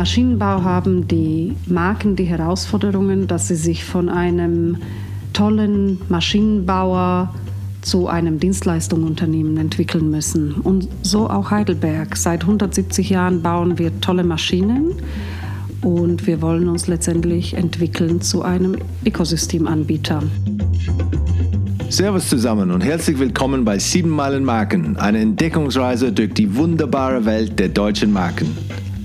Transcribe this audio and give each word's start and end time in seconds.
Maschinenbau 0.00 0.62
haben 0.62 1.08
die 1.08 1.54
Marken 1.66 2.16
die 2.16 2.24
Herausforderungen, 2.24 3.26
dass 3.26 3.48
sie 3.48 3.54
sich 3.54 3.84
von 3.84 4.08
einem 4.08 4.78
tollen 5.34 6.00
Maschinenbauer 6.08 7.34
zu 7.82 8.08
einem 8.08 8.40
Dienstleistungsunternehmen 8.40 9.58
entwickeln 9.58 10.10
müssen. 10.10 10.52
Und 10.54 10.88
so 11.02 11.28
auch 11.28 11.50
Heidelberg. 11.50 12.16
Seit 12.16 12.44
170 12.44 13.10
Jahren 13.10 13.42
bauen 13.42 13.78
wir 13.78 14.00
tolle 14.00 14.24
Maschinen 14.24 14.94
und 15.82 16.26
wir 16.26 16.40
wollen 16.40 16.70
uns 16.70 16.86
letztendlich 16.86 17.52
entwickeln 17.52 18.22
zu 18.22 18.40
einem 18.40 18.76
Ökosystemanbieter. 19.04 20.22
Servus 21.90 22.26
zusammen 22.26 22.70
und 22.70 22.82
herzlich 22.82 23.18
willkommen 23.18 23.66
bei 23.66 23.78
7 23.78 24.08
Meilen 24.08 24.46
Marken, 24.46 24.96
eine 24.96 25.18
Entdeckungsreise 25.18 26.10
durch 26.10 26.32
die 26.32 26.56
wunderbare 26.56 27.26
Welt 27.26 27.58
der 27.58 27.68
deutschen 27.68 28.14
Marken 28.14 28.56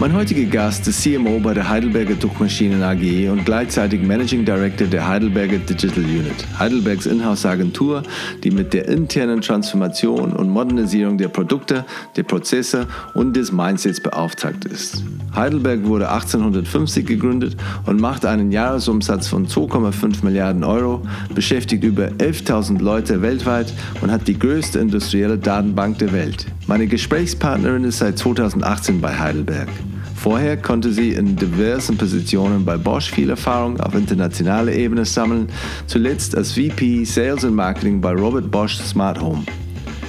Mein 0.00 0.14
heutiger 0.14 0.48
Gast 0.48 0.86
ist 0.86 1.02
CMO 1.02 1.40
bei 1.40 1.54
der 1.54 1.68
Heidelberger 1.68 2.14
Druckmaschinen 2.14 2.84
AG 2.84 3.28
und 3.32 3.44
gleichzeitig 3.44 4.00
Managing 4.00 4.44
Director 4.44 4.86
der 4.86 5.08
Heidelberger 5.08 5.58
Digital 5.58 6.04
Unit, 6.04 6.46
Heidelbergs 6.56 7.06
Inhouse-Agentur, 7.06 8.04
die 8.44 8.52
mit 8.52 8.72
der 8.72 8.86
internen 8.86 9.40
Transformation 9.40 10.34
und 10.34 10.50
Modernisierung 10.50 11.18
der 11.18 11.26
Produkte, 11.26 11.84
der 12.14 12.22
Prozesse 12.22 12.86
und 13.14 13.34
des 13.34 13.50
Mindsets 13.50 14.00
beauftragt 14.00 14.66
ist. 14.66 15.02
Heidelberg 15.34 15.84
wurde 15.84 16.08
1850 16.08 17.04
gegründet 17.04 17.56
und 17.84 18.00
macht 18.00 18.24
einen 18.24 18.52
Jahresumsatz 18.52 19.26
von 19.26 19.48
2,5 19.48 20.24
Milliarden 20.24 20.62
Euro, 20.62 21.02
beschäftigt 21.34 21.82
über 21.82 22.06
11.000 22.06 22.80
Leute 22.80 23.20
weltweit 23.20 23.74
und 24.00 24.12
hat 24.12 24.28
die 24.28 24.38
größte 24.38 24.78
industrielle 24.78 25.38
Datenbank 25.38 25.98
der 25.98 26.12
Welt. 26.12 26.46
Meine 26.68 26.86
Gesprächspartnerin 26.86 27.82
ist 27.82 27.98
seit 27.98 28.16
2018 28.16 29.00
bei 29.00 29.18
Heidelberg. 29.18 29.68
Vorher 30.18 30.56
konnte 30.56 30.92
sie 30.92 31.10
in 31.12 31.36
diversen 31.36 31.96
Positionen 31.96 32.64
bei 32.64 32.76
Bosch 32.76 33.08
viel 33.08 33.30
Erfahrung 33.30 33.78
auf 33.78 33.94
internationaler 33.94 34.72
Ebene 34.72 35.04
sammeln, 35.04 35.48
zuletzt 35.86 36.36
als 36.36 36.54
VP 36.54 37.04
Sales 37.04 37.44
und 37.44 37.54
Marketing 37.54 38.00
bei 38.00 38.10
Robert 38.12 38.50
Bosch 38.50 38.78
Smart 38.78 39.20
Home. 39.20 39.44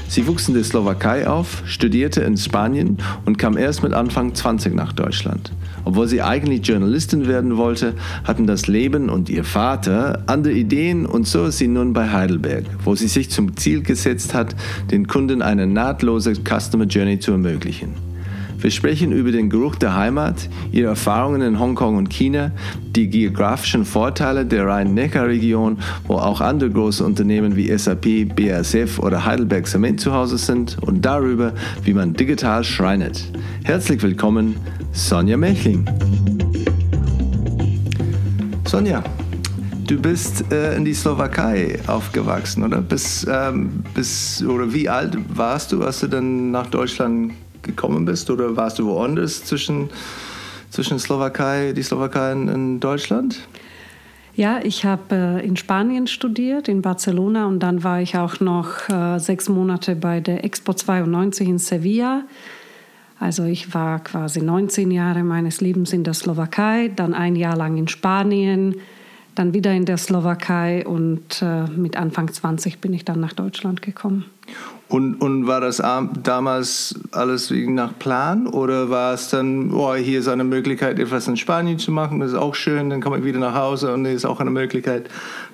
Sie 0.07 0.25
wuchs 0.25 0.47
in 0.47 0.55
der 0.55 0.63
Slowakei 0.63 1.27
auf, 1.27 1.61
studierte 1.65 2.21
in 2.21 2.35
Spanien 2.35 2.97
und 3.25 3.37
kam 3.37 3.55
erst 3.55 3.83
mit 3.83 3.93
Anfang 3.93 4.33
20 4.33 4.73
nach 4.73 4.93
Deutschland. 4.93 5.51
Obwohl 5.85 6.07
sie 6.07 6.23
eigentlich 6.23 6.67
Journalistin 6.67 7.27
werden 7.27 7.57
wollte, 7.57 7.93
hatten 8.23 8.47
das 8.47 8.65
Leben 8.65 9.09
und 9.09 9.29
ihr 9.29 9.43
Vater 9.43 10.23
andere 10.25 10.53
Ideen 10.53 11.05
und 11.05 11.27
so 11.27 11.45
ist 11.45 11.59
sie 11.59 11.67
nun 11.67 11.93
bei 11.93 12.11
Heidelberg, 12.11 12.65
wo 12.83 12.95
sie 12.95 13.07
sich 13.07 13.29
zum 13.29 13.55
Ziel 13.57 13.83
gesetzt 13.83 14.33
hat, 14.33 14.55
den 14.89 15.05
Kunden 15.05 15.43
eine 15.43 15.67
nahtlose 15.67 16.33
Customer 16.33 16.85
Journey 16.85 17.19
zu 17.19 17.31
ermöglichen. 17.33 18.08
Wir 18.61 18.71
sprechen 18.71 19.13
über 19.13 19.31
den 19.31 19.49
Geruch 19.49 19.75
der 19.75 19.95
Heimat, 19.95 20.49
ihre 20.73 20.89
Erfahrungen 20.89 21.41
in 21.41 21.59
Hongkong 21.61 21.95
und 21.95 22.09
China, 22.09 22.51
die 22.93 23.09
geografischen 23.09 23.85
Vorteile 23.85 24.45
der 24.45 24.67
Rhein-Neckar-Region, 24.67 25.77
wo 26.07 26.15
auch 26.15 26.41
andere 26.41 26.69
große 26.69 27.05
Unternehmen 27.05 27.55
wie 27.55 27.75
SAP, 27.77 28.35
BASF 28.35 28.99
oder 28.99 29.23
Heidelberg 29.23 29.65
Cement 29.65 30.01
zu 30.01 30.13
Hause 30.13 30.37
sind 30.37 30.77
und 30.81 31.05
darüber, 31.05 31.53
wie 31.85 31.93
man 31.93 32.13
digital 32.13 32.65
schreinert. 32.65 33.31
Herzlich 33.63 34.03
willkommen, 34.03 34.57
Sonja 34.91 35.37
Mechling. 35.37 35.85
Sonja, 38.65 39.01
du 39.87 39.97
bist 40.01 40.51
äh, 40.51 40.75
in 40.75 40.83
die 40.83 40.93
Slowakei 40.93 41.79
aufgewachsen, 41.87 42.63
oder? 42.63 42.81
Bis, 42.81 43.25
ähm, 43.31 43.83
bis, 43.93 44.43
oder 44.43 44.73
wie 44.73 44.89
alt 44.89 45.17
warst 45.33 45.71
du, 45.71 45.81
als 45.81 46.01
du 46.01 46.07
dann 46.07 46.51
nach 46.51 46.67
Deutschland 46.67 47.31
gekommen 47.61 48.05
bist 48.05 48.29
oder 48.29 48.55
warst 48.55 48.79
du 48.79 48.85
woanders 48.85 49.43
zwischen, 49.45 49.89
zwischen 50.69 50.99
Slowakei, 50.99 51.73
die 51.73 51.83
Slowakei 51.83 52.31
in 52.31 52.79
Deutschland? 52.79 53.47
Ja, 54.35 54.61
ich 54.63 54.85
habe 54.85 55.15
äh, 55.15 55.45
in 55.45 55.57
Spanien 55.57 56.07
studiert, 56.07 56.69
in 56.69 56.81
Barcelona 56.81 57.47
und 57.47 57.59
dann 57.59 57.83
war 57.83 58.01
ich 58.01 58.17
auch 58.17 58.39
noch 58.39 58.87
äh, 58.87 59.19
sechs 59.19 59.49
Monate 59.49 59.97
bei 59.97 60.21
der 60.21 60.45
Expo 60.45 60.73
92 60.73 61.47
in 61.47 61.57
Sevilla. 61.59 62.23
Also 63.19 63.43
ich 63.43 63.73
war 63.73 63.99
quasi 63.99 64.41
19 64.41 64.91
Jahre 64.91 65.23
meines 65.23 65.59
Lebens 65.59 65.91
in 65.91 66.05
der 66.05 66.13
Slowakei, 66.13 66.89
dann 66.95 67.13
ein 67.13 67.35
Jahr 67.35 67.57
lang 67.57 67.75
in 67.77 67.89
Spanien, 67.89 68.75
dann 69.35 69.53
wieder 69.53 69.73
in 69.73 69.83
der 69.83 69.97
Slowakei 69.97 70.87
und 70.87 71.41
äh, 71.41 71.65
mit 71.65 71.97
Anfang 71.97 72.31
20 72.31 72.79
bin 72.79 72.93
ich 72.93 73.03
dann 73.03 73.19
nach 73.19 73.33
Deutschland 73.33 73.81
gekommen. 73.81 74.23
Und, 74.89 75.21
und 75.21 75.45
war 75.45 75.61
das 75.61 75.77
damals 75.77 76.99
alles 77.11 77.51
nach 77.51 77.97
Plan? 77.99 78.47
Oder 78.47 78.89
war 78.89 79.13
es 79.13 79.29
dann, 79.29 79.71
oh, 79.71 79.93
hier 79.93 80.19
ist 80.19 80.27
eine 80.27 80.43
Möglichkeit, 80.43 80.97
etwas 80.97 81.27
in 81.27 81.37
Spanien 81.37 81.77
zu 81.77 81.91
machen, 81.91 82.19
das 82.19 82.31
ist 82.31 82.37
auch 82.37 82.55
schön, 82.55 82.89
dann 82.89 82.99
komme 82.99 83.19
ich 83.19 83.23
wieder 83.23 83.37
nach 83.37 83.53
Hause 83.53 83.93
und 83.93 84.05
ist 84.05 84.25
auch 84.25 84.39
eine 84.39 84.49
Möglichkeit, 84.49 85.07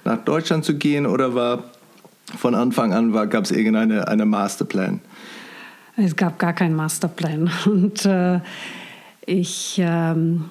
nach 0.05 0.19
Deutschland 0.19 0.63
zu 0.63 0.75
gehen? 0.75 1.05
Oder 1.05 1.35
war 1.35 1.65
von 2.37 2.55
Anfang 2.55 2.93
an 2.93 3.11
gab 3.29 3.43
es 3.43 3.51
irgendeine 3.51 4.07
eine 4.07 4.25
Masterplan? 4.25 5.01
Es 5.97 6.15
gab 6.15 6.39
gar 6.39 6.53
keinen 6.53 6.75
Masterplan. 6.75 7.51
Und 7.65 8.05
äh, 8.05 8.39
ich 9.25 9.75
ähm, 9.83 10.45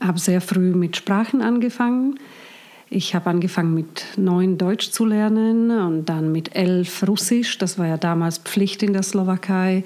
habe 0.00 0.18
sehr 0.18 0.40
früh 0.40 0.74
mit 0.74 0.96
Sprachen 0.96 1.42
angefangen 1.42 2.18
ich 2.96 3.14
habe 3.14 3.28
angefangen 3.28 3.74
mit 3.74 4.06
neun 4.16 4.56
Deutsch 4.56 4.90
zu 4.90 5.04
lernen 5.04 5.70
und 5.70 6.06
dann 6.06 6.32
mit 6.32 6.56
elf 6.56 7.06
Russisch. 7.06 7.58
Das 7.58 7.78
war 7.78 7.86
ja 7.86 7.98
damals 7.98 8.38
Pflicht 8.38 8.82
in 8.82 8.94
der 8.94 9.02
Slowakei. 9.02 9.84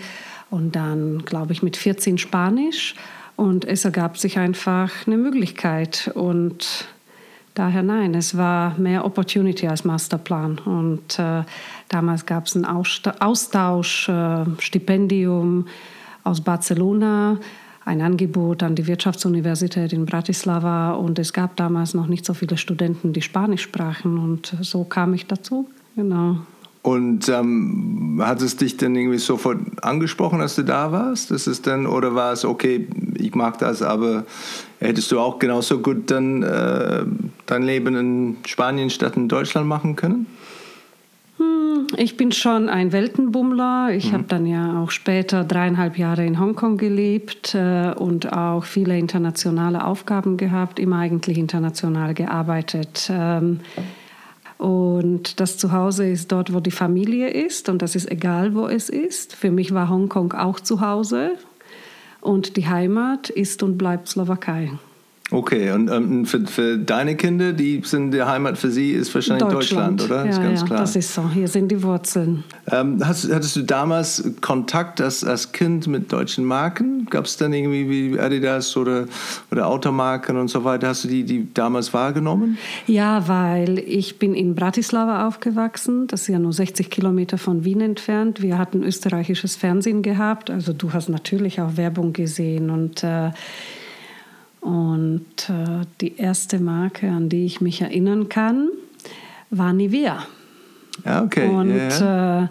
Und 0.49 0.77
dann, 0.77 1.25
glaube 1.25 1.53
ich, 1.53 1.61
mit 1.61 1.77
14 1.77 2.19
Spanisch. 2.19 2.95
Und 3.35 3.65
es 3.65 3.85
ergab 3.85 4.17
sich 4.17 4.39
einfach 4.39 4.93
eine 5.09 5.17
Möglichkeit. 5.17 6.13
Und 6.15 6.87
daher 7.55 7.83
nein, 7.83 8.15
es 8.15 8.37
war 8.37 8.79
mehr 8.79 9.05
Opportunity 9.05 9.67
als 9.67 9.85
Masterplan. 9.85 10.59
Und 10.59 11.19
äh, 11.19 11.43
damals 11.89 12.27
gab 12.27 12.47
es 12.47 12.55
ein 12.55 12.65
Austausch, 12.65 14.09
äh, 14.09 14.45
Stipendium 14.61 15.67
aus 16.23 16.41
Barcelona 16.43 17.41
ein 17.91 18.01
Angebot 18.03 18.63
an 18.63 18.77
die 18.77 18.87
Wirtschaftsuniversität 18.87 19.93
in 19.93 20.07
Bratislava 20.07 20.93
und 20.93 21.19
es 21.19 21.33
gab 21.33 21.57
damals 21.57 21.93
noch 21.93 22.07
nicht 22.07 22.25
so 22.25 22.35
viele 22.35 22.57
Studenten, 22.57 23.13
die 23.13 23.21
Spanisch 23.21 23.63
sprachen 23.63 24.17
und 24.17 24.57
so 24.61 24.85
kam 24.85 25.13
ich 25.13 25.27
dazu. 25.27 25.69
Genau. 25.97 26.37
Und 26.83 27.29
ähm, 27.29 28.23
hat 28.25 28.41
es 28.41 28.57
dich 28.57 28.77
denn 28.77 28.95
irgendwie 28.95 29.19
sofort 29.19 29.59
angesprochen, 29.83 30.41
als 30.41 30.55
du 30.55 30.63
da 30.63 30.93
warst? 30.93 31.33
Das 31.33 31.49
ist 31.49 31.67
dann, 31.67 31.87
oder 31.87 32.15
war 32.15 32.33
es, 32.33 32.45
okay, 32.45 32.87
ich 33.17 33.35
mag 33.35 33.59
das, 33.59 33.83
aber 33.83 34.25
hättest 34.79 35.11
du 35.11 35.19
auch 35.19 35.41
genauso 35.41 35.81
gut 35.81 36.11
dann 36.13 36.43
äh, 36.45 37.05
dein 37.47 37.65
Leben 37.65 37.97
in 37.97 38.37
Spanien 38.47 38.89
statt 38.89 39.17
in 39.17 39.29
Deutschland 39.29 39.67
machen 39.67 39.97
können? 39.97 40.27
Ich 41.97 42.17
bin 42.17 42.31
schon 42.33 42.69
ein 42.69 42.93
Weltenbummler. 42.93 43.91
Ich 43.93 44.09
mhm. 44.09 44.13
habe 44.13 44.25
dann 44.29 44.47
ja 44.47 44.83
auch 44.83 44.91
später 44.91 45.45
dreieinhalb 45.45 45.99
Jahre 45.99 46.25
in 46.25 46.39
Hongkong 46.39 46.77
gelebt 46.77 47.55
äh, 47.55 47.93
und 47.93 48.33
auch 48.33 48.65
viele 48.65 48.99
internationale 48.99 49.85
Aufgaben 49.85 50.37
gehabt, 50.37 50.79
immer 50.79 50.99
eigentlich 50.99 51.39
international 51.39 52.15
gearbeitet. 52.15 53.11
Ähm, 53.13 53.61
und 54.59 55.41
das 55.41 55.57
Zuhause 55.57 56.07
ist 56.09 56.31
dort, 56.33 56.53
wo 56.53 56.61
die 56.61 56.71
Familie 56.71 57.29
ist 57.29 57.69
und 57.69 57.81
das 57.81 57.97
ist 57.97 58.11
egal, 58.11 58.55
wo 58.55 58.67
es 58.67 58.89
ist. 58.89 59.35
Für 59.35 59.51
mich 59.51 59.73
war 59.73 59.89
Hongkong 59.89 60.33
auch 60.33 60.61
zu 60.61 60.81
Hause 60.81 61.33
und 62.21 62.57
die 62.57 62.69
Heimat 62.69 63.31
ist 63.31 63.63
und 63.63 63.79
bleibt 63.79 64.09
Slowakei. 64.09 64.73
Okay, 65.33 65.71
und 65.71 65.89
ähm, 65.91 66.27
für, 66.27 66.45
für, 66.47 66.77
deine 66.77 67.15
Kinder, 67.15 67.53
die 67.53 67.81
sind 67.85 68.11
die 68.11 68.23
Heimat 68.23 68.59
für 68.59 68.71
sie, 68.71 68.91
ist 68.91 69.15
wahrscheinlich 69.15 69.49
Deutschland, 69.49 70.01
Deutschland 70.01 70.11
oder? 70.11 70.25
Ja, 70.25 70.31
ist 70.31 70.43
ganz 70.43 70.61
ja, 70.61 70.67
klar. 70.67 70.81
das 70.81 70.97
ist 70.97 71.15
so. 71.15 71.31
Hier 71.31 71.47
sind 71.47 71.69
die 71.69 71.81
Wurzeln. 71.83 72.43
Ähm, 72.71 73.01
hast, 73.05 73.33
hattest 73.33 73.55
du 73.55 73.63
damals 73.63 74.25
Kontakt 74.41 75.01
als, 75.01 75.23
als 75.23 75.53
Kind 75.53 75.87
mit 75.87 76.13
deutschen 76.13 76.45
Marken? 76.45 77.07
Gab 77.11 77.27
es 77.27 77.37
dann 77.37 77.53
irgendwie 77.53 77.89
wie 77.89 78.19
Adidas 78.19 78.77
oder, 78.77 79.07
oder 79.53 79.69
Automarken 79.69 80.37
und 80.37 80.49
so 80.49 80.65
weiter? 80.65 80.89
Hast 80.89 81.05
du 81.05 81.09
die, 81.09 81.23
die 81.23 81.55
damals 81.55 81.95
wahrgenommen? 81.95 82.59
Ja, 82.89 83.29
weil 83.29 83.79
ich 83.79 84.19
bin 84.19 84.35
in 84.35 84.57
Bratislava 84.57 85.29
aufgewachsen. 85.29 86.09
Das 86.09 86.23
ist 86.23 86.29
ja 86.29 86.41
nur 86.41 86.53
60 86.53 86.91
Kilometer 86.91 87.39
von 87.39 87.65
Wien 87.65 87.81
entfernt. 87.81 88.43
Wir 88.43 88.59
hatten 88.59 88.83
österreichisches 88.83 89.55
Fernsehen 89.55 90.03
gehabt. 90.03 90.51
Also 90.51 90.73
du 90.73 90.93
hast 90.93 91.09
natürlich 91.09 91.61
auch 91.61 91.77
Werbung 91.77 92.13
gesehen 92.13 92.71
und 92.71 93.05
äh, 93.05 93.31
Und 94.61 95.49
äh, 95.49 95.87
die 96.01 96.17
erste 96.17 96.59
Marke, 96.59 97.11
an 97.11 97.29
die 97.29 97.47
ich 97.47 97.61
mich 97.61 97.81
erinnern 97.81 98.29
kann, 98.29 98.69
war 99.51 99.73
Nivea. 99.73 100.27
Ja, 101.05 101.23
okay. 101.23 101.49
Und 101.49 101.75
ja. 101.77 102.45
Äh, 102.45 102.49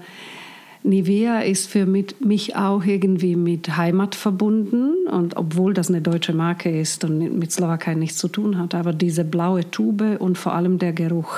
Nivea 0.81 1.41
ist 1.41 1.69
für 1.69 1.85
mich 1.85 2.56
auch 2.56 2.85
irgendwie 2.85 3.35
mit 3.35 3.75
Heimat 3.77 4.15
verbunden. 4.15 5.07
Und 5.07 5.35
obwohl 5.38 5.73
das 5.73 5.89
eine 5.89 6.01
deutsche 6.01 6.33
Marke 6.33 6.79
ist 6.79 7.03
und 7.03 7.38
mit 7.38 7.51
Slowakei 7.51 7.95
nichts 7.95 8.17
zu 8.17 8.27
tun 8.27 8.57
hat, 8.57 8.73
aber 8.73 8.94
diese 8.94 9.23
blaue 9.23 9.69
Tube 9.69 10.17
und 10.19 10.38
vor 10.38 10.53
allem 10.53 10.79
der 10.79 10.94
Geruch. 10.94 11.38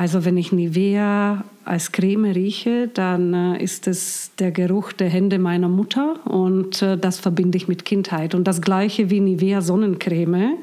Also 0.00 0.24
wenn 0.24 0.38
ich 0.38 0.50
Nivea 0.50 1.44
als 1.66 1.92
Creme 1.92 2.32
rieche, 2.32 2.88
dann 2.88 3.34
äh, 3.34 3.62
ist 3.62 3.86
es 3.86 4.30
der 4.38 4.50
Geruch 4.50 4.92
der 4.92 5.10
Hände 5.10 5.38
meiner 5.38 5.68
Mutter 5.68 6.14
und 6.24 6.80
äh, 6.80 6.96
das 6.96 7.18
verbinde 7.18 7.58
ich 7.58 7.68
mit 7.68 7.84
Kindheit. 7.84 8.34
Und 8.34 8.44
das 8.44 8.62
gleiche 8.62 9.10
wie 9.10 9.20
Nivea 9.20 9.60
Sonnencreme 9.60 10.56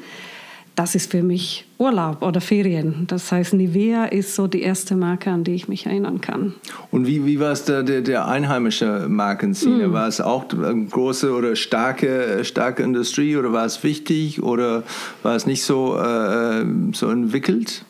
das 0.78 0.94
ist 0.94 1.10
für 1.10 1.24
mich 1.24 1.66
Urlaub 1.80 2.22
oder 2.22 2.40
Ferien. 2.40 3.06
Das 3.08 3.32
heißt, 3.32 3.56
Nivea 3.56 4.06
ist 4.06 4.36
so 4.36 4.46
die 4.46 4.62
erste 4.62 4.96
Marke, 4.96 5.32
an 5.32 5.44
die 5.44 5.56
ich 5.56 5.68
mich 5.68 5.88
erinnern 5.88 6.22
kann. 6.22 6.54
Und 6.92 7.08
wie, 7.08 7.26
wie 7.26 7.40
war 7.40 7.52
es 7.52 7.66
der, 7.66 7.82
der, 7.82 8.02
der 8.02 8.28
einheimische 8.28 9.08
Markenszene? 9.10 9.88
Mm. 9.88 9.94
War 9.94 10.08
es 10.08 10.22
auch 10.22 10.46
eine 10.54 10.86
große 10.86 11.34
oder 11.34 11.56
starke, 11.56 12.44
starke 12.44 12.84
Industrie 12.84 13.38
oder 13.38 13.54
war 13.54 13.66
es 13.66 13.84
wichtig 13.84 14.44
oder 14.44 14.84
war 15.24 15.36
es 15.36 15.48
nicht 15.48 15.64
so, 15.64 15.98
äh, 15.98 16.64
so 16.94 17.10
entwickelt? 17.10 17.84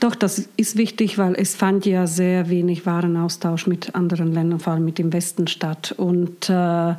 Doch, 0.00 0.14
das 0.14 0.48
ist 0.56 0.76
wichtig, 0.76 1.18
weil 1.18 1.34
es 1.34 1.56
fand 1.56 1.84
ja 1.84 2.06
sehr 2.06 2.48
wenig 2.48 2.86
Warenaustausch 2.86 3.66
mit 3.66 3.94
anderen 3.94 4.32
Ländern, 4.32 4.60
vor 4.60 4.74
allem 4.74 4.84
mit 4.84 4.98
dem 4.98 5.12
Westen 5.12 5.48
statt. 5.48 5.92
Und 5.96 6.48
äh, 6.48 6.94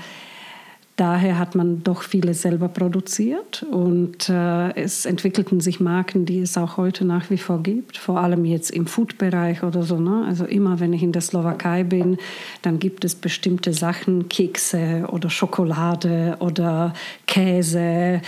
Daher 1.00 1.40
hat 1.40 1.56
man 1.56 1.82
doch 1.82 2.02
vieles 2.02 2.42
selber 2.42 2.68
produziert 2.68 3.66
und 3.72 4.28
äh, 4.28 4.76
es 4.76 5.06
entwickelten 5.06 5.62
sich 5.62 5.80
Marken, 5.80 6.26
die 6.26 6.42
es 6.42 6.58
auch 6.58 6.76
heute 6.76 7.06
nach 7.06 7.30
wie 7.30 7.38
vor 7.38 7.64
gibt, 7.64 7.96
vor 7.96 8.20
allem 8.20 8.44
jetzt 8.44 8.70
im 8.70 8.86
Food-Bereich 8.86 9.64
oder 9.64 9.84
so. 9.84 9.98
Ne? 9.98 10.26
Also 10.28 10.44
immer, 10.44 10.82
wenn 10.82 10.92
ich 10.92 11.02
in 11.02 11.14
der 11.14 11.22
Slowakei 11.22 11.86
bin, 11.86 12.18
dann 12.64 12.80
gibt 12.80 13.06
es 13.06 13.16
bestimmte 13.16 13.72
Sachen, 13.72 14.28
Kekse 14.28 15.06
oder 15.10 15.30
Schokolade 15.30 16.36
oder 16.42 16.94
Käse 17.28 18.20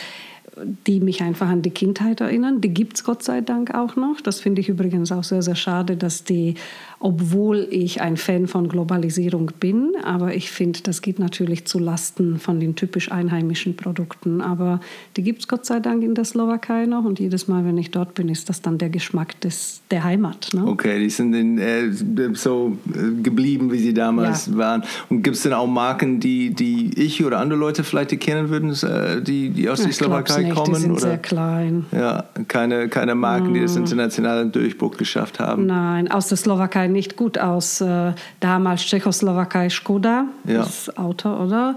die 0.57 0.99
mich 0.99 1.21
einfach 1.21 1.47
an 1.47 1.61
die 1.61 1.69
Kindheit 1.69 2.21
erinnern. 2.21 2.61
Die 2.61 2.73
gibt 2.73 2.97
es 2.97 3.03
Gott 3.03 3.23
sei 3.23 3.41
Dank 3.41 3.73
auch 3.73 3.95
noch. 3.95 4.21
Das 4.21 4.39
finde 4.39 4.61
ich 4.61 4.69
übrigens 4.69 5.11
auch 5.11 5.23
sehr, 5.23 5.41
sehr 5.41 5.55
schade, 5.55 5.95
dass 5.97 6.23
die, 6.23 6.55
obwohl 7.03 7.67
ich 7.71 7.99
ein 7.99 8.15
Fan 8.15 8.47
von 8.47 8.69
Globalisierung 8.69 9.51
bin, 9.59 9.93
aber 10.03 10.35
ich 10.35 10.51
finde, 10.51 10.81
das 10.83 11.01
geht 11.01 11.17
natürlich 11.17 11.65
zu 11.65 11.79
Lasten 11.79 12.37
von 12.37 12.59
den 12.59 12.75
typisch 12.75 13.11
einheimischen 13.11 13.75
Produkten. 13.75 14.39
Aber 14.39 14.79
die 15.17 15.23
gibt 15.23 15.39
es 15.39 15.47
Gott 15.47 15.65
sei 15.65 15.79
Dank 15.79 16.03
in 16.03 16.13
der 16.13 16.25
Slowakei 16.25 16.85
noch 16.85 17.03
und 17.03 17.19
jedes 17.19 17.47
Mal, 17.47 17.65
wenn 17.65 17.79
ich 17.79 17.89
dort 17.89 18.13
bin, 18.13 18.29
ist 18.29 18.49
das 18.49 18.61
dann 18.61 18.77
der 18.77 18.89
Geschmack 18.89 19.39
des, 19.41 19.81
der 19.89 20.03
Heimat. 20.03 20.49
Ne? 20.53 20.67
Okay, 20.67 20.99
die 20.99 21.09
sind 21.09 21.33
in, 21.33 21.57
äh, 21.57 21.91
so 22.33 22.77
äh, 22.93 23.19
geblieben, 23.23 23.71
wie 23.71 23.79
sie 23.79 23.95
damals 23.95 24.45
ja. 24.45 24.57
waren. 24.57 24.83
Und 25.09 25.23
gibt 25.23 25.37
es 25.37 25.41
denn 25.41 25.53
auch 25.53 25.67
Marken, 25.67 26.19
die, 26.19 26.53
die 26.53 26.91
ich 26.95 27.25
oder 27.25 27.39
andere 27.39 27.59
Leute 27.59 27.83
vielleicht 27.83 28.11
kennen 28.19 28.49
würden, 28.49 28.69
äh, 28.83 29.23
die, 29.23 29.49
die 29.49 29.67
aus 29.69 29.81
der 29.81 29.91
Slowakei 29.91 30.43
nicht, 30.43 30.55
kommen? 30.55 30.75
Die 30.75 30.79
sind 30.79 30.91
oder? 30.91 31.01
sehr 31.01 31.17
klein. 31.17 31.85
Ja, 31.91 32.25
keine, 32.47 32.89
keine 32.89 33.15
Marken, 33.15 33.55
die 33.55 33.61
das 33.61 33.73
mm. 33.73 33.79
internationalen 33.79 34.51
Durchbruch 34.51 34.97
geschafft 34.97 35.39
haben. 35.39 35.65
Nein, 35.65 36.11
aus 36.11 36.27
der 36.27 36.37
Slowakei 36.37 36.90
nicht 36.91 37.17
gut. 37.17 37.37
Aus 37.37 37.81
äh, 37.81 38.13
damals 38.39 38.81
Tschechoslowakei 38.81 39.69
Skoda, 39.69 40.25
ja. 40.45 40.59
das 40.59 40.95
Auto, 40.97 41.29
oder? 41.29 41.75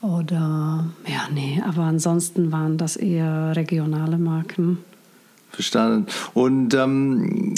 Oder, 0.00 0.84
ja, 1.06 1.28
nee, 1.32 1.62
aber 1.66 1.84
ansonsten 1.84 2.52
waren 2.52 2.76
das 2.76 2.96
eher 2.96 3.56
regionale 3.56 4.18
Marken. 4.18 4.84
Verstanden. 5.54 6.06
Und 6.34 6.74
ähm, 6.74 7.54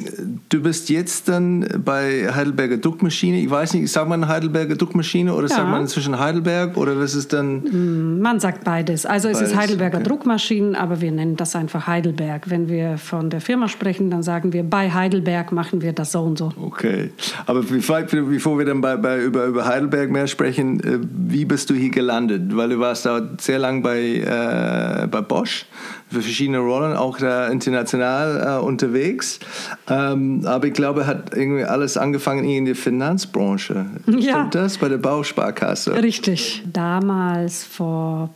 du 0.49 0.61
bist 0.61 0.89
jetzt 0.89 1.29
dann 1.29 1.67
bei 1.85 2.33
Heidelberger 2.33 2.77
Druckmaschine. 2.77 3.41
Ich 3.41 3.51
weiß 3.51 3.75
nicht, 3.75 3.91
sagt 3.91 4.09
man 4.09 4.29
Heidelberger 4.29 4.77
Druckmaschine 4.77 5.33
oder 5.35 5.49
ja. 5.49 5.57
sagt 5.57 5.69
man 5.69 5.83
inzwischen 5.83 6.19
Heidelberg 6.19 6.77
oder 6.77 6.99
was 6.99 7.15
ist 7.15 7.33
dann? 7.33 7.63
Mm, 7.63 8.21
man 8.21 8.41
sagt 8.41 8.65
beides. 8.65 9.07
Also 9.07 9.29
beides. 9.29 9.43
es 9.43 9.51
ist 9.51 9.57
Heidelberger 9.57 9.99
okay. 9.99 10.09
Druckmaschinen, 10.09 10.75
aber 10.75 11.01
wir 11.01 11.13
nennen 11.13 11.37
das 11.37 11.57
einfach 11.57 11.87
Heidelberg. 11.87 12.51
Wenn 12.51 12.69
wir 12.69 12.99
von 12.99 13.31
der 13.31 13.41
Firma 13.41 13.69
sprechen, 13.69 14.11
dann 14.11 14.23
sagen 14.23 14.53
wir, 14.53 14.63
bei 14.63 14.91
Heidelberg 14.93 15.53
machen 15.53 15.83
wir 15.83 15.93
das 15.93 16.13
so 16.13 16.23
und 16.23 16.39
so. 16.39 16.53
Okay. 16.61 17.11
Aber 17.47 17.63
bevor 17.63 18.59
wir 18.59 18.65
dann 18.65 18.81
bei, 18.81 18.97
bei, 18.97 19.23
über, 19.23 19.47
über 19.47 19.67
Heidelberg 19.67 20.11
mehr 20.11 20.27
sprechen, 20.27 20.81
äh, 20.81 20.99
wie 21.01 21.45
bist 21.45 21.71
du 21.71 21.75
hier 21.75 21.91
gelandet? 21.91 22.57
Weil 22.57 22.71
du 22.71 22.79
warst 22.79 23.07
da 23.07 23.23
sehr 23.41 23.59
lang 23.59 23.83
bei, 23.83 24.01
äh, 24.01 25.07
bei 25.07 25.21
Bosch 25.21 25.67
für 26.09 26.23
verschiedene 26.23 26.59
Rollen, 26.59 26.97
auch 26.97 27.19
da 27.19 27.49
international 27.49 28.61
äh, 28.61 28.65
unterwegs. 28.65 29.41
Ähm, 29.89 30.43
aber 30.47 30.69
ich 30.69 30.73
glaube, 30.73 31.01
er 31.01 31.07
hat 31.09 31.35
irgendwie 31.35 31.65
alles 31.65 31.97
angefangen 31.97 32.45
in 32.45 32.65
der 32.65 32.77
Finanzbranche. 32.77 33.87
Ja. 34.07 34.21
Stimmt 34.21 34.55
das? 34.55 34.79
Bei 34.79 34.89
der 34.89 34.99
Bausparkasse. 34.99 36.01
Richtig. 36.01 36.63
Damals, 36.73 37.65
vor 37.65 38.31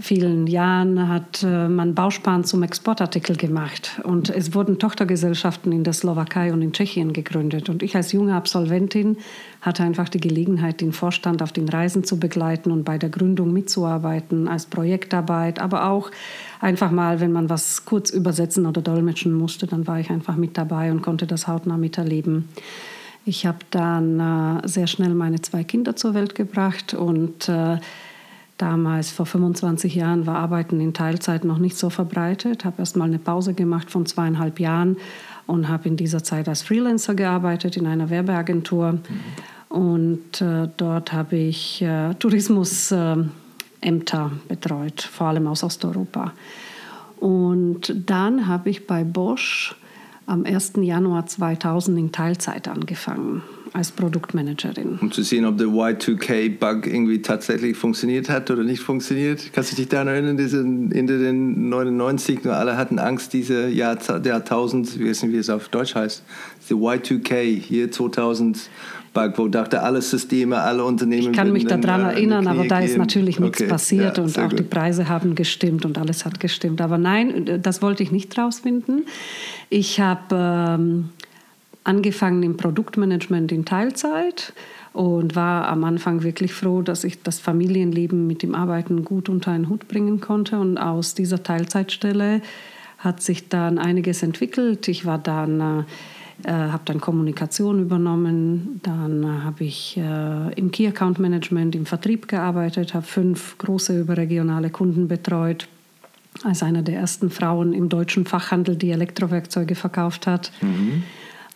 vielen 0.00 0.46
Jahren, 0.46 1.08
hat 1.08 1.42
äh, 1.42 1.68
man 1.68 1.94
Bausparen 1.94 2.44
zum 2.44 2.62
Exportartikel 2.62 3.36
gemacht. 3.36 4.00
Und 4.04 4.28
es 4.28 4.54
wurden 4.54 4.78
Tochtergesellschaften 4.78 5.72
in 5.72 5.84
der 5.84 5.94
Slowakei 5.94 6.52
und 6.52 6.60
in 6.60 6.72
Tschechien 6.72 7.14
gegründet. 7.14 7.70
Und 7.70 7.82
ich 7.82 7.96
als 7.96 8.12
junge 8.12 8.34
Absolventin 8.34 9.16
hatte 9.62 9.82
einfach 9.82 10.08
die 10.08 10.20
Gelegenheit, 10.20 10.80
den 10.82 10.92
Vorstand 10.92 11.42
auf 11.42 11.52
den 11.52 11.68
Reisen 11.68 12.04
zu 12.04 12.20
begleiten 12.20 12.70
und 12.70 12.84
bei 12.84 12.98
der 12.98 13.08
Gründung 13.08 13.52
mitzuarbeiten, 13.52 14.46
als 14.46 14.66
Projektarbeit, 14.66 15.58
aber 15.58 15.88
auch 15.88 16.10
einfach 16.60 16.90
mal, 16.90 17.20
wenn 17.20 17.32
man 17.32 17.48
was 17.48 17.84
kurz 17.84 18.10
übersetzen 18.10 18.66
oder 18.66 18.82
dolmetschen 18.82 19.32
musste, 19.32 19.66
dann 19.66 19.86
war 19.86 20.00
ich 20.00 20.10
einfach 20.10 20.36
mit 20.36 20.56
dabei 20.56 20.90
und 20.90 21.02
konnte 21.02 21.26
das 21.26 21.46
hautnah 21.46 21.76
miterleben. 21.76 22.48
Ich 23.24 23.46
habe 23.46 23.58
dann 23.70 24.20
äh, 24.20 24.66
sehr 24.66 24.86
schnell 24.86 25.14
meine 25.14 25.40
zwei 25.42 25.62
Kinder 25.62 25.96
zur 25.96 26.14
Welt 26.14 26.34
gebracht 26.34 26.94
und 26.94 27.48
äh, 27.48 27.78
damals 28.56 29.10
vor 29.10 29.26
25 29.26 29.94
Jahren 29.94 30.26
war 30.26 30.36
Arbeiten 30.36 30.80
in 30.80 30.94
Teilzeit 30.94 31.44
noch 31.44 31.58
nicht 31.58 31.76
so 31.76 31.90
verbreitet. 31.90 32.64
Habe 32.64 32.76
erst 32.78 32.96
mal 32.96 33.04
eine 33.04 33.18
Pause 33.18 33.54
gemacht 33.54 33.90
von 33.90 34.06
zweieinhalb 34.06 34.58
Jahren 34.60 34.96
und 35.46 35.68
habe 35.68 35.88
in 35.88 35.96
dieser 35.96 36.22
Zeit 36.22 36.48
als 36.48 36.62
Freelancer 36.62 37.14
gearbeitet 37.14 37.76
in 37.76 37.86
einer 37.86 38.10
Werbeagentur. 38.10 38.92
Mhm. 38.92 39.00
Und 39.68 40.40
äh, 40.40 40.68
dort 40.76 41.12
habe 41.12 41.36
ich 41.36 41.82
äh, 41.82 42.14
Tourismus 42.14 42.90
äh, 42.90 43.16
Ämter 43.80 44.32
betreut, 44.48 45.02
vor 45.02 45.28
allem 45.28 45.46
aus 45.46 45.62
Osteuropa. 45.62 46.32
Und 47.16 47.94
dann 48.06 48.46
habe 48.46 48.70
ich 48.70 48.86
bei 48.86 49.04
Bosch 49.04 49.74
am 50.26 50.44
1. 50.44 50.74
Januar 50.76 51.26
2000 51.26 51.98
in 51.98 52.12
Teilzeit 52.12 52.68
angefangen 52.68 53.42
als 53.72 53.90
Produktmanagerin. 53.90 54.98
Um 55.00 55.10
zu 55.10 55.22
sehen, 55.22 55.44
ob 55.44 55.58
der 55.58 55.68
Y2K-Bug 55.68 56.86
irgendwie 56.86 57.20
tatsächlich 57.22 57.76
funktioniert 57.76 58.28
hat 58.28 58.50
oder 58.50 58.62
nicht 58.62 58.80
funktioniert. 58.80 59.52
Kannst 59.52 59.72
du 59.72 59.76
dich 59.76 59.88
daran 59.88 60.08
erinnern, 60.08 60.38
in 60.38 61.06
den 61.06 61.68
99 61.68 62.44
nur 62.44 62.54
alle 62.54 62.76
hatten 62.76 62.98
Angst, 62.98 63.32
diese 63.32 63.68
Jahr, 63.68 63.98
Jahrtausend, 64.24 64.98
wie 64.98 65.08
es 65.08 65.50
auf 65.50 65.68
Deutsch 65.68 65.94
heißt, 65.94 66.22
the 66.68 66.74
Y2K, 66.74 67.60
hier 67.60 67.90
2000 67.90 68.58
wo 69.36 69.48
dachte, 69.48 69.82
alle 69.82 70.02
Systeme, 70.02 70.58
alle 70.58 70.84
Unternehmen. 70.84 71.30
Ich 71.30 71.32
kann 71.32 71.52
mich 71.52 71.66
daran 71.66 72.02
äh, 72.02 72.12
erinnern, 72.12 72.46
aber 72.46 72.66
da 72.66 72.80
ist 72.80 72.96
natürlich 72.96 73.40
nichts 73.40 73.60
okay. 73.60 73.70
passiert 73.70 74.18
ja, 74.18 74.22
und 74.22 74.38
auch 74.38 74.50
gut. 74.50 74.58
die 74.58 74.64
Preise 74.64 75.08
haben 75.08 75.34
gestimmt 75.34 75.84
und 75.84 75.98
alles 75.98 76.24
hat 76.24 76.40
gestimmt. 76.40 76.80
Aber 76.80 76.98
nein, 76.98 77.60
das 77.62 77.82
wollte 77.82 78.02
ich 78.02 78.12
nicht 78.12 78.36
rausfinden. 78.38 79.06
Ich 79.70 80.00
habe 80.00 80.34
ähm, 80.78 81.10
angefangen 81.84 82.42
im 82.42 82.56
Produktmanagement 82.56 83.50
in 83.52 83.64
Teilzeit 83.64 84.52
und 84.92 85.36
war 85.36 85.68
am 85.68 85.84
Anfang 85.84 86.22
wirklich 86.22 86.52
froh, 86.52 86.82
dass 86.82 87.04
ich 87.04 87.22
das 87.22 87.38
Familienleben 87.38 88.26
mit 88.26 88.42
dem 88.42 88.54
Arbeiten 88.54 89.04
gut 89.04 89.28
unter 89.28 89.52
einen 89.52 89.68
Hut 89.68 89.88
bringen 89.88 90.20
konnte. 90.20 90.58
Und 90.58 90.78
aus 90.78 91.14
dieser 91.14 91.42
Teilzeitstelle 91.42 92.42
hat 92.98 93.22
sich 93.22 93.48
dann 93.48 93.78
einiges 93.78 94.22
entwickelt. 94.22 94.88
Ich 94.88 95.06
war 95.06 95.18
dann 95.18 95.60
äh, 95.60 95.84
äh, 96.44 96.52
habe 96.52 96.82
dann 96.84 97.00
Kommunikation 97.00 97.80
übernommen, 97.80 98.80
dann 98.82 99.24
äh, 99.24 99.26
habe 99.44 99.64
ich 99.64 99.96
äh, 99.96 100.52
im 100.54 100.70
Key 100.70 100.86
Account 100.86 101.18
Management 101.18 101.74
im 101.74 101.84
Vertrieb 101.84 102.28
gearbeitet, 102.28 102.94
habe 102.94 103.04
fünf 103.04 103.58
große 103.58 103.98
überregionale 104.00 104.70
Kunden 104.70 105.08
betreut, 105.08 105.66
als 106.44 106.62
eine 106.62 106.82
der 106.82 106.96
ersten 106.96 107.30
Frauen 107.30 107.72
im 107.72 107.88
deutschen 107.88 108.24
Fachhandel, 108.24 108.76
die 108.76 108.90
Elektrowerkzeuge 108.90 109.74
verkauft 109.74 110.26
hat. 110.26 110.52
Mhm. 110.60 111.02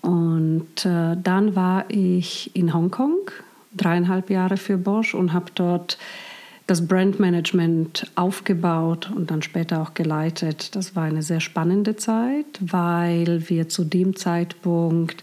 Und 0.01 0.85
äh, 0.85 1.17
dann 1.23 1.55
war 1.55 1.85
ich 1.89 2.51
in 2.57 2.75
Hongkong, 2.75 3.31
dreieinhalb 3.77 4.31
Jahre 4.31 4.57
für 4.57 4.77
Bosch 4.77 5.15
und 5.15 5.33
habe 5.33 5.47
dort 5.55 5.97
das 6.73 6.88
Brandmanagement 6.88 8.11
aufgebaut 8.14 9.11
und 9.14 9.31
dann 9.31 9.43
später 9.43 9.83
auch 9.83 9.93
geleitet. 9.93 10.75
Das 10.75 10.97
war 10.97 11.02
eine 11.02 11.23
sehr 11.23 11.41
spannende 11.41 11.97
Zeit, 11.97 12.47
weil 12.61 13.50
wir 13.50 13.69
zu 13.69 13.85
dem 13.85 14.17
Zeitpunkt 14.17 15.23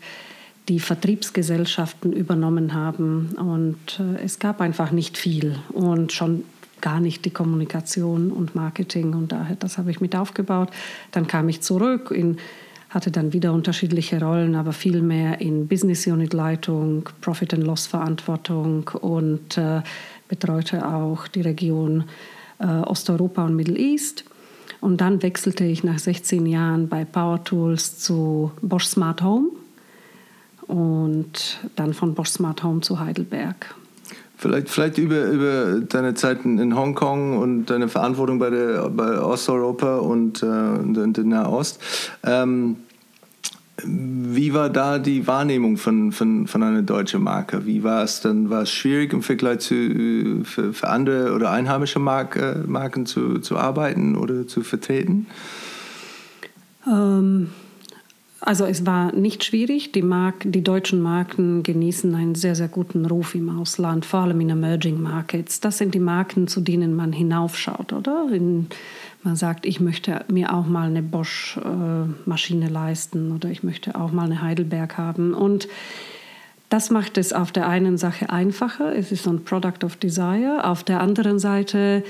die 0.67 0.79
Vertriebsgesellschaften 0.79 2.13
übernommen 2.13 2.75
haben 2.75 3.29
und 3.35 3.99
äh, 3.99 4.23
es 4.23 4.37
gab 4.37 4.61
einfach 4.61 4.91
nicht 4.91 5.17
viel. 5.17 5.57
Und 5.73 6.13
schon 6.13 6.43
gar 6.81 6.99
nicht 6.99 7.25
die 7.25 7.31
Kommunikation 7.31 8.29
und 8.29 8.53
Marketing 8.53 9.15
und 9.15 9.31
daher, 9.31 9.55
das 9.55 9.79
habe 9.79 9.89
ich 9.89 10.01
mit 10.01 10.15
aufgebaut. 10.15 10.69
Dann 11.09 11.25
kam 11.25 11.49
ich 11.49 11.61
zurück, 11.61 12.11
in, 12.11 12.37
hatte 12.91 13.09
dann 13.09 13.33
wieder 13.33 13.53
unterschiedliche 13.53 14.21
Rollen, 14.21 14.53
aber 14.53 14.71
viel 14.71 15.01
mehr 15.01 15.41
in 15.41 15.67
Business 15.67 16.05
Unit 16.05 16.33
Leitung, 16.33 17.09
Profit 17.21 17.55
and 17.55 17.63
Loss 17.63 17.87
Verantwortung 17.87 18.87
und 19.01 19.57
äh, 19.57 19.81
betreute 20.29 20.87
auch 20.87 21.27
die 21.27 21.41
Region 21.41 22.05
äh, 22.59 22.65
Osteuropa 22.65 23.43
und 23.45 23.55
Middle 23.57 23.77
East. 23.77 24.23
Und 24.79 25.01
dann 25.01 25.21
wechselte 25.21 25.65
ich 25.65 25.83
nach 25.83 25.99
16 25.99 26.45
Jahren 26.45 26.87
bei 26.87 27.03
Power 27.03 27.43
Tools 27.43 27.99
zu 27.99 28.51
Bosch 28.61 28.85
Smart 28.85 29.21
Home 29.21 29.49
und 30.67 31.59
dann 31.75 31.93
von 31.93 32.13
Bosch 32.13 32.29
Smart 32.29 32.63
Home 32.63 32.79
zu 32.79 32.99
Heidelberg. 32.99 33.75
Vielleicht, 34.37 34.69
vielleicht 34.69 34.97
über, 34.97 35.25
über 35.25 35.81
deine 35.81 36.13
Zeiten 36.13 36.59
in 36.59 36.73
Hongkong 36.73 37.37
und 37.37 37.65
deine 37.65 37.89
Verantwortung 37.89 38.39
bei, 38.39 38.49
der, 38.49 38.87
bei 38.89 39.19
Osteuropa 39.19 39.97
und, 39.97 40.41
äh, 40.41 41.11
der 41.11 41.23
Nahost. 41.25 41.81
Ähm, 42.23 42.77
wie 43.85 44.53
war 44.53 44.69
da 44.69 44.99
die 44.99 45.27
Wahrnehmung 45.27 45.77
von, 45.77 46.11
von, 46.11 46.47
von 46.47 46.63
einer 46.63 46.81
deutschen 46.81 47.23
Marke? 47.23 47.65
Wie 47.65 47.83
war 47.83 48.03
es 48.03 48.21
dann? 48.21 48.49
War 48.49 48.63
es 48.63 48.71
schwierig 48.71 49.13
im 49.13 49.21
Vergleich 49.21 49.59
zu 49.59 50.43
für, 50.43 50.73
für 50.73 50.89
andere 50.89 51.33
oder 51.33 51.51
einheimische 51.51 51.99
Marke, 51.99 52.63
Marken 52.67 53.05
zu, 53.05 53.39
zu 53.39 53.57
arbeiten 53.57 54.15
oder 54.15 54.47
zu 54.47 54.63
vertreten? 54.63 55.27
Ähm, 56.87 57.49
also 58.41 58.65
es 58.65 58.85
war 58.85 59.13
nicht 59.13 59.43
schwierig. 59.43 59.91
Die, 59.91 60.01
Mark 60.01 60.43
die 60.45 60.63
deutschen 60.63 61.01
Marken 61.01 61.63
genießen 61.63 62.13
einen 62.15 62.35
sehr, 62.35 62.55
sehr 62.55 62.69
guten 62.69 63.05
Ruf 63.05 63.35
im 63.35 63.49
Ausland, 63.49 64.05
vor 64.05 64.21
allem 64.21 64.39
in 64.41 64.49
Emerging 64.49 65.01
Markets. 65.01 65.59
Das 65.59 65.77
sind 65.77 65.93
die 65.93 65.99
Marken, 65.99 66.47
zu 66.47 66.61
denen 66.61 66.95
man 66.95 67.11
hinaufschaut, 67.11 67.93
oder? 67.93 68.27
In, 68.31 68.67
man 69.23 69.35
sagt, 69.35 69.65
ich 69.65 69.79
möchte 69.79 70.23
mir 70.29 70.53
auch 70.53 70.65
mal 70.65 70.87
eine 70.87 71.03
Bosch-Maschine 71.03 72.65
äh, 72.65 72.69
leisten 72.69 73.31
oder 73.31 73.49
ich 73.49 73.63
möchte 73.63 73.95
auch 73.95 74.11
mal 74.11 74.25
eine 74.25 74.41
Heidelberg 74.41 74.97
haben. 74.97 75.33
Und 75.33 75.67
das 76.69 76.89
macht 76.89 77.17
es 77.17 77.33
auf 77.33 77.51
der 77.51 77.67
einen 77.67 77.97
Sache 77.97 78.29
einfacher. 78.29 78.95
Es 78.95 79.11
ist 79.11 79.23
so 79.23 79.31
ein 79.31 79.43
Product 79.43 79.83
of 79.83 79.97
Desire. 79.97 80.61
Auf 80.63 80.83
der 80.83 81.01
anderen 81.01 81.39
Seite 81.39 82.03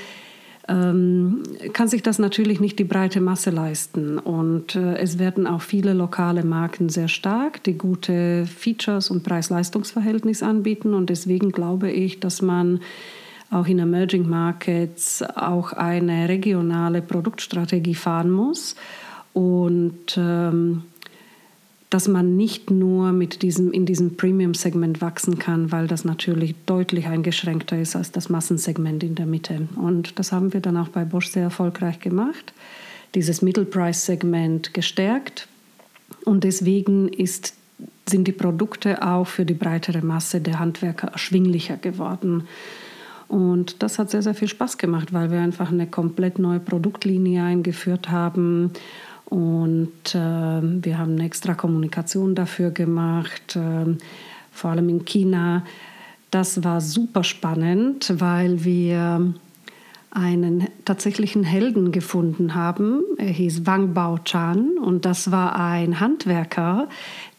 ähm, 0.68 1.42
kann 1.74 1.88
sich 1.88 2.04
das 2.04 2.20
natürlich 2.20 2.60
nicht 2.60 2.78
die 2.78 2.84
breite 2.84 3.22
Masse 3.22 3.50
leisten. 3.50 4.20
Und 4.20 4.76
äh, 4.76 4.98
es 4.98 5.18
werden 5.18 5.48
auch 5.48 5.62
viele 5.62 5.94
lokale 5.94 6.44
Marken 6.44 6.90
sehr 6.90 7.08
stark, 7.08 7.64
die 7.64 7.78
gute 7.78 8.46
Features 8.46 9.10
und 9.10 9.24
Preis-Leistungs-Verhältnis 9.24 10.44
anbieten. 10.44 10.94
Und 10.94 11.10
deswegen 11.10 11.52
glaube 11.52 11.90
ich, 11.90 12.20
dass 12.20 12.44
man 12.44 12.82
auch 13.52 13.68
in 13.68 13.80
Emerging 13.80 14.28
Markets 14.30 15.24
auch 15.24 15.74
eine 15.74 16.30
regionale 16.30 17.02
Produktstrategie 17.02 17.96
fahren 17.96 18.30
muss. 18.30 18.76
Und 19.34 20.18
ähm, 20.18 20.84
dass 21.90 22.08
man 22.08 22.38
nicht 22.38 22.70
nur 22.70 23.12
mit 23.12 23.42
diesem, 23.42 23.72
in 23.72 23.86
diesem 23.86 24.16
Premium-Segment 24.16 25.02
wachsen 25.02 25.40
kann, 25.40 25.72
weil 25.72 25.88
das 25.88 26.06
natürlich 26.06 26.54
deutlich 26.68 27.08
eingeschränkter 27.08 27.80
ist 27.80 27.96
als 27.96 28.12
das 28.12 28.30
Massensegment 28.30 29.04
in 29.04 29.16
der 29.16 29.26
Mitte. 29.26 29.68
Und 29.76 30.20
das 30.20 30.32
haben 30.32 30.54
wir 30.54 30.60
dann 30.62 30.78
auch 30.78 30.90
bei 30.90 31.04
Bosch 31.04 31.30
sehr 31.30 31.44
erfolgreich 31.44 32.00
gemacht, 32.00 32.54
dieses 33.16 33.42
Middle-Price-Segment 33.42 34.74
gestärkt. 34.76 35.48
Und 36.26 36.44
deswegen 36.44 37.08
ist, 37.08 37.56
sind 38.08 38.28
die 38.28 38.34
Produkte 38.34 39.02
auch 39.02 39.26
für 39.26 39.46
die 39.46 39.56
breitere 39.56 40.04
Masse 40.04 40.42
der 40.42 40.60
Handwerker 40.60 41.08
erschwinglicher 41.08 41.78
geworden. 41.78 42.44
Und 43.30 43.82
das 43.84 44.00
hat 44.00 44.10
sehr, 44.10 44.24
sehr 44.24 44.34
viel 44.34 44.48
Spaß 44.50 44.78
gemacht, 44.78 45.14
weil 45.14 45.32
wir 45.32 45.40
einfach 45.40 45.72
eine 45.72 45.88
komplett 45.88 46.40
neue 46.40 46.60
Produktlinie 46.60 47.44
eingeführt 47.44 48.10
haben 48.10 48.74
und 49.30 50.16
äh, 50.16 50.18
wir 50.18 50.98
haben 50.98 51.14
eine 51.14 51.26
extra 51.26 51.54
Kommunikation 51.54 52.34
dafür 52.34 52.72
gemacht, 52.72 53.56
äh, 53.56 53.96
vor 54.52 54.72
allem 54.72 54.90
in 54.90 55.06
China. 55.06 55.64
Das 56.32 56.64
war 56.64 56.82
super 56.82 57.24
spannend, 57.24 58.12
weil 58.18 58.64
wir 58.64 59.34
einen 60.12 60.68
tatsächlichen 60.86 61.44
Helden 61.44 61.92
gefunden 61.92 62.56
haben. 62.56 63.04
Er 63.18 63.30
hieß 63.30 63.68
Wang 63.68 63.94
Bao-chan 63.94 64.80
und 64.80 65.06
das 65.06 65.32
war 65.32 65.56
ein 65.56 66.00
Handwerker, 66.00 66.90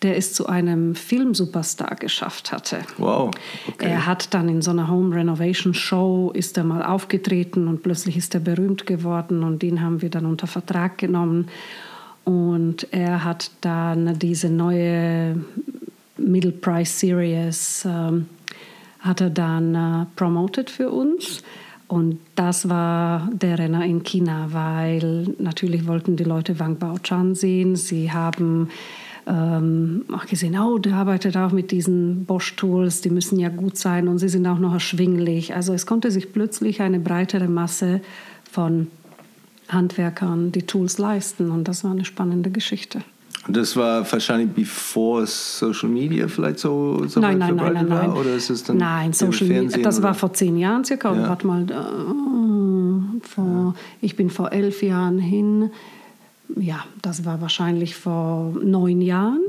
der 0.03 0.17
es 0.17 0.33
zu 0.33 0.47
einem 0.47 0.95
Filmsuperstar 0.95 1.95
geschafft 1.97 2.53
hatte. 2.53 2.79
Wow. 2.97 3.31
Okay. 3.69 3.87
Er 3.87 4.07
hat 4.07 4.33
dann 4.33 4.49
in 4.49 4.63
so 4.63 4.71
einer 4.71 4.89
Home 4.89 5.15
Renovation 5.15 5.75
Show 5.75 6.31
ist 6.35 6.57
er 6.57 6.65
mal 6.65 6.83
aufgetreten 6.83 7.69
und 7.69 7.83
plötzlich 7.83 8.17
ist 8.17 8.35
er 8.35 8.41
berühmt 8.41 8.87
geworden 8.87 9.43
und 9.43 9.63
den 9.63 9.83
haben 9.83 10.01
wir 10.01 10.11
dann 10.11 10.27
unter 10.27 10.47
Vertrag 10.47 10.99
genommen 10.99 11.49
und 12.25 12.87
er 12.93 13.25
hat 13.25 13.51
dann 13.61 14.19
diese 14.19 14.49
neue 14.49 15.45
Middle 16.17 16.53
Price 16.53 17.01
Series 17.01 17.85
ähm, 17.87 18.27
hat 19.01 19.21
er 19.21 19.31
dann 19.31 19.75
äh, 19.75 20.07
promoted 20.17 20.71
für 20.71 20.91
uns. 20.91 21.43
Und 21.89 22.21
das 22.37 22.69
war 22.69 23.29
der 23.33 23.59
Renner 23.59 23.85
in 23.85 24.05
China, 24.05 24.49
weil 24.51 25.35
natürlich 25.39 25.89
wollten 25.89 26.17
die 26.17 26.25
Leute 26.25 26.61
Wang 26.61 26.77
Baochan 26.77 27.35
sehen. 27.35 27.75
Sie 27.75 28.13
haben 28.13 28.69
ähm, 29.27 30.05
auch 30.13 30.27
gesehen, 30.27 30.59
oh, 30.59 30.79
der 30.79 30.95
arbeitet 30.95 31.37
auch 31.37 31.53
mit 31.53 31.71
diesen 31.71 32.25
Bosch-Tools, 32.25 33.01
die 33.01 33.11
müssen 33.11 33.39
ja 33.39 33.49
gut 33.49 33.77
sein 33.77 34.09
und 34.09 34.19
sie 34.19 34.29
sind 34.29 34.47
auch 34.47 34.59
noch 34.59 34.73
erschwinglich. 34.73 35.55
Also 35.55 35.73
es 35.73 35.87
konnte 35.87 36.11
sich 36.11 36.33
plötzlich 36.33 36.81
eine 36.81 37.01
breitere 37.01 37.49
Masse 37.49 38.01
von 38.51 38.89
Handwerkern 39.69 40.53
die 40.53 40.63
Tools 40.63 40.99
leisten 40.99 41.51
und 41.51 41.69
das 41.69 41.85
war 41.85 41.93
eine 41.93 42.05
spannende 42.05 42.51
Geschichte. 42.51 43.03
Und 43.47 43.57
das 43.57 43.75
war 43.75 44.11
wahrscheinlich 44.11 44.51
bevor 44.51 45.27
Social 45.27 45.89
Media 45.89 46.29
vielleicht 46.29 46.59
so, 46.59 47.07
so 47.07 47.21
nein, 47.21 47.39
nein, 47.39 47.57
nein, 47.57 47.73
nein, 47.73 47.89
war? 47.89 48.07
nein. 48.09 48.13
Oder 48.13 48.35
ist 48.35 48.51
es 48.51 48.65
dann 48.65 48.77
nein, 48.77 49.13
Social 49.13 49.47
Media, 49.47 49.79
das 49.79 49.99
oder? 49.99 50.09
war 50.09 50.15
vor 50.15 50.33
zehn 50.35 50.59
Jahren 50.59 50.85
circa. 50.85 51.15
Ja. 51.15 51.29
Warte 51.29 51.47
mal, 51.47 51.63
äh, 51.63 53.27
vor, 53.27 53.45
ja. 53.45 53.75
ich 54.03 54.17
bin 54.17 54.29
vor 54.29 54.53
elf 54.53 54.83
Jahren 54.83 55.19
hin. 55.19 55.71
Ja, 56.57 56.85
das 57.03 57.25
war 57.25 57.41
wahrscheinlich 57.41 57.95
vor 57.95 58.55
neun 58.63 59.01
Jahren. 59.01 59.41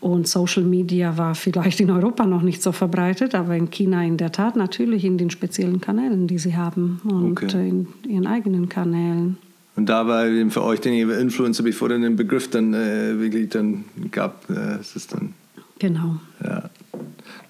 Und 0.00 0.28
Social 0.28 0.62
Media 0.62 1.16
war 1.16 1.34
vielleicht 1.34 1.80
in 1.80 1.90
Europa 1.90 2.26
noch 2.26 2.42
nicht 2.42 2.62
so 2.62 2.72
verbreitet, 2.72 3.34
aber 3.34 3.56
in 3.56 3.70
China 3.70 4.04
in 4.04 4.16
der 4.16 4.32
Tat 4.32 4.56
natürlich 4.56 5.04
in 5.04 5.18
den 5.18 5.30
speziellen 5.30 5.80
Kanälen, 5.80 6.26
die 6.26 6.38
sie 6.38 6.56
haben 6.56 7.00
und 7.04 7.42
okay. 7.42 7.68
in 7.68 7.88
ihren 8.08 8.26
eigenen 8.26 8.68
Kanälen. 8.68 9.38
Und 9.76 9.88
da 9.90 10.06
war 10.06 10.26
eben 10.26 10.50
für 10.50 10.62
euch 10.62 10.80
den 10.80 11.10
Influencer, 11.10 11.62
bevor 11.62 11.90
dann 11.90 12.02
den 12.02 12.16
Begriff 12.16 12.48
dann 12.48 12.72
äh, 12.72 13.18
wirklich 13.18 13.50
dann 13.50 13.84
gab, 14.10 14.48
äh, 14.48 14.76
es 14.80 14.96
ist 14.96 15.12
dann. 15.12 15.34
Genau. 15.78 16.16
Ja. 16.42 16.70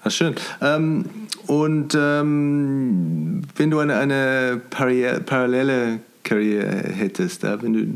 Na 0.03 0.11
schön. 0.11 0.35
Ähm, 0.61 1.05
und 1.47 1.97
ähm, 1.97 3.41
wenn 3.55 3.71
du 3.71 3.79
eine, 3.79 3.95
eine 3.95 4.61
parallele 4.69 5.99
Karriere 6.23 6.89
hättest, 6.93 7.43
ja, 7.43 7.61
wenn 7.61 7.73
du 7.73 7.87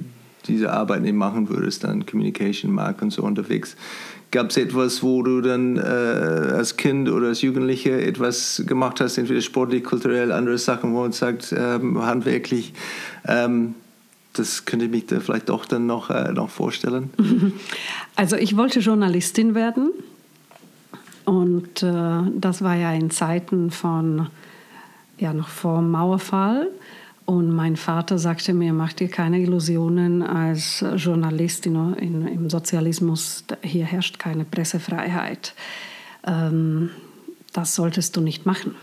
diese 0.47 0.71
Arbeit 0.71 1.01
nicht 1.01 1.15
machen 1.15 1.49
würdest, 1.49 1.83
dann 1.83 2.05
Communication, 2.05 2.71
Mark 2.71 3.01
und 3.01 3.11
so 3.11 3.23
unterwegs, 3.23 3.75
gab 4.31 4.49
es 4.49 4.57
etwas, 4.57 5.03
wo 5.03 5.21
du 5.21 5.41
dann 5.41 5.77
äh, 5.77 5.81
als 5.81 6.77
Kind 6.77 7.09
oder 7.09 7.27
als 7.27 7.41
Jugendlicher 7.41 7.99
etwas 7.99 8.63
gemacht 8.65 9.01
hast, 9.01 9.17
entweder 9.17 9.41
sportlich, 9.41 9.83
kulturell, 9.83 10.31
andere 10.31 10.57
Sachen, 10.57 10.93
wo 10.93 11.01
man 11.01 11.11
sagt, 11.11 11.53
ähm, 11.57 12.01
handwerklich, 12.01 12.73
ähm, 13.27 13.75
das 14.33 14.65
könnte 14.65 14.85
ich 14.85 14.91
mich 14.91 15.05
da 15.07 15.19
vielleicht 15.19 15.49
doch 15.49 15.65
dann 15.65 15.85
noch, 15.85 16.09
äh, 16.09 16.31
noch 16.31 16.49
vorstellen. 16.49 17.09
Also 18.17 18.35
ich 18.35 18.55
wollte 18.55 18.81
Journalistin 18.81 19.55
werden 19.55 19.93
und 21.25 21.81
äh, 21.81 22.21
das 22.35 22.61
war 22.61 22.75
ja 22.75 22.91
in 22.91 23.09
Zeiten 23.09 23.71
von, 23.71 24.27
ja 25.17 25.33
noch 25.33 25.47
vor 25.47 25.81
Mauerfall. 25.81 26.67
Und 27.25 27.51
mein 27.51 27.75
Vater 27.75 28.17
sagte 28.17 28.53
mir, 28.53 28.73
mach 28.73 28.93
dir 28.93 29.07
keine 29.07 29.39
Illusionen 29.39 30.21
als 30.21 30.83
Journalist 30.95 31.65
in, 31.65 31.93
in, 31.93 32.27
im 32.27 32.49
Sozialismus, 32.49 33.45
hier 33.61 33.85
herrscht 33.85 34.19
keine 34.19 34.43
Pressefreiheit. 34.43 35.53
Ähm, 36.25 36.89
das 37.53 37.75
solltest 37.75 38.15
du 38.15 38.21
nicht 38.21 38.45
machen 38.45 38.75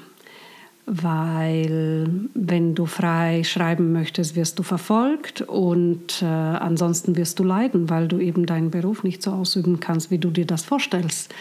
weil 0.90 2.09
wenn 2.35 2.75
du 2.75 2.87
frei 2.87 3.45
schreiben 3.45 3.92
möchtest, 3.92 4.37
wirst 4.37 4.59
du 4.59 4.62
verfolgt 4.62 5.42
und 5.42 6.23
äh, 6.23 6.25
ansonsten 6.25 7.14
wirst 7.16 7.38
du 7.38 7.45
leiden, 7.45 7.90
weil 7.90 8.09
du 8.09 8.18
eben 8.18 8.47
deinen 8.47 8.71
Beruf 8.71 9.04
nicht 9.04 9.23
so 9.23 9.33
ausüben 9.33 9.80
kannst, 9.80 10.11
wie 10.11 10.18
du 10.18 10.30
dir 10.30 10.47
das 10.47 10.64
vorstellst. 10.64 11.35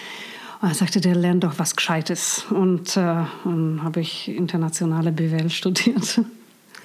Und 0.61 0.67
er 0.67 0.75
sagte, 0.75 0.99
der 0.99 1.15
lernt 1.15 1.45
doch 1.45 1.59
was 1.59 1.75
Gescheites. 1.75 2.45
Und 2.49 2.97
äh, 2.97 3.23
dann 3.45 3.81
habe 3.83 4.01
ich 4.01 4.27
internationale 4.27 5.11
BWL 5.11 5.49
studiert. 5.49 6.21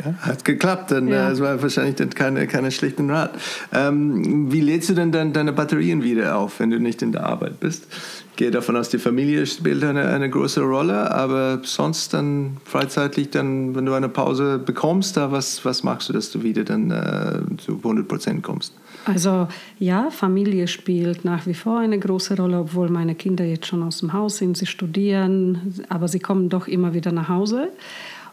Ja, 0.05 0.15
hat 0.15 0.45
geklappt, 0.45 0.91
dann 0.91 1.09
ja. 1.09 1.29
äh, 1.29 1.33
es 1.33 1.41
war 1.41 1.61
wahrscheinlich 1.63 1.97
dann 1.97 2.11
keine, 2.11 2.47
keine 2.47 2.71
schlechten 2.71 3.11
Rat. 3.11 3.39
Ähm, 3.73 4.51
wie 4.51 4.61
lädst 4.61 4.89
du 4.89 4.95
denn 4.95 5.13
dann 5.13 5.33
deine 5.33 5.53
Batterien 5.53 6.03
wieder 6.03 6.37
auf, 6.37 6.61
wenn 6.61 6.71
du 6.71 6.81
nicht 6.81 7.03
in 7.03 7.13
der 7.13 7.25
Arbeit 7.25 7.61
bist? 7.61 7.87
Ich 8.31 8.37
gehe 8.37 8.51
davon 8.51 8.77
aus, 8.77 8.89
die 8.89 8.99
Familie 8.99 9.47
spielt 9.47 9.85
eine, 9.85 10.09
eine 10.09 10.31
große 10.31 10.63
Rolle, 10.63 11.11
aber 11.11 11.61
sonst 11.65 12.15
dann 12.15 12.57
freizeitlich, 12.65 13.31
dann, 13.31 13.75
wenn 13.75 13.85
du 13.85 13.93
eine 13.93 14.09
Pause 14.09 14.59
bekommst, 14.59 15.17
da 15.17 15.31
was, 15.31 15.65
was 15.65 15.83
machst 15.83 16.09
du, 16.09 16.13
dass 16.13 16.31
du 16.31 16.43
wieder 16.43 16.65
dann 16.65 16.91
äh, 16.91 17.57
zu 17.59 17.77
100 17.77 18.09
Prozent 18.09 18.43
kommst? 18.43 18.75
Also 19.05 19.49
ja, 19.79 20.11
Familie 20.11 20.69
spielt 20.69 21.25
nach 21.25 21.47
wie 21.47 21.55
vor 21.55 21.81
eine 21.81 21.99
große 21.99 22.37
Rolle, 22.37 22.61
obwohl 22.61 22.89
meine 22.89 23.15
Kinder 23.15 23.45
jetzt 23.45 23.67
schon 23.67 23.83
aus 23.83 23.99
dem 23.99 24.13
Haus 24.13 24.39
sind, 24.39 24.57
sie 24.57 24.67
studieren, 24.67 25.85
aber 25.89 26.09
sie 26.09 26.21
kommen 26.21 26.49
doch 26.49 26.69
immer 26.69 26.95
wieder 26.95 27.13
nach 27.13 27.29
Hause. 27.29 27.71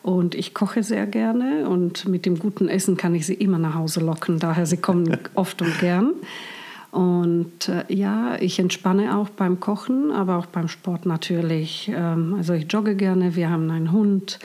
Und 0.01 0.35
ich 0.35 0.53
koche 0.53 0.83
sehr 0.83 1.05
gerne 1.05 1.67
und 1.67 2.07
mit 2.07 2.25
dem 2.25 2.39
guten 2.39 2.69
Essen 2.69 2.95
kann 2.95 3.15
ich 3.15 3.25
sie 3.25 3.33
immer 3.33 3.59
nach 3.59 3.75
Hause 3.75 3.99
locken. 3.99 4.39
Daher 4.39 4.65
sie 4.65 4.77
kommen 4.77 5.17
oft 5.35 5.61
und 5.61 5.79
gern. 5.79 6.13
Und 6.91 7.69
äh, 7.69 7.83
ja, 7.93 8.35
ich 8.39 8.59
entspanne 8.59 9.17
auch 9.17 9.29
beim 9.29 9.59
Kochen, 9.59 10.11
aber 10.11 10.37
auch 10.37 10.47
beim 10.47 10.67
Sport 10.67 11.05
natürlich. 11.05 11.91
Ähm, 11.93 12.33
also 12.37 12.53
ich 12.53 12.71
jogge 12.71 12.95
gerne, 12.95 13.35
wir 13.35 13.49
haben 13.49 13.69
einen 13.69 13.91
Hund, 13.91 14.39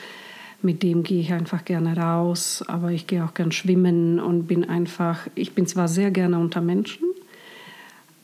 mit 0.60 0.82
dem 0.82 1.02
gehe 1.02 1.20
ich 1.20 1.32
einfach 1.32 1.64
gerne 1.64 1.96
raus, 1.96 2.62
aber 2.66 2.90
ich 2.90 3.06
gehe 3.06 3.24
auch 3.24 3.34
gern 3.34 3.52
schwimmen 3.52 4.18
und 4.18 4.46
bin 4.46 4.68
einfach, 4.68 5.26
ich 5.34 5.54
bin 5.54 5.66
zwar 5.66 5.88
sehr 5.88 6.10
gerne 6.10 6.38
unter 6.38 6.60
Menschen, 6.60 7.06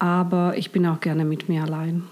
aber 0.01 0.57
ich 0.57 0.73
bin 0.73 0.87
auch 0.87 0.99
gerne 0.99 1.25
mit 1.25 1.49
mir 1.49 1.63
allein. 1.63 2.03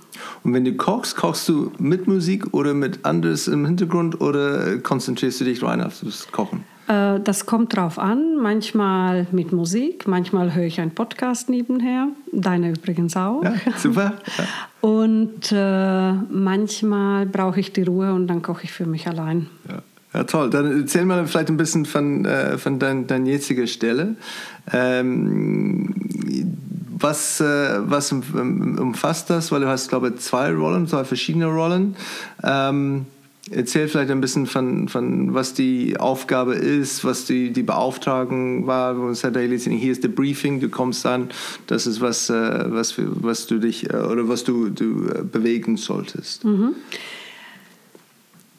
Und 0.44 0.54
wenn 0.54 0.64
du 0.64 0.74
kochst, 0.74 1.16
kochst 1.16 1.48
du 1.48 1.72
mit 1.78 2.06
Musik 2.06 2.54
oder 2.54 2.74
mit 2.74 3.04
anderes 3.04 3.48
im 3.48 3.66
Hintergrund 3.66 4.20
oder 4.20 4.78
konzentrierst 4.78 5.40
du 5.40 5.44
dich 5.44 5.62
rein 5.62 5.80
auf 5.80 6.00
das 6.04 6.30
Kochen? 6.30 6.64
Äh, 6.86 7.20
das 7.20 7.46
kommt 7.46 7.76
drauf 7.76 7.98
an. 7.98 8.36
Manchmal 8.36 9.26
mit 9.32 9.52
Musik, 9.52 10.06
manchmal 10.06 10.54
höre 10.54 10.64
ich 10.64 10.80
einen 10.80 10.90
Podcast 10.90 11.48
nebenher. 11.48 12.08
Deine 12.32 12.70
übrigens 12.70 13.16
auch. 13.16 13.42
Ja, 13.42 13.54
super. 13.76 14.14
Ja. 14.38 14.44
Und 14.80 15.50
äh, 15.50 16.12
manchmal 16.30 17.26
brauche 17.26 17.58
ich 17.58 17.72
die 17.72 17.82
Ruhe 17.82 18.14
und 18.14 18.28
dann 18.28 18.42
koche 18.42 18.64
ich 18.64 18.72
für 18.72 18.86
mich 18.86 19.08
allein. 19.08 19.48
Ja. 19.68 19.82
Ja, 20.14 20.24
toll. 20.24 20.48
Dann 20.48 20.80
erzähl 20.80 21.04
mal 21.04 21.26
vielleicht 21.26 21.50
ein 21.50 21.56
bisschen 21.56 21.84
von, 21.84 22.24
äh, 22.24 22.56
von 22.56 22.78
deiner 22.78 23.02
dein 23.02 23.26
jetziger 23.26 23.66
Stelle. 23.66 24.16
Ähm, 24.72 25.94
was, 26.98 27.40
äh, 27.40 27.78
was 27.80 28.12
umfasst 28.12 29.30
das? 29.30 29.52
Weil 29.52 29.60
du 29.60 29.68
hast, 29.68 29.88
glaube 29.88 30.08
ich, 30.08 30.16
zwei 30.20 30.52
Rollen, 30.52 30.86
zwei 30.86 31.04
verschiedene 31.04 31.46
Rollen. 31.46 31.96
Ähm, 32.42 33.06
erzähl 33.50 33.88
vielleicht 33.88 34.10
ein 34.10 34.20
bisschen 34.20 34.46
von, 34.46 34.88
von 34.88 35.34
was 35.34 35.54
die 35.54 35.96
Aufgabe 35.98 36.54
ist, 36.54 37.04
was 37.04 37.24
die, 37.24 37.52
die 37.52 37.62
Beauftragung 37.62 38.66
war. 38.66 38.94
Hier 39.14 39.92
ist 39.92 40.04
der 40.04 40.08
Briefing, 40.08 40.60
du 40.60 40.68
kommst 40.68 41.06
an, 41.06 41.30
das 41.66 41.86
ist 41.86 42.00
was, 42.00 42.30
äh, 42.30 42.64
was, 42.66 42.94
was 42.96 43.46
du 43.46 43.58
dich 43.58 43.90
äh, 43.90 43.96
oder 43.96 44.28
was 44.28 44.44
du, 44.44 44.68
du 44.68 45.24
bewegen 45.24 45.76
solltest. 45.76 46.44
Mhm. 46.44 46.74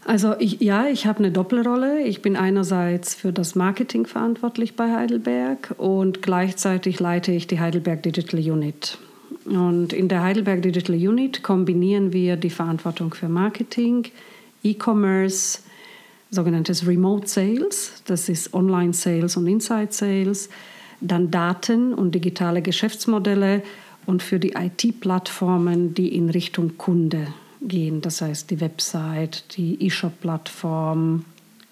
Also 0.10 0.34
ich, 0.40 0.60
ja, 0.60 0.88
ich 0.88 1.06
habe 1.06 1.20
eine 1.20 1.32
Doppelrolle. 1.32 2.02
Ich 2.02 2.24
bin 2.24 2.36
einerseits 2.36 3.14
für 3.14 3.32
das 3.32 3.54
Marketing 3.54 4.08
verantwortlich 4.08 4.76
bei 4.76 4.92
Heidelberg 4.92 5.76
und 5.78 6.24
gleichzeitig 6.24 7.00
leite 7.00 7.32
ich 7.32 7.46
die 7.46 7.60
Heidelberg 7.60 8.02
Digital 8.02 8.40
Unit. 8.40 8.98
Und 9.46 9.94
in 9.94 10.08
der 10.08 10.24
Heidelberg 10.24 10.64
Digital 10.64 10.96
Unit 10.96 11.44
kombinieren 11.44 12.12
wir 12.12 12.38
die 12.38 12.50
Verantwortung 12.50 13.14
für 13.14 13.30
Marketing, 13.30 14.08
E-Commerce, 14.64 15.60
sogenanntes 16.32 16.88
Remote 16.88 17.28
Sales, 17.28 18.02
das 18.08 18.30
ist 18.30 18.56
Online 18.56 18.94
Sales 18.94 19.38
und 19.38 19.46
Inside 19.46 19.90
Sales, 19.92 20.50
dann 21.02 21.30
Daten 21.30 21.94
und 21.94 22.16
digitale 22.16 22.64
Geschäftsmodelle 22.64 23.62
und 24.08 24.24
für 24.24 24.40
die 24.40 24.54
IT-Plattformen, 24.54 25.94
die 25.94 26.16
in 26.16 26.32
Richtung 26.32 26.80
Kunde 26.80 27.28
gehen. 27.62 28.02
Das 28.02 28.22
heißt 28.22 28.50
die 28.50 28.62
Website, 28.62 29.58
die 29.58 29.84
E-Shop-Plattform, 29.86 31.26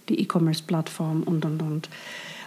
die 0.09 0.21
E-Commerce-Plattform 0.21 1.23
und, 1.23 1.45
und, 1.45 1.61
und. 1.61 1.89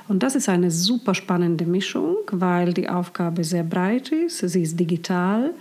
Und 0.08 0.22
das 0.22 0.34
ist 0.34 0.48
eine 0.48 0.70
super 0.70 1.14
spannende 1.14 1.66
Mischung, 1.66 2.16
weil 2.32 2.74
die 2.74 2.88
Aufgabe 2.88 3.44
sehr 3.44 3.62
breit 3.62 4.10
ist. 4.10 4.38
Sie 4.38 4.62
ist 4.62 4.78
digital. 4.78 5.52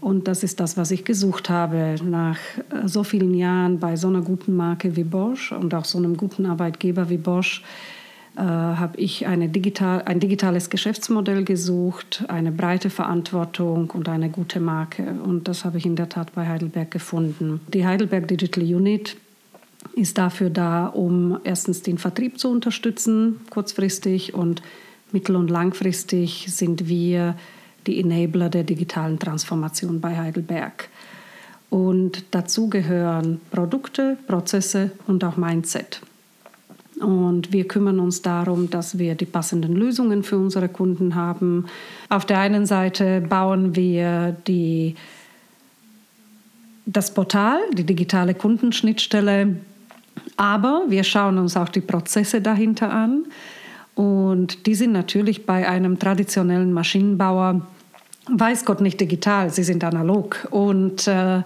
Und 0.00 0.28
das 0.28 0.42
ist 0.42 0.60
das, 0.60 0.76
was 0.76 0.92
ich 0.92 1.04
gesucht 1.04 1.50
habe. 1.50 1.96
Nach 2.02 2.38
äh, 2.56 2.86
so 2.86 3.04
vielen 3.04 3.34
Jahren 3.34 3.78
bei 3.78 3.96
so 3.96 4.08
einer 4.08 4.22
guten 4.22 4.56
Marke 4.56 4.96
wie 4.96 5.04
Bosch 5.04 5.52
und 5.52 5.74
auch 5.74 5.84
so 5.84 5.98
einem 5.98 6.16
guten 6.16 6.46
Arbeitgeber 6.46 7.10
wie 7.10 7.18
Bosch 7.18 7.62
äh, 8.36 8.40
habe 8.40 8.96
ich 8.98 9.26
digital, 9.28 10.02
ein 10.02 10.20
digitales 10.20 10.70
Geschäftsmodell 10.70 11.44
gesucht, 11.44 12.24
eine 12.28 12.52
breite 12.52 12.90
Verantwortung 12.90 13.90
und 13.90 14.08
eine 14.08 14.30
gute 14.30 14.60
Marke. 14.60 15.02
Und 15.24 15.48
das 15.48 15.64
habe 15.64 15.78
ich 15.78 15.86
in 15.86 15.96
der 15.96 16.08
Tat 16.08 16.32
bei 16.34 16.46
Heidelberg 16.46 16.90
gefunden. 16.90 17.60
Die 17.72 17.84
Heidelberg 17.84 18.28
Digital 18.28 18.64
Unit 18.64 19.16
ist 19.94 20.18
dafür 20.18 20.50
da, 20.50 20.86
um 20.86 21.38
erstens 21.44 21.82
den 21.82 21.98
Vertrieb 21.98 22.38
zu 22.38 22.50
unterstützen, 22.50 23.40
kurzfristig 23.50 24.34
und 24.34 24.62
mittel- 25.12 25.36
und 25.36 25.50
langfristig 25.50 26.46
sind 26.48 26.88
wir 26.88 27.34
die 27.86 27.98
Enabler 27.98 28.48
der 28.48 28.62
digitalen 28.62 29.18
Transformation 29.18 30.00
bei 30.00 30.16
Heidelberg. 30.16 30.88
Und 31.70 32.24
dazu 32.32 32.68
gehören 32.68 33.40
Produkte, 33.50 34.18
Prozesse 34.26 34.90
und 35.06 35.24
auch 35.24 35.36
Mindset. 35.36 36.02
Und 37.00 37.52
wir 37.52 37.66
kümmern 37.66 37.98
uns 37.98 38.22
darum, 38.22 38.68
dass 38.68 38.98
wir 38.98 39.14
die 39.14 39.24
passenden 39.24 39.74
Lösungen 39.74 40.22
für 40.22 40.36
unsere 40.36 40.68
Kunden 40.68 41.14
haben. 41.14 41.66
Auf 42.08 42.26
der 42.26 42.38
einen 42.38 42.66
Seite 42.66 43.22
bauen 43.22 43.74
wir 43.74 44.36
die, 44.46 44.96
das 46.84 47.14
Portal, 47.14 47.58
die 47.72 47.84
digitale 47.84 48.34
Kundenschnittstelle, 48.34 49.56
aber 50.36 50.84
wir 50.88 51.04
schauen 51.04 51.38
uns 51.38 51.56
auch 51.56 51.68
die 51.68 51.80
Prozesse 51.80 52.40
dahinter 52.40 52.90
an. 52.90 53.24
Und 53.94 54.66
die 54.66 54.74
sind 54.74 54.92
natürlich 54.92 55.46
bei 55.46 55.68
einem 55.68 55.98
traditionellen 55.98 56.72
Maschinenbauer, 56.72 57.66
weiß 58.28 58.64
Gott 58.64 58.80
nicht 58.80 59.00
digital, 59.00 59.50
sie 59.50 59.62
sind 59.62 59.84
analog. 59.84 60.48
Und 60.50 61.06
äh, 61.08 61.42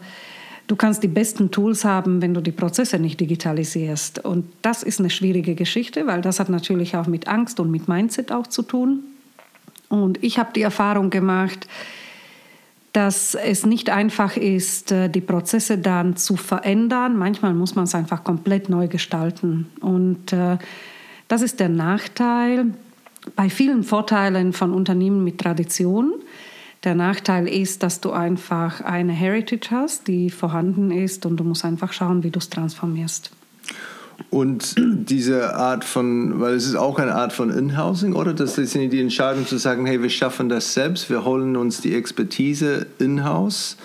Du 0.67 0.77
kannst 0.77 1.03
die 1.03 1.09
besten 1.09 1.51
Tools 1.51 1.85
haben, 1.85 2.23
wenn 2.23 2.33
du 2.33 2.41
die 2.41 2.53
Prozesse 2.53 2.99
nicht 2.99 3.21
digitalisierst. 3.21 4.25
Und 4.25 4.47
das 4.63 4.83
ist 4.83 4.99
eine 4.99 5.11
schwierige 5.11 5.55
Geschichte, 5.55 6.07
weil 6.07 6.23
das 6.23 6.41
hat 6.41 6.49
natürlich 6.49 6.97
auch 6.97 7.07
mit 7.07 7.29
Angst 7.29 7.61
und 7.61 7.71
mit 7.71 7.87
Mindset 7.87 8.33
auch 8.33 8.47
zu 8.47 8.63
tun. 8.63 9.01
Und 9.91 10.23
ich 10.25 10.39
habe 10.39 10.53
die 10.55 10.63
Erfahrung 10.63 11.11
gemacht, 11.11 11.69
dass 12.95 13.35
es 13.35 13.67
nicht 13.67 13.91
einfach 13.91 14.37
ist, 14.37 14.93
äh, 14.93 15.09
die 15.11 15.21
Prozesse 15.21 15.79
dann 15.79 16.17
zu 16.17 16.37
verändern. 16.37 17.17
Manchmal 17.19 17.53
muss 17.53 17.75
man 17.75 17.85
es 17.85 17.95
einfach 17.95 18.25
komplett 18.25 18.69
neu 18.69 18.89
gestalten. 18.89 19.67
Und 19.81 20.33
äh, 20.33 20.59
das 21.29 21.43
ist 21.43 21.61
der 21.61 21.69
Nachteil 21.69 22.67
bei 23.37 23.51
vielen 23.51 23.83
Vorteilen 23.83 24.53
von 24.53 24.73
Unternehmen 24.73 25.25
mit 25.25 25.39
Tradition 25.39 26.15
der 26.85 26.95
Nachteil 26.95 27.49
ist, 27.49 27.83
dass 27.83 28.01
du 28.01 28.13
einfach 28.13 28.81
eine 28.81 29.13
Heritage 29.13 29.69
hast, 29.71 30.09
die 30.09 30.31
vorhanden 30.31 30.91
ist 30.91 31.27
und 31.27 31.37
du 31.37 31.45
musst 31.45 31.65
einfach 31.65 31.93
schauen, 31.93 32.23
wie 32.23 32.31
du 32.31 32.39
es 32.39 32.51
transformierst. 32.51 33.31
Und 34.31 34.75
diese 34.79 35.55
Art 35.55 35.85
von, 35.85 36.41
weil 36.41 36.55
es 36.55 36.67
ist 36.67 36.77
auch 36.77 36.99
eine 36.99 37.15
Art 37.15 37.33
von 37.33 37.51
In-Housing, 37.51 38.15
oder? 38.15 38.33
Das 38.35 38.59
ist 38.59 38.75
die 38.75 39.01
Entscheidung 39.01 39.47
zu 39.47 39.57
sagen, 39.57 39.87
hey, 39.87 40.03
wir 40.03 40.11
schaffen 40.11 40.49
das 40.49 40.75
selbst, 40.75 41.11
wir 41.11 41.25
holen 41.25 41.57
uns 41.57 41.81
die 41.81 41.95
Expertise 41.95 42.87
in-house. 42.99 43.77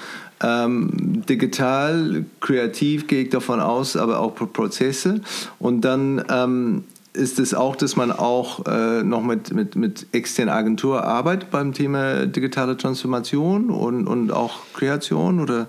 Ähm, 0.42 1.24
digital, 1.28 2.24
kreativ 2.40 3.08
gehe 3.08 3.24
ich 3.24 3.30
davon 3.30 3.60
aus, 3.60 3.98
aber 3.98 4.20
auch 4.20 4.36
Prozesse. 4.36 5.22
Und 5.60 5.82
dann 5.82 6.24
ähm, 6.30 6.84
ist 7.20 7.38
es 7.38 7.54
auch, 7.54 7.76
dass 7.76 7.96
man 7.96 8.12
auch 8.12 8.66
äh, 8.66 9.04
noch 9.04 9.22
mit, 9.22 9.54
mit, 9.54 9.76
mit 9.76 10.08
externer 10.12 10.54
Agentur 10.54 11.04
arbeitet 11.04 11.52
beim 11.52 11.74
Thema 11.74 12.26
digitale 12.26 12.78
Transformation 12.78 13.70
und, 13.70 14.08
und 14.08 14.32
auch 14.32 14.62
Kreation 14.74 15.40
oder? 15.40 15.68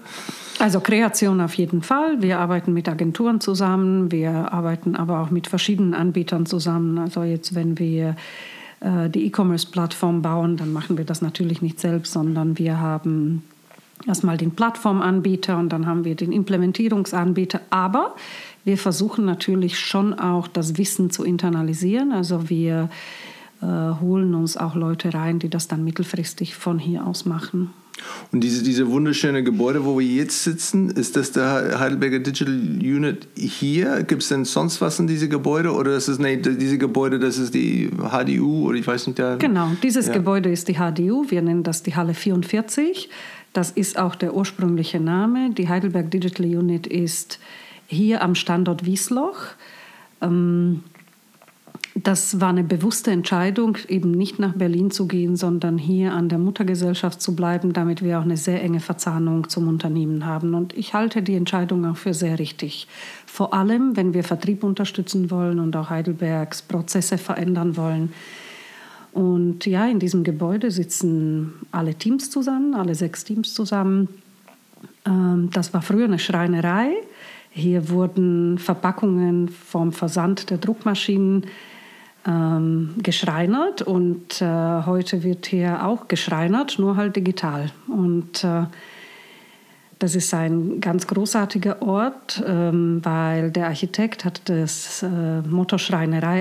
Also 0.58 0.80
Kreation 0.80 1.40
auf 1.40 1.54
jeden 1.54 1.82
Fall. 1.82 2.22
Wir 2.22 2.38
arbeiten 2.38 2.72
mit 2.72 2.88
Agenturen 2.88 3.40
zusammen, 3.40 4.12
wir 4.12 4.52
arbeiten 4.52 4.94
aber 4.94 5.20
auch 5.20 5.30
mit 5.30 5.46
verschiedenen 5.46 5.94
Anbietern 5.94 6.46
zusammen. 6.46 6.98
Also 6.98 7.22
jetzt, 7.22 7.54
wenn 7.54 7.78
wir 7.78 8.16
äh, 8.80 9.08
die 9.10 9.26
E-Commerce-Plattform 9.26 10.22
bauen, 10.22 10.56
dann 10.56 10.72
machen 10.72 10.98
wir 10.98 11.04
das 11.04 11.22
natürlich 11.22 11.62
nicht 11.62 11.80
selbst, 11.80 12.12
sondern 12.12 12.58
wir 12.58 12.78
haben 12.78 13.42
erstmal 14.06 14.36
den 14.36 14.52
Plattformanbieter 14.52 15.58
und 15.58 15.70
dann 15.70 15.86
haben 15.86 16.04
wir 16.04 16.14
den 16.14 16.32
Implementierungsanbieter. 16.32 17.60
Aber 17.70 18.14
wir 18.64 18.78
versuchen 18.78 19.24
natürlich 19.24 19.78
schon 19.78 20.14
auch 20.14 20.48
das 20.48 20.76
Wissen 20.76 21.10
zu 21.10 21.24
internalisieren. 21.24 22.12
Also 22.12 22.48
wir 22.48 22.90
äh, 23.62 23.66
holen 23.66 24.34
uns 24.34 24.56
auch 24.56 24.74
Leute 24.74 25.12
rein, 25.14 25.38
die 25.38 25.48
das 25.48 25.68
dann 25.68 25.84
mittelfristig 25.84 26.54
von 26.54 26.78
hier 26.78 27.06
aus 27.06 27.24
machen. 27.24 27.72
Und 28.32 28.42
diese, 28.42 28.62
diese 28.62 28.90
wunderschöne 28.90 29.42
Gebäude, 29.42 29.84
wo 29.84 29.98
wir 29.98 30.06
jetzt 30.06 30.44
sitzen, 30.44 30.90
ist 30.90 31.16
das 31.16 31.32
der 31.32 31.78
Heidelberger 31.78 32.20
Digital 32.20 32.54
Unit 32.54 33.28
hier? 33.36 34.02
Gibt 34.04 34.22
es 34.22 34.28
denn 34.28 34.44
sonst 34.44 34.80
was 34.80 34.98
in 34.98 35.06
diese 35.06 35.28
Gebäude? 35.28 35.72
Oder 35.72 35.96
ist 35.96 36.08
es 36.08 36.18
nee, 36.18 36.36
diese 36.36 36.78
Gebäude, 36.78 37.18
das 37.18 37.38
ist 37.38 37.54
die 37.54 37.90
HDU 37.90 38.68
oder 38.68 38.78
ich 38.78 38.86
weiß 38.86 39.08
nicht. 39.08 39.18
Da, 39.18 39.36
genau, 39.36 39.72
dieses 39.82 40.06
ja. 40.06 40.12
Gebäude 40.14 40.50
ist 40.50 40.68
die 40.68 40.74
HDU. 40.74 41.26
Wir 41.28 41.42
nennen 41.42 41.62
das 41.62 41.82
die 41.82 41.94
Halle 41.94 42.14
44. 42.14 43.10
Das 43.52 43.70
ist 43.70 43.98
auch 43.98 44.14
der 44.14 44.34
ursprüngliche 44.34 45.00
Name. 45.00 45.50
Die 45.50 45.68
Heidelberg 45.68 46.10
Digital 46.10 46.46
Unit 46.46 46.86
ist 46.86 47.38
hier 47.90 48.22
am 48.22 48.34
Standort 48.34 48.86
Wiesloch. 48.86 49.36
Ähm, 50.22 50.82
das 51.96 52.40
war 52.40 52.50
eine 52.50 52.62
bewusste 52.62 53.10
Entscheidung, 53.10 53.76
eben 53.88 54.12
nicht 54.12 54.38
nach 54.38 54.52
Berlin 54.52 54.92
zu 54.92 55.08
gehen, 55.08 55.34
sondern 55.36 55.76
hier 55.76 56.12
an 56.12 56.28
der 56.28 56.38
Muttergesellschaft 56.38 57.20
zu 57.20 57.34
bleiben, 57.34 57.72
damit 57.72 58.02
wir 58.02 58.18
auch 58.18 58.22
eine 58.22 58.36
sehr 58.36 58.62
enge 58.62 58.78
Verzahnung 58.78 59.48
zum 59.48 59.66
Unternehmen 59.66 60.24
haben. 60.24 60.54
Und 60.54 60.76
ich 60.76 60.94
halte 60.94 61.20
die 61.20 61.34
Entscheidung 61.34 61.84
auch 61.84 61.96
für 61.96 62.14
sehr 62.14 62.38
richtig. 62.38 62.86
Vor 63.26 63.52
allem, 63.52 63.96
wenn 63.96 64.14
wir 64.14 64.22
Vertrieb 64.22 64.62
unterstützen 64.62 65.30
wollen 65.30 65.58
und 65.58 65.74
auch 65.74 65.90
Heidelbergs 65.90 66.62
Prozesse 66.62 67.18
verändern 67.18 67.76
wollen. 67.76 68.12
Und 69.12 69.66
ja, 69.66 69.88
in 69.88 69.98
diesem 69.98 70.22
Gebäude 70.22 70.70
sitzen 70.70 71.54
alle 71.72 71.94
Teams 71.94 72.30
zusammen, 72.30 72.74
alle 72.74 72.94
sechs 72.94 73.24
Teams 73.24 73.52
zusammen. 73.52 74.08
Ähm, 75.04 75.50
das 75.52 75.74
war 75.74 75.82
früher 75.82 76.04
eine 76.04 76.20
Schreinerei. 76.20 76.92
Hier 77.50 77.88
wurden 77.88 78.58
Verpackungen 78.58 79.48
vom 79.48 79.92
Versand 79.92 80.50
der 80.50 80.58
Druckmaschinen 80.58 81.46
ähm, 82.26 82.94
geschreinert 83.02 83.82
und 83.82 84.40
äh, 84.40 84.46
heute 84.86 85.22
wird 85.22 85.46
hier 85.46 85.84
auch 85.84 86.06
geschreinert, 86.06 86.78
nur 86.78 86.96
halt 86.96 87.16
digital. 87.16 87.70
Und 87.88 88.44
äh, 88.44 88.64
das 89.98 90.14
ist 90.14 90.32
ein 90.32 90.80
ganz 90.80 91.06
großartiger 91.06 91.82
Ort, 91.82 92.42
ähm, 92.46 93.00
weil 93.02 93.50
der 93.50 93.66
Architekt 93.66 94.24
hat 94.24 94.40
das 94.46 95.02
äh, 95.02 95.42
Motto 95.42 95.76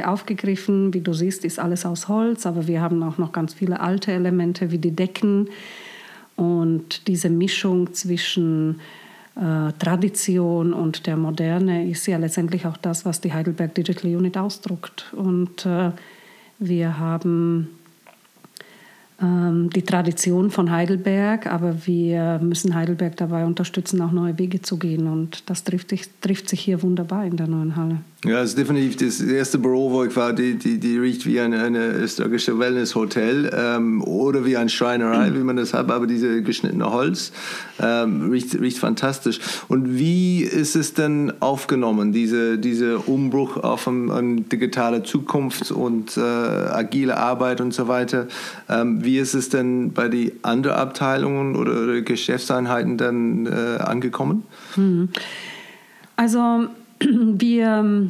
aufgegriffen. 0.06 0.94
Wie 0.94 1.02
du 1.02 1.14
siehst, 1.14 1.44
ist 1.44 1.60
alles 1.60 1.86
aus 1.86 2.08
Holz, 2.08 2.46
aber 2.46 2.68
wir 2.68 2.82
haben 2.82 3.04
auch 3.04 3.18
noch 3.18 3.34
ganz 3.34 3.54
viele 3.54 3.82
alte 3.82 4.12
Elemente 4.14 4.72
wie 4.72 4.78
die 4.78 4.96
Decken. 4.96 5.50
Und 6.38 7.08
diese 7.10 7.30
Mischung 7.30 7.94
zwischen 7.94 8.80
äh, 9.40 9.72
Tradition 9.80 10.74
und 10.74 11.08
der 11.08 11.16
Moderne 11.16 11.90
ist 11.90 12.06
ja 12.08 12.18
letztendlich 12.18 12.66
auch 12.66 12.76
das, 12.76 13.06
was 13.06 13.22
die 13.22 13.32
Heidelberg 13.32 13.74
Digital 13.74 14.16
Unit 14.16 14.38
ausdruckt. 14.38 15.14
Und 15.14 15.66
äh, 15.66 15.92
wir 16.60 17.00
haben 17.00 17.70
ähm, 19.22 19.70
die 19.70 19.84
Tradition 19.84 20.52
von 20.52 20.72
Heidelberg, 20.72 21.48
aber 21.48 21.88
wir 21.88 22.40
müssen 22.40 22.76
Heidelberg 22.76 23.16
dabei 23.16 23.46
unterstützen, 23.46 24.02
auch 24.02 24.12
neue 24.12 24.38
Wege 24.38 24.62
zu 24.62 24.78
gehen. 24.78 25.08
Und 25.08 25.50
das 25.50 25.64
trifft, 25.64 25.94
trifft 26.22 26.50
sich 26.50 26.60
hier 26.60 26.84
wunderbar 26.84 27.24
in 27.26 27.38
der 27.38 27.48
neuen 27.48 27.78
Halle. 27.78 28.02
Ja, 28.26 28.42
es 28.42 28.50
ist 28.50 28.58
definitiv 28.58 28.98
das 28.98 29.22
erste 29.22 29.58
Büro, 29.58 29.92
wo 29.92 30.04
ich 30.04 30.14
war, 30.18 30.34
die, 30.34 30.56
die, 30.56 30.78
die 30.78 30.98
riecht 30.98 31.26
wie 31.26 31.40
eine, 31.40 31.64
eine 31.64 31.94
österreichische 31.94 32.60
Wellness-Hotel 32.60 33.50
ähm, 33.54 34.04
oder 34.04 34.44
wie 34.44 34.58
eine 34.58 34.70
Schreinerei, 34.70 35.34
wie 35.34 35.40
man 35.40 35.56
das 35.56 35.74
hat, 35.74 35.90
aber 35.90 36.06
diese 36.06 36.44
geschnittene 36.44 36.92
Holz 36.92 37.32
ähm, 37.80 38.30
riecht, 38.30 38.60
riecht 38.60 38.78
fantastisch. 38.78 39.40
Und 39.70 39.98
wie 39.98 40.44
ist 40.44 40.76
es 40.76 40.94
denn 40.94 41.32
aufgenommen, 41.40 42.12
diese, 42.12 42.58
diese 42.58 43.00
Umbruch 43.00 43.56
auf 43.56 43.88
eine 43.88 44.42
digitale 44.42 45.04
Zukunft 45.04 45.72
und 45.72 46.18
äh, 46.18 46.20
agile 46.20 47.16
Arbeit 47.16 47.62
und 47.62 47.74
so 47.74 47.88
weiter? 47.88 48.28
Ähm, 48.68 49.02
wie 49.02 49.18
ist 49.18 49.34
es 49.34 49.48
denn 49.48 49.94
bei 49.94 50.10
den 50.10 50.34
anderen 50.42 50.76
Abteilungen 50.76 51.56
oder, 51.56 51.84
oder 51.84 52.02
Geschäftseinheiten 52.02 52.98
dann 52.98 53.46
äh, 53.46 53.82
angekommen? 53.82 54.44
Hm. 54.76 55.08
Also 56.18 56.68
wir 57.00 58.10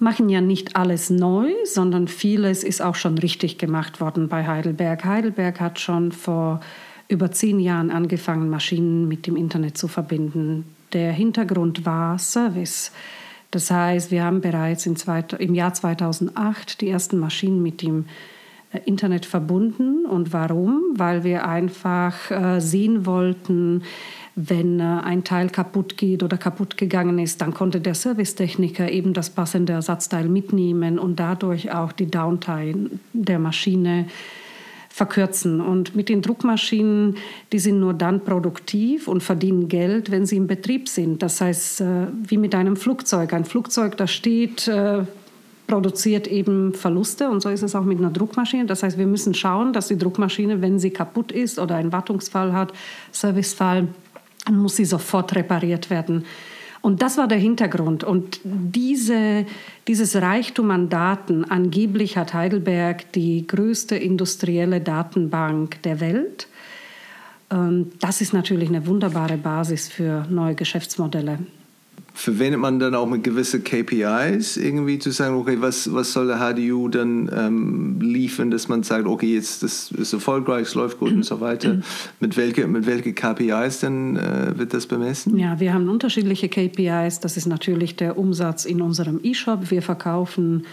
machen 0.00 0.28
ja 0.28 0.40
nicht 0.40 0.76
alles 0.76 1.10
neu, 1.10 1.52
sondern 1.64 2.08
vieles 2.08 2.64
ist 2.64 2.82
auch 2.82 2.94
schon 2.94 3.18
richtig 3.18 3.58
gemacht 3.58 4.00
worden 4.00 4.28
bei 4.28 4.46
Heidelberg. 4.46 5.04
Heidelberg 5.04 5.60
hat 5.60 5.80
schon 5.80 6.12
vor 6.12 6.60
über 7.08 7.30
zehn 7.30 7.60
Jahren 7.60 7.90
angefangen, 7.90 8.48
Maschinen 8.48 9.08
mit 9.08 9.26
dem 9.26 9.36
Internet 9.36 9.78
zu 9.78 9.88
verbinden. 9.88 10.64
Der 10.92 11.12
Hintergrund 11.12 11.84
war 11.84 12.18
Service. 12.18 12.92
Das 13.50 13.70
heißt, 13.70 14.10
wir 14.10 14.24
haben 14.24 14.40
bereits 14.40 14.86
im 14.86 15.54
Jahr 15.54 15.74
2008 15.74 16.80
die 16.80 16.88
ersten 16.88 17.18
Maschinen 17.18 17.62
mit 17.62 17.82
dem 17.82 18.06
äh, 18.72 18.80
Internet 18.84 19.26
verbunden. 19.26 20.06
Und 20.06 20.32
warum? 20.32 20.82
Weil 20.96 21.22
wir 21.24 21.46
einfach 21.46 22.30
äh, 22.30 22.60
sehen 22.60 23.06
wollten, 23.06 23.82
wenn 24.36 24.80
äh, 24.80 24.82
ein 24.82 25.24
Teil 25.24 25.48
kaputt 25.48 25.96
geht 25.96 26.22
oder 26.22 26.36
kaputt 26.36 26.76
gegangen 26.76 27.18
ist, 27.18 27.40
dann 27.40 27.54
konnte 27.54 27.80
der 27.80 27.94
Servicetechniker 27.94 28.90
eben 28.90 29.12
das 29.12 29.30
passende 29.30 29.72
Ersatzteil 29.74 30.28
mitnehmen 30.28 30.98
und 30.98 31.20
dadurch 31.20 31.72
auch 31.72 31.92
die 31.92 32.10
Downtime 32.10 32.90
der 33.12 33.38
Maschine 33.38 34.06
verkürzen. 34.88 35.60
Und 35.60 35.96
mit 35.96 36.08
den 36.08 36.22
Druckmaschinen, 36.22 37.16
die 37.52 37.58
sind 37.58 37.80
nur 37.80 37.94
dann 37.94 38.24
produktiv 38.24 39.08
und 39.08 39.22
verdienen 39.22 39.68
Geld, 39.68 40.10
wenn 40.10 40.26
sie 40.26 40.36
im 40.36 40.46
Betrieb 40.46 40.88
sind. 40.88 41.22
Das 41.22 41.40
heißt, 41.40 41.80
äh, 41.80 42.06
wie 42.22 42.38
mit 42.38 42.54
einem 42.54 42.76
Flugzeug. 42.76 43.32
Ein 43.32 43.44
Flugzeug, 43.44 43.96
das 43.96 44.12
steht, 44.12 44.66
äh, 44.68 45.02
produziert 45.66 46.26
eben 46.26 46.74
Verluste 46.74 47.30
und 47.30 47.40
so 47.40 47.48
ist 47.48 47.62
es 47.62 47.74
auch 47.74 47.84
mit 47.84 47.98
einer 47.98 48.10
Druckmaschine. 48.10 48.66
Das 48.66 48.82
heißt, 48.82 48.98
wir 48.98 49.06
müssen 49.06 49.34
schauen, 49.34 49.72
dass 49.72 49.88
die 49.88 49.96
Druckmaschine, 49.96 50.60
wenn 50.60 50.78
sie 50.78 50.90
kaputt 50.90 51.32
ist 51.32 51.58
oder 51.58 51.76
einen 51.76 51.90
Wartungsfall 51.90 52.52
hat, 52.52 52.72
Servicefall, 53.12 53.88
dann 54.44 54.58
muss 54.58 54.76
sie 54.76 54.84
sofort 54.84 55.34
repariert 55.34 55.90
werden. 55.90 56.24
Und 56.80 57.00
das 57.00 57.16
war 57.16 57.28
der 57.28 57.38
Hintergrund. 57.38 58.04
Und 58.04 58.40
diese, 58.44 59.46
dieses 59.88 60.16
Reichtum 60.16 60.70
an 60.70 60.90
Daten, 60.90 61.44
angeblich 61.44 62.18
hat 62.18 62.34
Heidelberg 62.34 63.10
die 63.12 63.46
größte 63.46 63.96
industrielle 63.96 64.82
Datenbank 64.82 65.82
der 65.82 66.00
Welt. 66.00 66.46
Ähm, 67.50 67.90
das 68.00 68.20
ist 68.20 68.34
natürlich 68.34 68.68
eine 68.68 68.86
wunderbare 68.86 69.38
Basis 69.38 69.88
für 69.88 70.26
neue 70.28 70.54
Geschäftsmodelle 70.54 71.38
verwendet 72.16 72.60
man 72.60 72.78
dann 72.78 72.94
auch 72.94 73.08
mit 73.08 73.24
gewissen 73.24 73.64
KPIs 73.64 74.56
irgendwie 74.56 75.00
zu 75.00 75.10
sagen, 75.10 75.34
okay, 75.34 75.56
was, 75.58 75.92
was 75.92 76.12
soll 76.12 76.28
der 76.28 76.38
HDU 76.38 76.88
dann 76.88 77.28
ähm, 77.34 78.00
liefern, 78.00 78.52
dass 78.52 78.68
man 78.68 78.84
sagt, 78.84 79.06
okay, 79.06 79.34
jetzt 79.34 79.64
das 79.64 79.90
ist 79.90 80.12
erfolgreich, 80.12 80.68
es 80.68 80.74
läuft 80.74 81.00
gut 81.00 81.10
und 81.10 81.24
so 81.24 81.40
weiter. 81.40 81.82
mit 82.20 82.36
welchen 82.36 82.70
mit 82.70 82.86
welche 82.86 83.12
KPIs 83.12 83.80
dann 83.80 84.16
äh, 84.16 84.56
wird 84.56 84.72
das 84.72 84.86
bemessen? 84.86 85.36
Ja, 85.36 85.58
wir 85.58 85.74
haben 85.74 85.88
unterschiedliche 85.88 86.48
KPIs. 86.48 87.18
Das 87.18 87.36
ist 87.36 87.46
natürlich 87.46 87.96
der 87.96 88.16
Umsatz 88.16 88.64
in 88.64 88.80
unserem 88.80 89.18
E-Shop. 89.24 89.72
Wir 89.72 89.82
verkaufen 89.82 90.66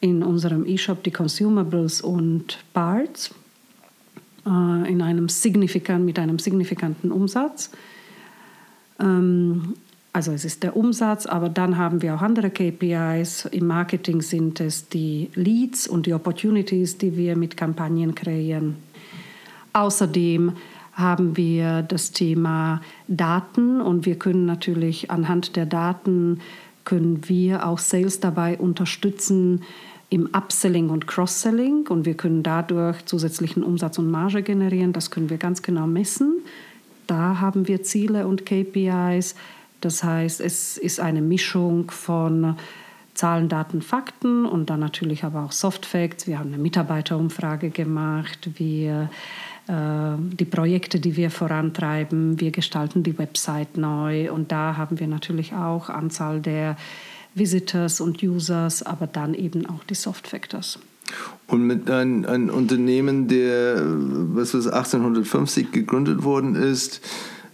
in 0.00 0.24
unserem 0.24 0.66
E-Shop 0.66 1.04
die 1.04 1.12
Consumables 1.12 2.00
und 2.00 2.58
Parts 2.74 3.30
äh, 4.44 4.90
in 4.90 5.00
einem 5.02 5.28
signifikant, 5.28 6.04
mit 6.04 6.18
einem 6.18 6.40
signifikanten 6.40 7.12
Umsatz. 7.12 7.70
Ähm, 8.98 9.74
also 10.12 10.32
es 10.32 10.44
ist 10.44 10.62
der 10.62 10.76
Umsatz, 10.76 11.24
aber 11.24 11.48
dann 11.48 11.78
haben 11.78 12.02
wir 12.02 12.14
auch 12.14 12.22
andere 12.22 12.50
KPIs. 12.50 13.46
Im 13.46 13.66
Marketing 13.66 14.20
sind 14.20 14.60
es 14.60 14.88
die 14.88 15.30
Leads 15.34 15.86
und 15.88 16.04
die 16.04 16.12
Opportunities, 16.12 16.98
die 16.98 17.16
wir 17.16 17.34
mit 17.34 17.56
Kampagnen 17.56 18.14
kreieren. 18.14 18.76
Außerdem 19.72 20.52
haben 20.92 21.36
wir 21.38 21.80
das 21.80 22.12
Thema 22.12 22.82
Daten 23.08 23.80
und 23.80 24.04
wir 24.04 24.18
können 24.18 24.44
natürlich 24.44 25.10
anhand 25.10 25.56
der 25.56 25.64
Daten 25.64 26.40
können 26.84 27.28
wir 27.28 27.66
auch 27.66 27.78
Sales 27.78 28.20
dabei 28.20 28.58
unterstützen 28.58 29.62
im 30.10 30.28
Upselling 30.34 30.90
und 30.90 31.06
Cross-Selling 31.06 31.86
und 31.88 32.04
wir 32.04 32.14
können 32.14 32.42
dadurch 32.42 33.02
zusätzlichen 33.06 33.62
Umsatz 33.62 33.98
und 33.98 34.10
Marge 34.10 34.42
generieren. 34.42 34.92
Das 34.92 35.10
können 35.10 35.30
wir 35.30 35.38
ganz 35.38 35.62
genau 35.62 35.86
messen. 35.86 36.42
Da 37.06 37.40
haben 37.40 37.66
wir 37.66 37.82
Ziele 37.82 38.26
und 38.26 38.44
KPIs. 38.44 39.36
Das 39.82 40.02
heißt, 40.02 40.40
es 40.40 40.78
ist 40.78 41.00
eine 41.00 41.20
Mischung 41.20 41.90
von 41.90 42.56
Zahlen, 43.14 43.48
Daten, 43.48 43.82
Fakten 43.82 44.46
und 44.46 44.70
dann 44.70 44.80
natürlich 44.80 45.24
aber 45.24 45.44
auch 45.44 45.52
Soft 45.52 45.84
Facts. 45.84 46.26
Wir 46.26 46.38
haben 46.38 46.52
eine 46.52 46.62
Mitarbeiterumfrage 46.62 47.70
gemacht. 47.70 48.50
Wir 48.54 49.10
äh, 49.68 50.16
die 50.18 50.44
Projekte, 50.44 50.98
die 50.98 51.16
wir 51.16 51.30
vorantreiben, 51.30 52.40
wir 52.40 52.50
gestalten 52.50 53.02
die 53.02 53.18
Website 53.18 53.76
neu 53.76 54.32
und 54.32 54.50
da 54.50 54.76
haben 54.76 54.98
wir 54.98 55.06
natürlich 55.06 55.52
auch 55.52 55.88
Anzahl 55.88 56.40
der 56.40 56.76
Visitors 57.34 58.00
und 58.00 58.22
Users, 58.22 58.82
aber 58.82 59.06
dann 59.06 59.34
eben 59.34 59.66
auch 59.66 59.84
die 59.84 59.94
Soft 59.94 60.26
Factors. 60.26 60.78
Und 61.46 61.66
mit 61.66 61.90
einem 61.90 62.24
ein 62.24 62.50
Unternehmen, 62.50 63.28
der 63.28 63.82
was 63.84 64.54
1850 64.54 65.70
gegründet 65.70 66.24
worden 66.24 66.54
ist, 66.54 67.00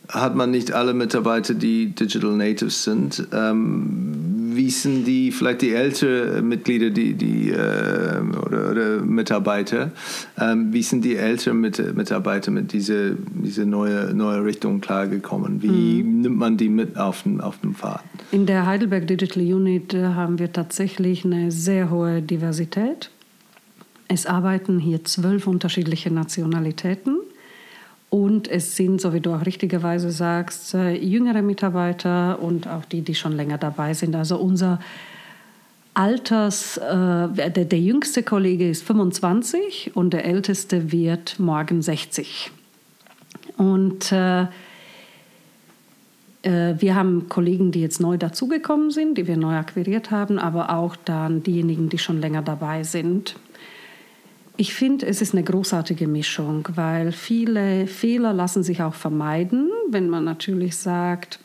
hat 0.08 0.34
man 0.34 0.50
nicht 0.50 0.72
alle 0.72 0.94
Mitarbeiter, 0.94 1.54
die 1.54 1.94
Digital 1.94 2.32
Natives 2.32 2.84
sind. 2.84 3.26
Ähm, 3.32 4.38
wie 4.54 4.70
sind 4.70 5.04
die, 5.04 5.30
vielleicht 5.30 5.62
die 5.62 5.72
älteren 5.72 6.48
Mitglieder 6.48 6.90
die, 6.90 7.14
die, 7.14 7.50
äh, 7.50 8.20
oder, 8.44 8.70
oder, 8.70 9.00
Mitarbeiter, 9.02 9.92
ähm, 10.40 10.72
wie 10.72 10.82
sind 10.82 11.04
die 11.04 11.16
älteren 11.16 11.60
mit, 11.60 11.94
Mitarbeiter 11.94 12.50
mit 12.50 12.72
dieser 12.72 13.10
diese 13.10 13.66
neue, 13.66 14.14
neue 14.14 14.44
Richtung 14.44 14.80
klargekommen? 14.80 15.62
Wie 15.62 16.02
mhm. 16.02 16.22
nimmt 16.22 16.38
man 16.38 16.56
die 16.56 16.68
mit 16.68 16.96
auf 16.96 17.22
den, 17.22 17.40
auf 17.40 17.58
den 17.58 17.74
Pfad? 17.74 18.02
In 18.32 18.46
der 18.46 18.66
Heidelberg 18.66 19.06
Digital 19.06 19.42
Unit 19.42 19.94
äh, 19.94 20.04
haben 20.06 20.38
wir 20.38 20.52
tatsächlich 20.52 21.24
eine 21.24 21.52
sehr 21.52 21.90
hohe 21.90 22.22
Diversität. 22.22 23.10
Es 24.08 24.26
arbeiten 24.26 24.78
hier 24.78 25.04
zwölf 25.04 25.46
unterschiedliche 25.46 26.10
Nationalitäten. 26.10 27.18
Und 28.10 28.48
es 28.48 28.76
sind, 28.76 29.00
so 29.00 29.12
wie 29.12 29.20
du 29.20 29.34
auch 29.34 29.44
richtigerweise 29.44 30.10
sagst, 30.10 30.74
äh, 30.74 30.94
jüngere 30.94 31.42
Mitarbeiter 31.42 32.40
und 32.40 32.66
auch 32.66 32.84
die, 32.86 33.02
die 33.02 33.14
schon 33.14 33.32
länger 33.32 33.58
dabei 33.58 33.92
sind. 33.92 34.16
Also 34.16 34.38
unser 34.38 34.80
Alters, 35.92 36.78
äh, 36.78 36.80
der, 37.28 37.50
der 37.50 37.80
jüngste 37.80 38.22
Kollege 38.22 38.70
ist 38.70 38.84
25 38.84 39.92
und 39.94 40.12
der 40.12 40.24
älteste 40.24 40.90
wird 40.92 41.38
morgen 41.38 41.82
60. 41.82 42.50
Und 43.56 44.12
äh, 44.12 44.46
äh, 46.42 46.74
wir 46.78 46.94
haben 46.94 47.28
Kollegen, 47.28 47.72
die 47.72 47.80
jetzt 47.80 48.00
neu 48.00 48.16
dazugekommen 48.16 48.90
sind, 48.90 49.18
die 49.18 49.26
wir 49.26 49.36
neu 49.36 49.56
akquiriert 49.56 50.10
haben, 50.10 50.38
aber 50.38 50.70
auch 50.70 50.96
dann 50.96 51.42
diejenigen, 51.42 51.88
die 51.88 51.98
schon 51.98 52.20
länger 52.20 52.42
dabei 52.42 52.84
sind. 52.84 53.36
Ich 54.60 54.74
finde, 54.74 55.06
es 55.06 55.22
ist 55.22 55.34
eine 55.34 55.44
großartige 55.44 56.08
Mischung, 56.08 56.68
weil 56.74 57.12
viele 57.12 57.86
Fehler 57.86 58.32
lassen 58.32 58.64
sich 58.64 58.82
auch 58.82 58.94
vermeiden, 58.94 59.70
wenn 59.88 60.08
man 60.08 60.24
natürlich 60.24 60.76
sagt, 60.76 61.38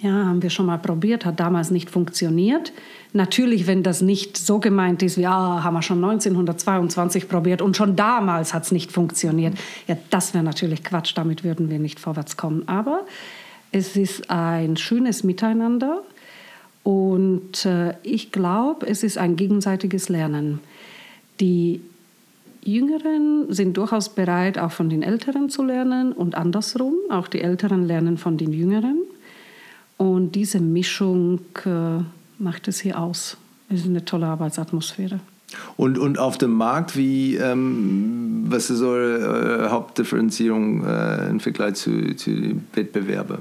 ja, 0.00 0.12
haben 0.12 0.40
wir 0.40 0.48
schon 0.48 0.66
mal 0.66 0.78
probiert, 0.78 1.24
hat 1.24 1.40
damals 1.40 1.72
nicht 1.72 1.90
funktioniert. 1.90 2.72
Natürlich, 3.12 3.66
wenn 3.66 3.82
das 3.82 4.00
nicht 4.00 4.36
so 4.36 4.60
gemeint 4.60 5.02
ist, 5.02 5.16
ja, 5.16 5.64
haben 5.64 5.74
wir 5.74 5.82
schon 5.82 5.96
1922 6.04 7.28
probiert 7.28 7.62
und 7.62 7.76
schon 7.76 7.96
damals 7.96 8.54
hat 8.54 8.62
es 8.62 8.70
nicht 8.70 8.92
funktioniert. 8.92 9.58
Ja, 9.88 9.96
das 10.10 10.32
wäre 10.32 10.44
natürlich 10.44 10.84
Quatsch, 10.84 11.14
damit 11.16 11.42
würden 11.42 11.68
wir 11.68 11.80
nicht 11.80 11.98
vorwärts 11.98 12.36
kommen. 12.36 12.62
Aber 12.68 13.06
es 13.72 13.96
ist 13.96 14.30
ein 14.30 14.76
schönes 14.76 15.24
Miteinander 15.24 16.04
und 16.84 17.66
äh, 17.66 17.94
ich 18.04 18.30
glaube, 18.30 18.86
es 18.86 19.02
ist 19.02 19.18
ein 19.18 19.34
gegenseitiges 19.34 20.08
Lernen. 20.08 20.60
Die 21.40 21.80
Jüngeren 22.72 23.52
sind 23.52 23.76
durchaus 23.76 24.10
bereit, 24.10 24.58
auch 24.58 24.72
von 24.72 24.88
den 24.88 25.02
Älteren 25.02 25.48
zu 25.48 25.62
lernen 25.62 26.12
und 26.12 26.34
andersrum. 26.34 26.94
Auch 27.10 27.28
die 27.28 27.40
Älteren 27.40 27.86
lernen 27.86 28.18
von 28.18 28.36
den 28.36 28.52
Jüngeren. 28.52 28.98
Und 29.96 30.34
diese 30.34 30.60
Mischung 30.60 31.40
äh, 31.64 32.02
macht 32.38 32.68
es 32.68 32.80
hier 32.80 32.98
aus. 32.98 33.36
Es 33.68 33.80
ist 33.80 33.86
eine 33.86 34.04
tolle 34.04 34.26
Arbeitsatmosphäre. 34.26 35.20
Und, 35.76 35.98
und 35.98 36.18
auf 36.18 36.38
dem 36.38 36.52
Markt, 36.52 36.96
wie, 36.96 37.36
ähm, 37.36 38.44
was 38.48 38.70
ist 38.70 38.82
eure 38.82 39.66
äh, 39.66 39.68
Hauptdifferenzierung 39.68 40.84
äh, 40.84 41.28
im 41.28 41.40
Vergleich 41.40 41.74
zu, 41.74 42.14
zu 42.16 42.30
Wettbewerben? 42.72 43.38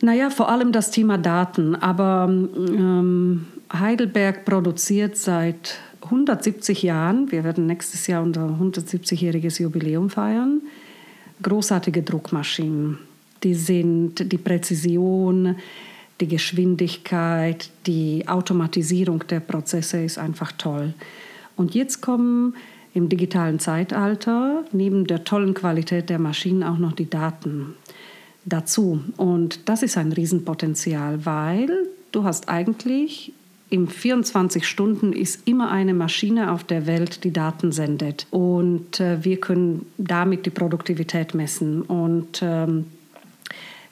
Naja, 0.00 0.30
vor 0.30 0.48
allem 0.48 0.72
das 0.72 0.90
Thema 0.90 1.18
Daten. 1.18 1.74
Aber 1.74 2.28
ähm, 2.28 3.46
Heidelberg 3.72 4.44
produziert 4.44 5.16
seit 5.16 5.80
170 6.02 6.82
Jahren, 6.82 7.30
wir 7.30 7.44
werden 7.44 7.66
nächstes 7.66 8.06
Jahr 8.06 8.22
unser 8.22 8.46
170-jähriges 8.46 9.60
Jubiläum 9.60 10.10
feiern, 10.10 10.62
großartige 11.42 12.02
Druckmaschinen. 12.02 12.98
Die 13.42 13.54
sind 13.54 14.32
die 14.32 14.38
Präzision, 14.38 15.56
die 16.20 16.28
Geschwindigkeit, 16.28 17.70
die 17.86 18.26
Automatisierung 18.26 19.24
der 19.28 19.40
Prozesse 19.40 20.02
ist 20.02 20.18
einfach 20.18 20.52
toll. 20.52 20.94
Und 21.56 21.74
jetzt 21.74 22.00
kommen 22.00 22.54
im 22.94 23.08
digitalen 23.08 23.58
Zeitalter 23.58 24.64
neben 24.72 25.06
der 25.06 25.24
tollen 25.24 25.54
Qualität 25.54 26.10
der 26.10 26.18
Maschinen 26.18 26.62
auch 26.62 26.78
noch 26.78 26.92
die 26.92 27.08
Daten 27.08 27.74
dazu. 28.44 29.00
Und 29.16 29.68
das 29.68 29.82
ist 29.82 29.96
ein 29.96 30.12
Riesenpotenzial, 30.12 31.24
weil 31.24 31.68
du 32.12 32.24
hast 32.24 32.48
eigentlich 32.48 33.32
im 33.70 33.88
24 33.88 34.66
Stunden 34.66 35.12
ist 35.12 35.46
immer 35.46 35.70
eine 35.70 35.94
Maschine 35.94 36.52
auf 36.52 36.64
der 36.64 36.86
Welt, 36.86 37.24
die 37.24 37.32
Daten 37.32 37.72
sendet. 37.72 38.26
Und 38.30 39.00
äh, 39.00 39.24
wir 39.24 39.38
können 39.40 39.86
damit 39.98 40.46
die 40.46 40.50
Produktivität 40.50 41.34
messen. 41.34 41.82
Und 41.82 42.40
ähm, 42.42 42.86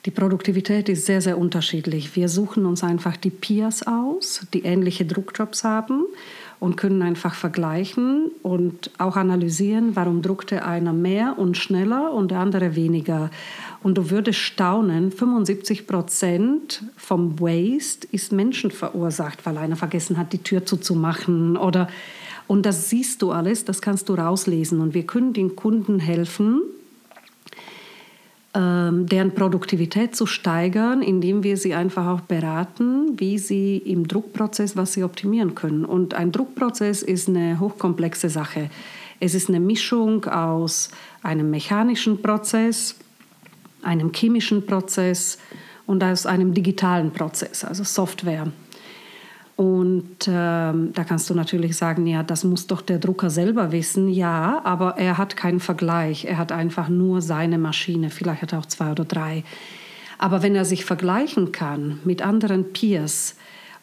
die 0.05 0.11
Produktivität 0.11 0.89
ist 0.89 1.05
sehr, 1.05 1.21
sehr 1.21 1.37
unterschiedlich. 1.37 2.15
Wir 2.15 2.29
suchen 2.29 2.65
uns 2.65 2.83
einfach 2.83 3.17
die 3.17 3.29
Peers 3.29 3.85
aus, 3.85 4.47
die 4.53 4.63
ähnliche 4.63 5.05
Druckjobs 5.05 5.63
haben 5.63 6.05
und 6.59 6.75
können 6.75 7.01
einfach 7.01 7.35
vergleichen 7.35 8.31
und 8.41 8.91
auch 8.97 9.15
analysieren, 9.15 9.95
warum 9.95 10.21
druckte 10.21 10.65
einer 10.65 10.93
mehr 10.93 11.35
und 11.37 11.57
schneller 11.57 12.11
und 12.13 12.31
der 12.31 12.39
andere 12.39 12.75
weniger. 12.75 13.29
Und 13.83 13.97
du 13.97 14.09
würdest 14.09 14.39
staunen, 14.39 15.11
75 15.11 15.85
Prozent 15.85 16.83
vom 16.95 17.39
Waste 17.39 18.07
ist 18.11 18.31
Menschen 18.31 18.71
verursacht, 18.71 19.45
weil 19.45 19.57
einer 19.57 19.75
vergessen 19.75 20.17
hat, 20.17 20.33
die 20.33 20.43
Tür 20.43 20.65
zuzumachen 20.65 21.57
oder 21.57 21.87
und 22.47 22.65
das 22.65 22.89
siehst 22.89 23.21
du 23.21 23.31
alles, 23.31 23.65
das 23.65 23.81
kannst 23.81 24.07
du 24.07 24.13
rauslesen. 24.13 24.79
Und 24.79 24.93
wir 24.93 25.05
können 25.05 25.33
den 25.33 25.55
Kunden 25.57 25.99
helfen, 25.99 26.61
deren 28.57 29.35
Produktivität 29.35 30.15
zu 30.15 30.25
steigern, 30.25 31.03
indem 31.03 31.43
wir 31.43 31.57
sie 31.57 31.75
einfach 31.75 32.07
auch 32.07 32.21
beraten, 32.21 33.19
wie 33.19 33.37
sie 33.37 33.77
im 33.77 34.07
Druckprozess, 34.07 34.75
was 34.75 34.93
sie 34.93 35.03
optimieren 35.03 35.53
können. 35.53 35.85
Und 35.85 36.15
ein 36.15 36.31
Druckprozess 36.31 37.03
ist 37.03 37.29
eine 37.29 37.59
hochkomplexe 37.59 38.29
Sache. 38.29 38.71
Es 39.19 39.35
ist 39.35 39.49
eine 39.49 39.59
Mischung 39.59 40.25
aus 40.25 40.89
einem 41.21 41.51
mechanischen 41.51 42.21
Prozess, 42.21 42.95
einem 43.83 44.11
chemischen 44.11 44.65
Prozess 44.65 45.37
und 45.85 46.03
aus 46.03 46.25
einem 46.25 46.53
digitalen 46.53 47.11
Prozess, 47.11 47.63
also 47.63 47.83
Software. 47.83 48.51
Und 49.57 50.27
ähm, 50.27 50.93
da 50.93 51.03
kannst 51.03 51.31
du 51.31 51.33
natürlich 51.33 51.75
sagen, 51.75 52.05
ja, 52.05 52.21
das 52.21 52.43
muss 52.43 52.67
doch 52.67 52.81
der 52.81 52.99
Drucker 52.99 53.31
selber 53.31 53.71
wissen. 53.71 54.07
Ja, 54.07 54.61
aber 54.63 54.97
er 54.99 55.17
hat 55.17 55.35
keinen 55.35 55.59
Vergleich. 55.59 56.25
Er 56.25 56.37
hat 56.37 56.51
einfach 56.51 56.89
nur 56.89 57.23
seine 57.23 57.57
Maschine. 57.57 58.11
Vielleicht 58.11 58.43
hat 58.43 58.53
er 58.53 58.59
auch 58.59 58.67
zwei 58.67 58.91
oder 58.91 59.03
drei. 59.03 59.43
Aber 60.19 60.43
wenn 60.43 60.53
er 60.53 60.63
sich 60.63 60.85
vergleichen 60.85 61.51
kann 61.51 61.99
mit 62.05 62.21
anderen 62.21 62.71
Peers 62.71 63.35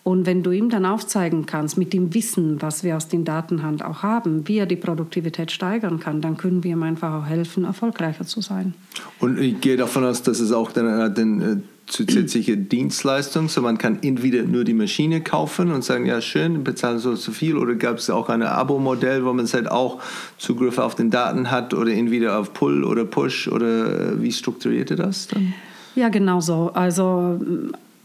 und 0.04 0.26
wenn 0.26 0.44
du 0.44 0.52
ihm 0.52 0.70
dann 0.70 0.86
aufzeigen 0.86 1.44
kannst, 1.44 1.76
mit 1.76 1.92
dem 1.92 2.14
Wissen, 2.14 2.62
was 2.62 2.84
wir 2.84 2.96
aus 2.96 3.08
den 3.08 3.24
Datenhand 3.24 3.84
auch 3.84 4.04
haben, 4.04 4.46
wie 4.46 4.58
er 4.58 4.66
die 4.66 4.76
Produktivität 4.76 5.50
steigern 5.50 5.98
kann, 5.98 6.20
dann 6.20 6.36
können 6.36 6.62
wir 6.62 6.70
ihm 6.72 6.84
einfach 6.84 7.14
auch 7.14 7.26
helfen, 7.26 7.64
erfolgreicher 7.64 8.26
zu 8.26 8.40
sein. 8.42 8.74
Und 9.18 9.40
ich 9.40 9.60
gehe 9.60 9.76
davon 9.76 10.04
aus, 10.04 10.22
dass 10.22 10.38
es 10.38 10.52
auch 10.52 10.70
dann 10.70 11.14
den 11.14 11.40
äh, 11.40 11.56
zusätzliche 11.86 12.56
Dienstleistung. 12.56 13.48
So 13.48 13.60
man 13.60 13.78
kann 13.78 13.98
entweder 14.02 14.42
nur 14.42 14.64
die 14.64 14.74
Maschine 14.74 15.20
kaufen 15.20 15.70
und 15.70 15.84
sagen, 15.84 16.06
ja 16.06 16.20
schön, 16.20 16.64
bezahlen 16.64 16.98
so 16.98 17.14
zu 17.14 17.32
viel 17.32 17.56
oder 17.56 17.74
gab 17.74 17.98
es 17.98 18.10
auch 18.10 18.28
ein 18.28 18.42
Abo-Modell, 18.42 19.24
wo 19.24 19.32
man 19.32 19.46
halt 19.46 19.70
auch 19.70 20.00
Zugriff 20.38 20.78
auf 20.78 20.94
den 20.94 21.10
Daten 21.10 21.50
hat 21.50 21.74
oder 21.74 21.92
entweder 21.92 22.38
auf 22.38 22.52
Pull 22.54 22.84
oder 22.84 23.04
Push 23.04 23.48
oder 23.48 24.12
äh, 24.12 24.22
wie 24.22 24.32
strukturiert 24.32 24.90
ihr 24.90 24.96
das 24.96 25.28
dann? 25.28 25.54
Ja, 25.94 26.08
genau 26.08 26.40
so. 26.40 26.70
Also 26.74 27.38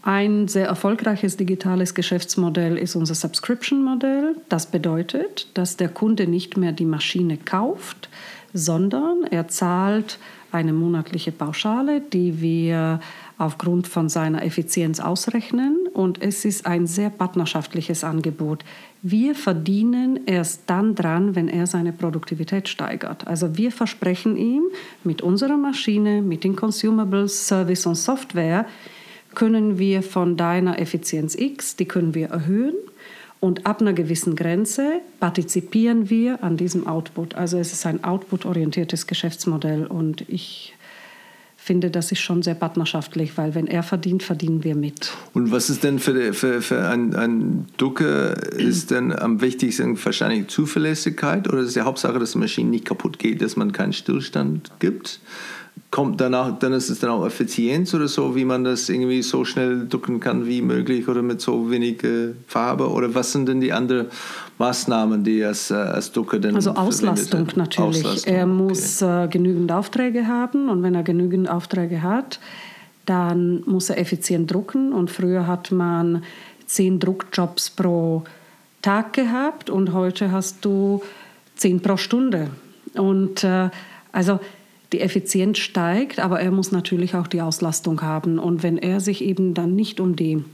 ein 0.02 0.48
sehr 0.48 0.66
erfolgreiches 0.66 1.36
digitales 1.36 1.94
Geschäftsmodell 1.94 2.78
ist 2.78 2.96
unser 2.96 3.14
Subscription-Modell. 3.14 4.36
Das 4.48 4.66
bedeutet, 4.66 5.48
dass 5.54 5.76
der 5.76 5.88
Kunde 5.88 6.26
nicht 6.26 6.56
mehr 6.56 6.72
die 6.72 6.84
Maschine 6.86 7.36
kauft, 7.36 8.08
sondern 8.54 9.24
er 9.30 9.48
zahlt 9.48 10.18
eine 10.52 10.72
monatliche 10.72 11.32
Pauschale, 11.32 12.00
die 12.00 12.40
wir 12.40 13.00
aufgrund 13.40 13.88
von 13.88 14.08
seiner 14.08 14.44
Effizienz 14.44 15.00
ausrechnen. 15.00 15.88
Und 15.92 16.20
es 16.22 16.44
ist 16.44 16.66
ein 16.66 16.86
sehr 16.86 17.10
partnerschaftliches 17.10 18.04
Angebot. 18.04 18.64
Wir 19.02 19.34
verdienen 19.34 20.20
erst 20.26 20.64
dann 20.66 20.94
dran, 20.94 21.34
wenn 21.34 21.48
er 21.48 21.66
seine 21.66 21.92
Produktivität 21.92 22.68
steigert. 22.68 23.26
Also 23.26 23.56
wir 23.56 23.72
versprechen 23.72 24.36
ihm 24.36 24.64
mit 25.04 25.22
unserer 25.22 25.56
Maschine, 25.56 26.20
mit 26.20 26.44
den 26.44 26.54
Consumables, 26.54 27.48
Service 27.48 27.86
und 27.86 27.96
Software, 27.96 28.66
können 29.34 29.78
wir 29.78 30.02
von 30.02 30.36
deiner 30.36 30.78
Effizienz 30.78 31.34
X, 31.36 31.76
die 31.76 31.86
können 31.86 32.14
wir 32.14 32.28
erhöhen 32.28 32.74
und 33.40 33.64
ab 33.64 33.80
einer 33.80 33.94
gewissen 33.94 34.36
Grenze 34.36 35.00
partizipieren 35.18 36.10
wir 36.10 36.44
an 36.44 36.58
diesem 36.58 36.86
Output. 36.86 37.36
Also 37.36 37.58
es 37.58 37.72
ist 37.72 37.86
ein 37.86 38.04
output-orientiertes 38.04 39.06
Geschäftsmodell 39.06 39.86
und 39.86 40.28
ich 40.28 40.74
finde, 41.70 41.88
das 41.88 42.10
ist 42.10 42.18
schon 42.18 42.42
sehr 42.42 42.56
partnerschaftlich, 42.56 43.38
weil 43.38 43.54
wenn 43.54 43.68
er 43.68 43.84
verdient, 43.84 44.24
verdienen 44.24 44.64
wir 44.64 44.74
mit. 44.74 45.12
Und 45.34 45.52
was 45.52 45.70
ist 45.70 45.84
denn 45.84 46.00
für, 46.00 46.34
für, 46.34 46.62
für 46.62 46.88
ein, 46.88 47.14
ein 47.14 47.68
Drucker, 47.76 48.52
ist 48.54 48.90
denn 48.90 49.16
am 49.16 49.40
wichtigsten 49.40 49.96
wahrscheinlich 50.04 50.48
Zuverlässigkeit 50.48 51.46
oder 51.46 51.60
ist 51.60 51.76
die 51.76 51.82
Hauptsache, 51.82 52.18
dass 52.18 52.32
die 52.32 52.38
Maschine 52.38 52.70
nicht 52.70 52.86
kaputt 52.86 53.20
geht, 53.20 53.40
dass 53.40 53.54
man 53.54 53.70
keinen 53.70 53.92
Stillstand 53.92 54.72
gibt? 54.80 55.20
kommt 55.90 56.20
danach, 56.20 56.58
dann 56.58 56.72
ist 56.72 56.88
es 56.88 57.00
dann 57.00 57.10
auch 57.10 57.26
Effizienz 57.26 57.94
oder 57.94 58.06
so, 58.06 58.36
wie 58.36 58.44
man 58.44 58.64
das 58.64 58.88
irgendwie 58.88 59.22
so 59.22 59.44
schnell 59.44 59.88
drucken 59.88 60.20
kann 60.20 60.46
wie 60.46 60.62
möglich 60.62 61.08
oder 61.08 61.22
mit 61.22 61.40
so 61.40 61.70
wenig 61.70 62.04
äh, 62.04 62.34
Farbe? 62.46 62.88
Oder 62.90 63.14
was 63.14 63.32
sind 63.32 63.48
denn 63.48 63.60
die 63.60 63.72
anderen 63.72 64.06
Maßnahmen, 64.60 65.24
die 65.24 65.42
als, 65.42 65.70
äh, 65.70 65.74
als 65.74 66.12
Drucker 66.12 66.38
denn 66.38 66.54
Also 66.54 66.72
Auslastung 66.72 67.48
natürlich. 67.56 68.04
Auslastung, 68.04 68.32
er 68.32 68.46
muss 68.46 69.02
okay. 69.02 69.24
äh, 69.24 69.28
genügend 69.28 69.72
Aufträge 69.72 70.26
haben 70.26 70.68
und 70.68 70.82
wenn 70.82 70.94
er 70.94 71.02
genügend 71.02 71.48
Aufträge 71.48 72.02
hat, 72.02 72.38
dann 73.06 73.62
muss 73.66 73.88
er 73.90 73.98
effizient 73.98 74.52
drucken 74.52 74.92
und 74.92 75.10
früher 75.10 75.46
hat 75.46 75.72
man 75.72 76.22
zehn 76.66 77.00
Druckjobs 77.00 77.70
pro 77.70 78.22
Tag 78.82 79.14
gehabt 79.14 79.70
und 79.70 79.92
heute 79.94 80.30
hast 80.30 80.64
du 80.64 81.02
zehn 81.56 81.80
pro 81.80 81.96
Stunde. 81.96 82.50
Und 82.94 83.42
äh, 83.42 83.70
also 84.12 84.40
die 84.92 85.00
Effizienz 85.00 85.58
steigt, 85.58 86.20
aber 86.20 86.40
er 86.40 86.50
muss 86.50 86.70
natürlich 86.70 87.14
auch 87.14 87.26
die 87.26 87.40
Auslastung 87.40 88.02
haben. 88.02 88.38
Und 88.38 88.62
wenn 88.62 88.76
er 88.76 89.00
sich 89.00 89.22
eben 89.22 89.54
dann 89.54 89.74
nicht 89.74 90.00
um 90.00 90.16
die 90.16 90.44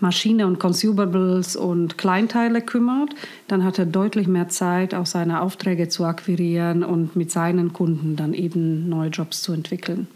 Maschine 0.00 0.46
und 0.46 0.58
Consumables 0.58 1.56
und 1.56 1.96
Kleinteile 1.96 2.60
kümmert, 2.60 3.10
dann 3.48 3.64
hat 3.64 3.78
er 3.78 3.86
deutlich 3.86 4.26
mehr 4.26 4.48
Zeit, 4.48 4.94
auch 4.94 5.06
seine 5.06 5.40
Aufträge 5.40 5.88
zu 5.88 6.04
akquirieren 6.04 6.84
und 6.84 7.16
mit 7.16 7.30
seinen 7.30 7.72
Kunden 7.72 8.16
dann 8.16 8.34
eben 8.34 8.88
neue 8.88 9.10
Jobs 9.10 9.42
zu 9.42 9.52
entwickeln. 9.52 10.08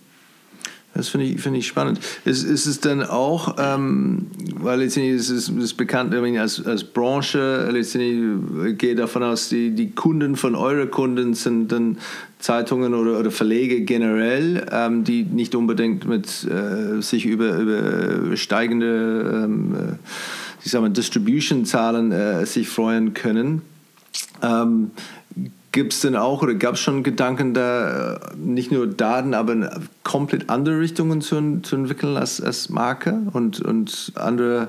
Das 0.92 1.08
finde 1.08 1.26
ich, 1.26 1.40
find 1.40 1.56
ich 1.56 1.68
spannend. 1.68 2.00
Ist, 2.24 2.42
ist 2.42 2.66
es 2.66 2.80
dann 2.80 3.02
auch, 3.02 3.56
ähm, 3.58 4.26
weil 4.56 4.80
letztendlich 4.80 5.14
ist 5.14 5.30
es 5.30 5.48
ist 5.48 5.74
bekannt 5.74 6.12
als, 6.12 6.66
als 6.66 6.82
Branche, 6.82 7.68
letztendlich 7.70 8.76
gehe 8.76 8.96
davon 8.96 9.22
aus, 9.22 9.48
die, 9.48 9.70
die 9.70 9.92
Kunden 9.92 10.34
von 10.34 10.56
euren 10.56 10.90
Kunden 10.90 11.34
sind 11.34 11.70
dann 11.70 11.98
Zeitungen 12.40 12.94
oder, 12.94 13.20
oder 13.20 13.30
Verlege 13.30 13.82
generell, 13.82 14.66
ähm, 14.72 15.04
die 15.04 15.22
nicht 15.22 15.54
unbedingt 15.54 16.08
mit 16.08 16.26
äh, 16.44 17.00
sich 17.00 17.24
über, 17.24 17.56
über 17.56 18.36
steigende 18.36 19.44
ähm, 19.44 19.96
äh, 20.64 20.90
Distribution-Zahlen 20.90 22.10
äh, 22.12 22.46
sich 22.46 22.68
freuen 22.68 23.14
können. 23.14 23.62
Gibt 25.72 25.92
es 25.92 26.00
denn 26.00 26.16
auch 26.16 26.42
oder 26.42 26.54
gab 26.54 26.74
es 26.74 26.80
schon 26.80 27.02
Gedanken, 27.02 27.54
da 27.54 28.14
äh, 28.14 28.18
nicht 28.36 28.72
nur 28.72 28.86
Daten, 28.88 29.34
aber 29.34 29.80
komplett 30.02 30.50
andere 30.50 30.80
Richtungen 30.80 31.20
zu, 31.20 31.60
zu 31.62 31.76
entwickeln 31.76 32.16
als, 32.16 32.40
als 32.40 32.70
Marke 32.70 33.20
und, 33.32 33.60
und 33.60 34.12
andere 34.16 34.68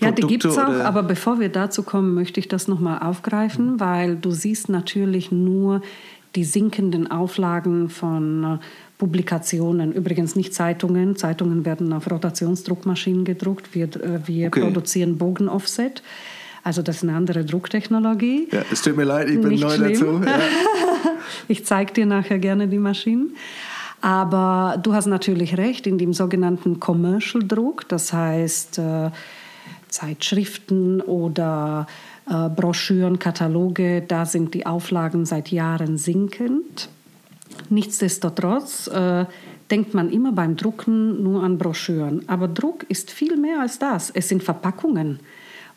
ja, 0.00 0.12
die 0.12 0.22
gibt 0.22 0.46
es 0.46 0.56
auch, 0.56 0.68
aber 0.68 1.02
bevor 1.02 1.40
wir 1.40 1.50
dazu 1.50 1.82
kommen, 1.82 2.14
möchte 2.14 2.40
ich 2.40 2.48
das 2.48 2.68
nochmal 2.68 3.00
aufgreifen, 3.02 3.74
mhm. 3.74 3.80
weil 3.80 4.16
du 4.16 4.30
siehst 4.30 4.70
natürlich 4.70 5.30
nur 5.30 5.82
die 6.36 6.44
sinkenden 6.44 7.10
Auflagen 7.10 7.90
von 7.90 8.44
äh, 8.44 8.58
Publikationen, 8.98 9.92
übrigens 9.92 10.36
nicht 10.36 10.54
Zeitungen. 10.54 11.16
Zeitungen 11.16 11.64
werden 11.64 11.92
auf 11.92 12.10
Rotationsdruckmaschinen 12.10 13.24
gedruckt. 13.24 13.74
Wir, 13.74 13.84
äh, 13.84 14.20
wir 14.26 14.48
okay. 14.48 14.60
produzieren 14.60 15.18
Bogenoffset. 15.18 16.02
Also 16.62 16.82
das 16.82 16.96
ist 16.96 17.02
eine 17.04 17.14
andere 17.14 17.44
Drucktechnologie. 17.44 18.48
Ja, 18.50 18.62
es 18.70 18.82
tut 18.82 18.96
mir 18.96 19.04
leid, 19.04 19.28
ich 19.28 19.40
bin 19.40 19.48
Nicht 19.48 19.62
neu 19.62 19.70
schlimm. 19.70 19.92
dazu. 19.92 20.20
Ja. 20.24 20.38
ich 21.48 21.64
zeige 21.64 21.92
dir 21.92 22.06
nachher 22.06 22.38
gerne 22.38 22.68
die 22.68 22.78
Maschinen. 22.78 23.36
Aber 24.02 24.78
du 24.82 24.94
hast 24.94 25.06
natürlich 25.06 25.56
recht, 25.56 25.86
in 25.86 25.98
dem 25.98 26.12
sogenannten 26.12 26.80
Commercial 26.80 27.46
Druck, 27.46 27.88
das 27.88 28.12
heißt 28.12 28.78
äh, 28.78 29.10
Zeitschriften 29.88 31.00
oder 31.02 31.86
äh, 32.28 32.48
Broschüren, 32.48 33.18
Kataloge, 33.18 34.02
da 34.06 34.24
sind 34.24 34.54
die 34.54 34.64
Auflagen 34.66 35.26
seit 35.26 35.50
Jahren 35.50 35.98
sinkend. 35.98 36.88
Nichtsdestotrotz 37.68 38.86
äh, 38.86 39.26
denkt 39.70 39.94
man 39.94 40.10
immer 40.10 40.32
beim 40.32 40.56
Drucken 40.56 41.22
nur 41.22 41.42
an 41.42 41.58
Broschüren. 41.58 42.28
Aber 42.28 42.48
Druck 42.48 42.84
ist 42.88 43.10
viel 43.10 43.36
mehr 43.36 43.60
als 43.60 43.78
das. 43.78 44.10
Es 44.10 44.28
sind 44.28 44.42
Verpackungen. 44.42 45.20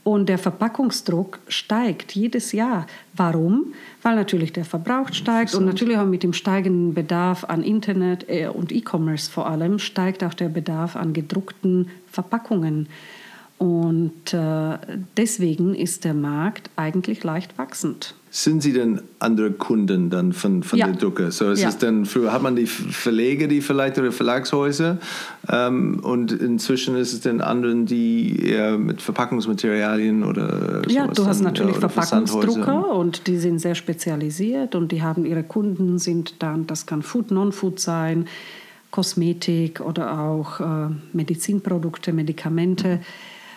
Und 0.03 0.27
der 0.27 0.37
Verpackungsdruck 0.37 1.39
steigt 1.47 2.13
jedes 2.13 2.51
Jahr. 2.51 2.87
Warum? 3.15 3.73
Weil 4.01 4.15
natürlich 4.15 4.51
der 4.51 4.65
Verbrauch 4.65 5.13
steigt 5.13 5.55
und 5.55 5.65
natürlich 5.65 5.97
auch 5.97 6.05
mit 6.05 6.23
dem 6.23 6.33
steigenden 6.33 6.93
Bedarf 6.93 7.45
an 7.45 7.63
Internet 7.63 8.25
äh, 8.27 8.47
und 8.47 8.73
E-Commerce 8.73 9.31
vor 9.31 9.47
allem 9.47 9.79
steigt 9.79 10.23
auch 10.23 10.33
der 10.33 10.49
Bedarf 10.49 10.97
an 10.97 11.13
gedruckten 11.13 11.89
Verpackungen. 12.11 12.89
Und 13.59 14.33
äh, 14.33 14.77
deswegen 15.15 15.73
ist 15.73 16.03
der 16.03 16.13
Markt 16.13 16.69
eigentlich 16.75 17.23
leicht 17.23 17.57
wachsend. 17.57 18.13
Sind 18.35 18.63
Sie 18.63 18.73
denn 18.73 18.99
andere 19.19 19.51
Kunden 19.51 20.09
dann 20.09 20.33
von, 20.33 20.63
von 20.63 20.79
ja. 20.79 20.87
der 20.87 20.95
Drucker? 20.95 21.29
So 21.29 21.51
ist 21.51 21.61
ja. 21.61 21.69
es 21.69 21.77
dann 21.77 22.07
früher 22.07 22.33
hat 22.33 22.41
man 22.41 22.55
die 22.55 22.65
Verleger, 22.65 23.45
die 23.45 23.61
vielleicht 23.61 23.99
oder 23.99 24.11
Verlagshäuser 24.11 24.97
ähm, 25.51 25.99
und 25.99 26.31
inzwischen 26.31 26.95
ist 26.95 27.13
es 27.13 27.21
dann 27.21 27.41
anderen, 27.41 27.85
die 27.85 28.43
eher 28.43 28.79
mit 28.79 29.03
Verpackungsmaterialien 29.03 30.23
oder 30.23 30.81
Ja, 30.87 31.05
du 31.05 31.27
hast 31.27 31.41
dann, 31.41 31.53
natürlich 31.53 31.75
ja, 31.75 31.87
Verpackungsdrucker 31.87 32.95
und 32.95 33.27
die 33.27 33.37
sind 33.37 33.59
sehr 33.59 33.75
spezialisiert 33.75 34.73
und 34.73 34.91
die 34.91 35.03
haben 35.03 35.25
ihre 35.25 35.43
Kunden 35.43 35.99
sind 35.99 36.41
dann, 36.41 36.65
das 36.65 36.87
kann 36.87 37.03
Food, 37.03 37.29
Non-Food 37.29 37.79
sein, 37.79 38.25
Kosmetik 38.89 39.79
oder 39.79 40.19
auch 40.19 40.59
äh, 40.59 40.89
Medizinprodukte, 41.13 42.11
Medikamente. 42.13 42.95
Mhm 42.95 42.99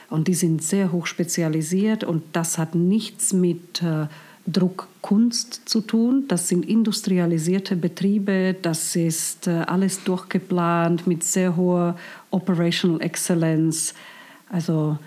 und 0.08 0.28
die 0.28 0.34
sind 0.34 0.62
sehr 0.62 0.92
hoch 0.92 1.06
spezialisiert 1.06 2.04
und 2.04 2.22
das 2.32 2.58
hat 2.58 2.74
nichts 2.74 3.32
mit 3.32 3.82
äh, 3.82 4.06
Druckkunst 4.46 5.68
zu 5.68 5.80
tun. 5.80 6.24
Das 6.28 6.48
sind 6.48 6.64
industrialisierte 6.66 7.76
Betriebe, 7.76 8.54
das 8.60 8.94
ist 8.96 9.46
äh, 9.46 9.64
alles 9.66 10.04
durchgeplant 10.04 11.06
mit 11.06 11.24
sehr 11.24 11.56
hoher 11.56 11.96
Operational 12.30 13.00
Excellence. 13.00 13.94
Also 14.48 14.98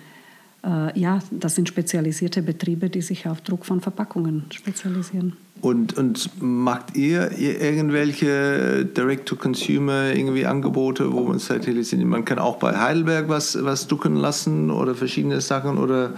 äh, 0.63 0.99
ja, 0.99 1.19
das 1.31 1.55
sind 1.55 1.67
spezialisierte 1.67 2.41
Betriebe, 2.41 2.89
die 2.89 3.01
sich 3.01 3.27
auf 3.27 3.41
Druck 3.41 3.65
von 3.65 3.81
Verpackungen 3.81 4.45
spezialisieren. 4.51 5.37
Und, 5.61 5.97
und 5.97 6.29
macht 6.41 6.95
ihr, 6.95 7.37
irgendwelche 7.37 8.85
Direct-to-Consumer 8.85 10.13
irgendwie 10.15 10.45
Angebote, 10.45 11.11
wo 11.11 11.23
man 11.23 11.39
sagt, 11.39 11.67
man 11.97 12.23
kann 12.23 12.39
auch 12.39 12.57
bei 12.57 12.77
Heidelberg 12.77 13.27
was, 13.27 13.61
was 13.61 13.87
drucken 13.87 14.15
lassen 14.15 14.71
oder 14.71 14.95
verschiedene 14.95 15.41
Sachen? 15.41 15.77
Oder 15.77 16.13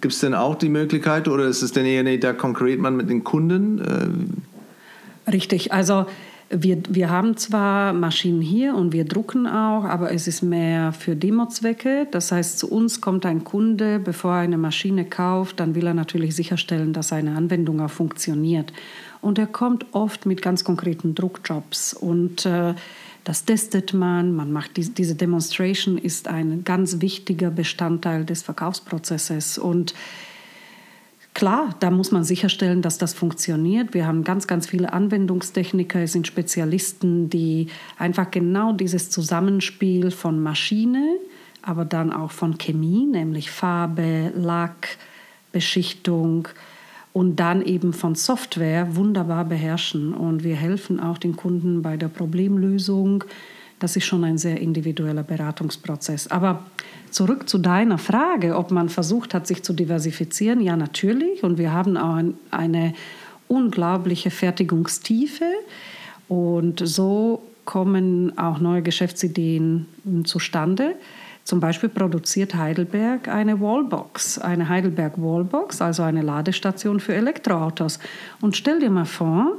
gibt 0.00 0.14
es 0.14 0.20
denn 0.20 0.34
auch 0.34 0.54
die 0.54 0.70
Möglichkeit 0.70 1.28
oder 1.28 1.44
ist 1.44 1.60
es 1.60 1.72
denn 1.72 1.84
eher 1.84 2.02
nicht, 2.02 2.24
da 2.24 2.32
konkret 2.32 2.80
man 2.80 2.96
mit 2.96 3.10
den 3.10 3.24
Kunden? 3.24 3.78
Äh, 5.26 5.30
Richtig, 5.30 5.72
also 5.72 6.06
wir, 6.50 6.78
wir 6.88 7.10
haben 7.10 7.36
zwar 7.36 7.92
Maschinen 7.92 8.40
hier 8.40 8.74
und 8.74 8.92
wir 8.92 9.04
drucken 9.04 9.46
auch, 9.46 9.84
aber 9.84 10.12
es 10.12 10.26
ist 10.26 10.42
mehr 10.42 10.92
für 10.92 11.14
Demozwecke. 11.14 12.06
Das 12.10 12.32
heißt, 12.32 12.58
zu 12.58 12.70
uns 12.70 13.00
kommt 13.00 13.26
ein 13.26 13.44
Kunde, 13.44 13.98
bevor 13.98 14.32
er 14.32 14.40
eine 14.40 14.56
Maschine 14.56 15.04
kauft, 15.04 15.60
dann 15.60 15.74
will 15.74 15.86
er 15.86 15.94
natürlich 15.94 16.34
sicherstellen, 16.34 16.92
dass 16.92 17.08
seine 17.08 17.36
Anwendung 17.36 17.80
auch 17.80 17.90
funktioniert. 17.90 18.72
Und 19.20 19.38
er 19.38 19.46
kommt 19.46 19.86
oft 19.92 20.24
mit 20.24 20.40
ganz 20.40 20.64
konkreten 20.64 21.14
Druckjobs 21.14 21.92
und 21.92 22.46
äh, 22.46 22.74
das 23.24 23.44
testet 23.44 23.92
man, 23.92 24.34
man 24.34 24.52
macht 24.52 24.78
die, 24.78 24.88
diese 24.88 25.14
Demonstration 25.14 25.98
ist 25.98 26.28
ein 26.28 26.64
ganz 26.64 27.02
wichtiger 27.02 27.50
Bestandteil 27.50 28.24
des 28.24 28.40
Verkaufsprozesses 28.40 29.58
und 29.58 29.92
Klar, 31.38 31.76
da 31.78 31.92
muss 31.92 32.10
man 32.10 32.24
sicherstellen, 32.24 32.82
dass 32.82 32.98
das 32.98 33.14
funktioniert. 33.14 33.94
Wir 33.94 34.08
haben 34.08 34.24
ganz, 34.24 34.48
ganz 34.48 34.66
viele 34.66 34.92
Anwendungstechniker, 34.92 36.00
es 36.00 36.10
sind 36.10 36.26
Spezialisten, 36.26 37.30
die 37.30 37.68
einfach 37.96 38.32
genau 38.32 38.72
dieses 38.72 39.08
Zusammenspiel 39.08 40.10
von 40.10 40.42
Maschine, 40.42 41.16
aber 41.62 41.84
dann 41.84 42.12
auch 42.12 42.32
von 42.32 42.58
Chemie, 42.58 43.06
nämlich 43.06 43.52
Farbe, 43.52 44.32
Lack, 44.34 44.98
Beschichtung 45.52 46.48
und 47.12 47.36
dann 47.36 47.62
eben 47.62 47.92
von 47.92 48.16
Software 48.16 48.96
wunderbar 48.96 49.44
beherrschen. 49.44 50.14
Und 50.14 50.42
wir 50.42 50.56
helfen 50.56 50.98
auch 50.98 51.18
den 51.18 51.36
Kunden 51.36 51.82
bei 51.82 51.96
der 51.96 52.08
Problemlösung. 52.08 53.22
Das 53.78 53.96
ist 53.96 54.04
schon 54.04 54.24
ein 54.24 54.38
sehr 54.38 54.60
individueller 54.60 55.22
Beratungsprozess. 55.22 56.28
Aber 56.28 56.64
Zurück 57.10 57.48
zu 57.48 57.58
deiner 57.58 57.98
Frage, 57.98 58.56
ob 58.56 58.70
man 58.70 58.88
versucht 58.88 59.34
hat, 59.34 59.46
sich 59.46 59.62
zu 59.62 59.72
diversifizieren. 59.72 60.60
Ja, 60.60 60.76
natürlich. 60.76 61.42
Und 61.42 61.58
wir 61.58 61.72
haben 61.72 61.96
auch 61.96 62.20
eine 62.50 62.94
unglaubliche 63.48 64.30
Fertigungstiefe. 64.30 65.46
Und 66.28 66.86
so 66.86 67.42
kommen 67.64 68.36
auch 68.38 68.60
neue 68.60 68.82
Geschäftsideen 68.82 69.86
zustande. 70.24 70.96
Zum 71.44 71.60
Beispiel 71.60 71.88
produziert 71.88 72.54
Heidelberg 72.54 73.28
eine 73.28 73.58
Wallbox, 73.58 74.38
eine 74.38 74.68
Heidelberg 74.68 75.14
Wallbox, 75.16 75.80
also 75.80 76.02
eine 76.02 76.20
Ladestation 76.20 77.00
für 77.00 77.14
Elektroautos. 77.14 77.98
Und 78.42 78.54
stell 78.54 78.80
dir 78.80 78.90
mal 78.90 79.06
vor, 79.06 79.56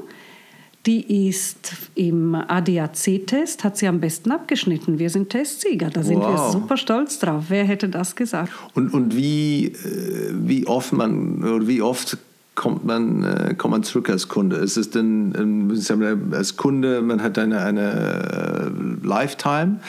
die 0.89 1.27
ist 1.27 1.73
im 1.93 2.33
ADAC-Test, 2.33 3.63
hat 3.63 3.77
sie 3.77 3.87
am 3.87 3.99
besten 3.99 4.31
abgeschnitten. 4.31 4.97
Wir 4.97 5.11
sind 5.11 5.29
Testsieger, 5.29 5.91
da 5.91 6.01
sind 6.01 6.17
wow. 6.17 6.31
wir 6.31 6.51
super 6.51 6.77
stolz 6.77 7.19
drauf. 7.19 7.45
Wer 7.49 7.63
hätte 7.63 7.89
das 7.89 8.15
gesagt? 8.15 8.51
Und, 8.73 8.91
und 8.91 9.15
wie, 9.15 9.67
äh, 9.67 10.33
wie 10.33 10.65
oft 10.65 10.91
man, 10.91 11.43
oder 11.43 11.67
wie 11.67 11.83
oft 11.83 12.17
kommt 12.55 12.85
man, 12.85 13.23
äh, 13.23 13.53
kommt 13.55 13.73
man 13.73 13.83
zurück 13.83 14.09
als 14.09 14.29
Kunde? 14.29 14.55
Ist 14.55 14.77
es 14.77 14.89
denn, 14.89 15.35
ähm, 15.37 16.31
als 16.31 16.57
Kunde, 16.57 17.03
man 17.03 17.21
hat 17.21 17.37
eine, 17.37 17.61
eine 17.61 18.71
äh, 19.03 19.05
Lifetime, 19.05 19.81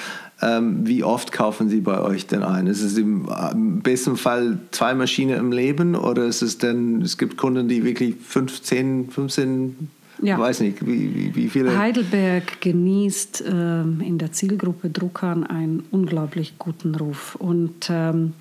ähm, 0.42 0.86
wie 0.86 1.03
oft 1.03 1.32
kaufen 1.32 1.70
Sie 1.70 1.80
bei 1.80 2.03
euch 2.03 2.26
denn 2.26 2.42
ein? 2.42 2.66
Ist 2.66 2.82
es 2.82 2.98
im, 2.98 3.26
im 3.53 3.80
besten 3.80 4.18
Fall 4.18 4.59
zwei 4.70 4.92
Maschinen 4.92 5.38
im 5.38 5.51
Leben 5.51 5.94
oder 5.94 6.26
ist 6.26 6.42
es 6.42 6.59
denn, 6.59 7.01
es 7.01 7.16
gibt 7.16 7.38
Kunden, 7.38 7.68
die 7.68 7.84
wirklich 7.84 8.16
15, 8.22 9.09
15 9.09 9.88
ja. 10.22 10.38
weiß 10.38 10.60
nicht, 10.60 10.86
wie, 10.86 11.14
wie, 11.14 11.34
wie, 11.34 11.48
viele. 11.48 11.76
Heidelberg 11.78 12.60
genießt 12.60 13.44
ähm, 13.46 14.00
in 14.00 14.18
der 14.18 14.32
Zielgruppe 14.32 14.90
Druckern 14.90 15.44
einen 15.44 15.84
unglaublich 15.90 16.58
guten 16.58 16.94
Ruf. 16.94 17.34
Und 17.36 17.88
ähm, 17.90 18.34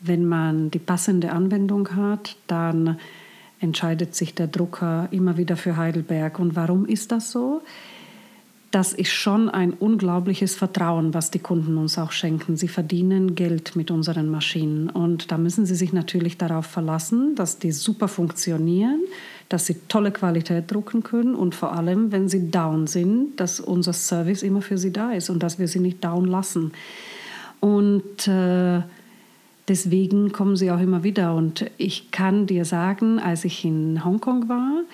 wenn 0.00 0.26
man 0.26 0.70
die 0.70 0.78
passende 0.78 1.32
Anwendung 1.32 1.94
hat, 1.96 2.36
dann 2.46 2.98
entscheidet 3.60 4.14
sich 4.14 4.34
der 4.34 4.48
Drucker 4.48 5.08
immer 5.10 5.36
wieder 5.36 5.56
für 5.56 5.76
Heidelberg. 5.76 6.38
Und 6.38 6.56
warum 6.56 6.86
ist 6.86 7.12
das 7.12 7.30
so? 7.30 7.62
Das 8.72 8.94
ist 8.94 9.10
schon 9.10 9.50
ein 9.50 9.74
unglaubliches 9.74 10.54
Vertrauen, 10.54 11.12
was 11.12 11.30
die 11.30 11.38
Kunden 11.38 11.76
uns 11.76 11.98
auch 11.98 12.10
schenken. 12.10 12.56
Sie 12.56 12.68
verdienen 12.68 13.34
Geld 13.34 13.76
mit 13.76 13.90
unseren 13.90 14.30
Maschinen 14.30 14.88
und 14.88 15.30
da 15.30 15.36
müssen 15.36 15.66
sie 15.66 15.74
sich 15.74 15.92
natürlich 15.92 16.38
darauf 16.38 16.64
verlassen, 16.64 17.34
dass 17.34 17.58
die 17.58 17.70
super 17.70 18.08
funktionieren, 18.08 19.00
dass 19.52 19.66
sie 19.66 19.76
tolle 19.88 20.12
Qualität 20.12 20.70
drucken 20.70 21.02
können 21.02 21.34
und 21.34 21.54
vor 21.54 21.72
allem, 21.72 22.10
wenn 22.10 22.28
sie 22.28 22.50
down 22.50 22.86
sind, 22.86 23.38
dass 23.38 23.60
unser 23.60 23.92
Service 23.92 24.42
immer 24.42 24.62
für 24.62 24.78
sie 24.78 24.92
da 24.92 25.12
ist 25.12 25.28
und 25.28 25.42
dass 25.42 25.58
wir 25.58 25.68
sie 25.68 25.80
nicht 25.80 26.02
down 26.02 26.24
lassen. 26.24 26.72
Und 27.60 28.26
äh, 28.26 28.80
deswegen 29.68 30.32
kommen 30.32 30.56
sie 30.56 30.70
auch 30.70 30.80
immer 30.80 31.04
wieder. 31.04 31.34
Und 31.34 31.70
ich 31.76 32.10
kann 32.10 32.46
dir 32.46 32.64
sagen, 32.64 33.18
als 33.18 33.44
ich 33.44 33.64
in 33.64 34.02
Hongkong 34.04 34.48
war, 34.48 34.84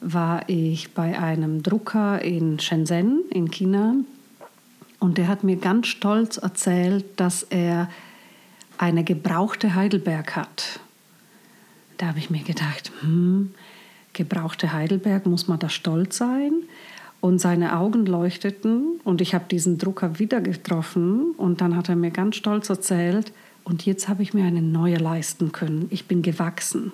war 0.00 0.46
ich 0.46 0.92
bei 0.92 1.18
einem 1.18 1.62
Drucker 1.62 2.20
in 2.20 2.58
Shenzhen 2.58 3.22
in 3.30 3.50
China 3.50 3.94
und 4.98 5.16
der 5.16 5.28
hat 5.28 5.42
mir 5.42 5.56
ganz 5.56 5.86
stolz 5.86 6.36
erzählt, 6.36 7.04
dass 7.16 7.44
er 7.44 7.88
eine 8.76 9.04
gebrauchte 9.04 9.74
Heidelberg 9.74 10.36
hat. 10.36 10.80
Da 11.96 12.08
habe 12.08 12.18
ich 12.18 12.28
mir 12.28 12.42
gedacht, 12.42 12.92
hm, 13.00 13.54
gebrauchte 14.16 14.72
Heidelberg, 14.72 15.26
muss 15.26 15.46
man 15.46 15.58
da 15.58 15.68
stolz 15.68 16.16
sein? 16.16 16.52
Und 17.20 17.40
seine 17.40 17.78
Augen 17.78 18.06
leuchteten 18.06 19.00
und 19.04 19.20
ich 19.20 19.34
habe 19.34 19.46
diesen 19.50 19.78
Drucker 19.78 20.18
wieder 20.18 20.40
getroffen 20.40 21.32
und 21.36 21.60
dann 21.60 21.76
hat 21.76 21.88
er 21.88 21.96
mir 21.96 22.10
ganz 22.10 22.36
stolz 22.36 22.68
erzählt, 22.68 23.32
und 23.66 23.84
jetzt 23.84 24.08
habe 24.08 24.22
ich 24.22 24.32
mir 24.32 24.44
eine 24.44 24.62
neue 24.62 24.94
leisten 24.94 25.50
können. 25.50 25.88
Ich 25.90 26.06
bin 26.06 26.22
gewachsen. 26.22 26.92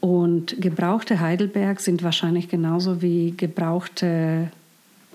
Und 0.00 0.58
gebrauchte 0.58 1.20
Heidelberg 1.20 1.80
sind 1.80 2.02
wahrscheinlich 2.02 2.48
genauso 2.48 3.02
wie 3.02 3.34
gebrauchte 3.36 4.50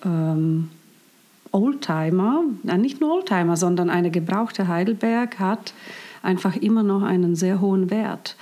ähm, 0.06 0.70
Oldtimer, 1.52 2.44
nicht 2.78 3.02
nur 3.02 3.16
Oldtimer, 3.16 3.58
sondern 3.58 3.90
eine 3.90 4.12
gebrauchte 4.12 4.68
Heidelberg 4.68 5.40
hat 5.40 5.74
einfach 6.22 6.56
immer 6.56 6.84
noch 6.84 7.02
einen 7.02 7.36
sehr 7.36 7.60
hohen 7.60 7.90
Wert. 7.90 8.36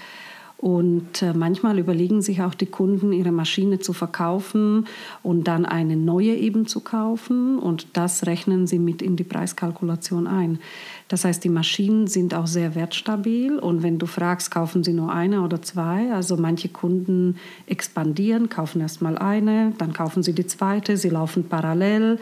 Und 0.62 1.22
äh, 1.22 1.34
manchmal 1.34 1.80
überlegen 1.80 2.22
sich 2.22 2.41
auch 2.41 2.53
die 2.53 2.66
Kunden, 2.66 3.14
ihre 3.14 3.32
Maschine 3.32 3.80
zu 3.80 3.93
verkaufen 3.93 4.88
und 5.24 5.47
dann 5.47 5.66
eine 5.66 5.95
neue 5.95 6.36
eben 6.36 6.68
zu 6.68 6.82
kaufen. 6.82 7.57
Und 7.57 7.88
das 7.93 8.26
rechnen 8.26 8.68
sie 8.68 8.78
mit 8.78 9.01
in 9.01 9.16
die 9.16 9.24
Preiskalkulation 9.24 10.28
ein. 10.28 10.60
Das 11.07 11.24
heißt, 11.24 11.45
die 11.45 11.49
Maschinen 11.49 12.07
sind 12.07 12.34
auch 12.34 12.45
sehr 12.45 12.76
wertstabil. 12.76 13.57
Und 13.57 13.84
wenn 13.84 13.99
du 13.99 14.05
fragst, 14.05 14.51
kaufen 14.51 14.84
sie 14.84 14.91
nur 14.91 15.14
eine 15.14 15.43
oder 15.43 15.62
zwei? 15.62 16.12
Also 16.14 16.36
manche 16.36 16.68
Kunden 16.68 17.38
expandieren, 17.66 18.49
kaufen 18.49 18.82
erst 18.82 19.01
mal 19.01 19.18
eine, 19.18 19.72
dann 19.78 19.93
kaufen 19.93 20.24
sie 20.24 20.34
die 20.34 20.45
zweite, 20.45 20.97
sie 20.97 21.10
laufen 21.10 21.45
parallel. 21.45 22.20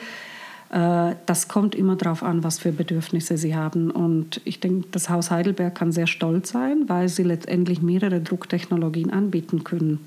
Äh, 0.69 1.15
das 1.25 1.47
kommt 1.47 1.75
immer 1.75 1.95
darauf 1.95 2.23
an, 2.23 2.43
was 2.43 2.59
für 2.59 2.71
Bedürfnisse 2.71 3.37
sie 3.37 3.55
haben. 3.55 3.91
Und 3.91 4.41
ich 4.45 4.59
denke, 4.59 4.87
das 4.91 5.09
Haus 5.09 5.31
Heidelberg 5.31 5.75
kann 5.75 5.91
sehr 5.91 6.07
stolz 6.07 6.51
sein, 6.51 6.83
weil 6.87 7.09
sie 7.09 7.23
letztendlich 7.23 7.81
mehrere 7.81 8.21
Drucktechnologien 8.21 9.11
anbieten 9.11 9.63
können. 9.63 9.99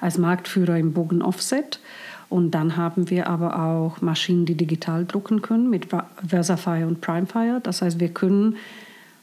Als 0.00 0.18
Marktführer 0.18 0.78
im 0.78 0.92
Bogen 0.92 1.22
Offset. 1.22 1.80
Und 2.28 2.52
dann 2.52 2.76
haben 2.76 3.08
wir 3.10 3.28
aber 3.28 3.58
auch 3.58 4.02
Maschinen, 4.02 4.44
die 4.44 4.54
digital 4.54 5.06
drucken 5.06 5.40
können 5.40 5.70
mit 5.70 5.88
Versafire 6.26 6.86
und 6.86 7.00
Primefire. 7.00 7.60
Das 7.62 7.80
heißt, 7.80 8.00
wir 8.00 8.10
können 8.10 8.56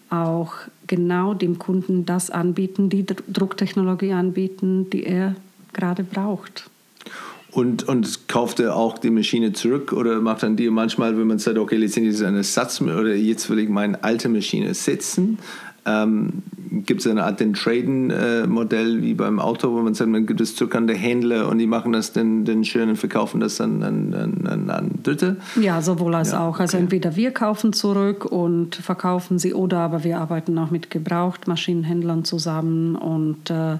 auch 0.09 0.53
genau 0.87 1.33
dem 1.33 1.59
Kunden 1.59 2.05
das 2.05 2.29
anbieten, 2.29 2.89
die 2.89 3.05
Drucktechnologie 3.05 4.13
anbieten, 4.13 4.89
die 4.89 5.05
er 5.05 5.35
gerade 5.73 6.03
braucht. 6.03 6.69
Und, 7.55 7.87
und 7.87 8.27
kauft 8.27 8.59
er 8.59 8.75
auch 8.75 8.97
die 8.97 9.09
Maschine 9.09 9.53
zurück 9.53 9.93
oder 9.93 10.19
macht 10.19 10.43
dann 10.43 10.57
die 10.57 10.69
manchmal, 10.69 11.17
wenn 11.17 11.25
man 11.25 11.39
sagt, 11.39 11.57
okay, 11.57 11.77
letztendlich 11.77 12.15
ist 12.15 12.19
es 12.19 12.27
ein 12.27 12.35
Ersatz 12.35 12.81
oder 12.81 13.15
jetzt 13.15 13.49
will 13.49 13.59
ich 13.59 13.69
meine 13.69 14.03
alte 14.03 14.27
Maschine 14.27 14.73
setzen, 14.73 15.37
ähm, 15.85 16.43
gibt 16.85 16.99
es 16.99 17.07
eine 17.07 17.23
Art 17.23 17.39
den 17.39 17.53
Traden-Modell 17.53 18.97
äh, 18.97 19.01
wie 19.01 19.13
beim 19.13 19.39
Auto, 19.39 19.71
wo 19.71 19.81
man 19.81 19.93
sagt, 19.93 20.09
man 20.09 20.25
gibt 20.25 20.41
es 20.41 20.57
zurück 20.57 20.75
an 20.75 20.87
den 20.87 20.97
Händler 20.97 21.47
und 21.47 21.59
die 21.59 21.65
machen 21.65 21.93
das 21.93 22.11
dann, 22.11 22.43
dann 22.43 22.65
schön 22.65 22.89
und 22.89 22.97
verkaufen 22.97 23.39
das 23.39 23.55
dann 23.55 23.81
an, 23.83 24.13
an, 24.13 24.47
an, 24.47 24.69
an 24.69 24.91
Dritte? 25.03 25.37
Ja, 25.61 25.81
sowohl 25.81 26.13
als 26.13 26.33
ja, 26.33 26.45
auch. 26.45 26.59
Also 26.59 26.75
okay. 26.75 26.83
entweder 26.83 27.15
wir 27.15 27.31
kaufen 27.31 27.71
zurück 27.71 28.25
und 28.25 28.75
verkaufen 28.75 29.39
sie 29.39 29.53
oder 29.53 29.77
aber 29.77 30.03
wir 30.03 30.19
arbeiten 30.19 30.57
auch 30.57 30.71
mit 30.71 30.89
Gebrauchtmaschinenhändlern 30.89 32.25
zusammen 32.25 32.97
und 32.97 33.49
äh, 33.49 33.77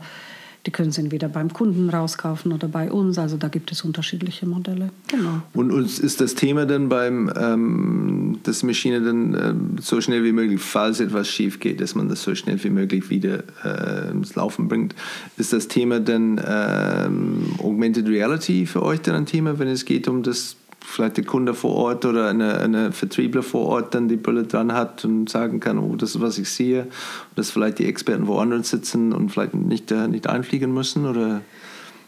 die 0.66 0.72
können 0.72 0.92
sie 0.92 1.02
entweder 1.02 1.30
beim 1.30 1.54
Kunden 1.54 1.90
rauskaufen 1.90 2.52
oder 2.52 2.68
bei 2.68 2.92
uns. 2.92 3.20
Also 3.20 3.38
da 3.38 3.50
gibt 3.50 3.72
es 3.72 3.84
unterschiedliche 3.84 4.48
Modelle. 4.48 4.90
Genau. 5.08 5.42
Und, 5.54 5.72
ist 5.86 6.22
das 6.22 6.36
Thema 6.36 6.66
dann 6.66 6.90
beim, 6.90 7.32
ähm, 7.36 8.40
dass 8.44 8.60
die 8.60 8.66
Maschine 8.66 9.02
dann 9.02 9.34
ähm, 9.34 9.76
so 9.80 10.02
schnell 10.02 10.24
wie 10.24 10.32
möglich, 10.32 10.60
falls 10.60 11.00
etwas 11.00 11.28
schief 11.28 11.60
geht, 11.60 11.82
dass 11.82 11.94
man 11.94 12.10
das 12.10 12.24
so 12.24 12.34
schnell 12.34 12.64
wie 12.64 12.70
möglich 12.70 13.10
wieder 13.10 13.44
äh, 13.64 14.12
ins 14.12 14.36
Laufen 14.36 14.68
bringt, 14.68 14.96
ist 15.38 15.54
das 15.54 15.68
Thema 15.68 16.00
dann 16.00 16.42
ähm, 16.46 17.56
Augmented 17.60 18.08
Reality 18.08 18.66
für 18.66 18.82
euch 18.82 19.02
dann 19.02 19.16
ein 19.16 19.26
Thema, 19.26 19.60
wenn 19.60 19.68
es 19.68 19.86
geht 19.86 20.08
um 20.08 20.24
das 20.24 20.56
vielleicht 20.86 21.18
der 21.18 21.26
Kunde 21.26 21.54
vor 21.54 21.76
Ort 21.76 22.06
oder 22.06 22.30
eine, 22.30 22.60
eine 22.60 22.92
Vertriebler 22.92 23.44
vor 23.44 23.68
Ort 23.68 23.96
dann 23.96 24.08
die 24.08 24.16
Brille 24.16 24.44
dran 24.44 24.74
hat 24.74 25.04
und 25.06 25.30
sagen 25.30 25.60
kann, 25.60 25.78
oh, 25.78 25.96
das 25.96 26.16
ist, 26.16 26.22
was 26.22 26.38
ich 26.38 26.50
sehe. 26.50 26.84
Und 26.84 26.92
dass 27.36 27.52
vielleicht 27.52 27.80
die 27.80 27.86
Experten 27.86 28.28
woanders 28.28 28.70
sitzen 28.70 29.14
und 29.14 29.30
vielleicht 29.30 29.54
nicht, 29.54 29.92
äh, 29.92 30.08
nicht 30.08 30.28
einfliegen 30.28 30.74
müssen? 30.74 31.06
Oder? 31.06 31.42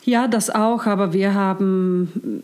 Ja, 0.04 0.28
das 0.28 0.50
auch, 0.50 0.86
aber 0.86 1.14
wir 1.14 1.34
haben 1.34 2.44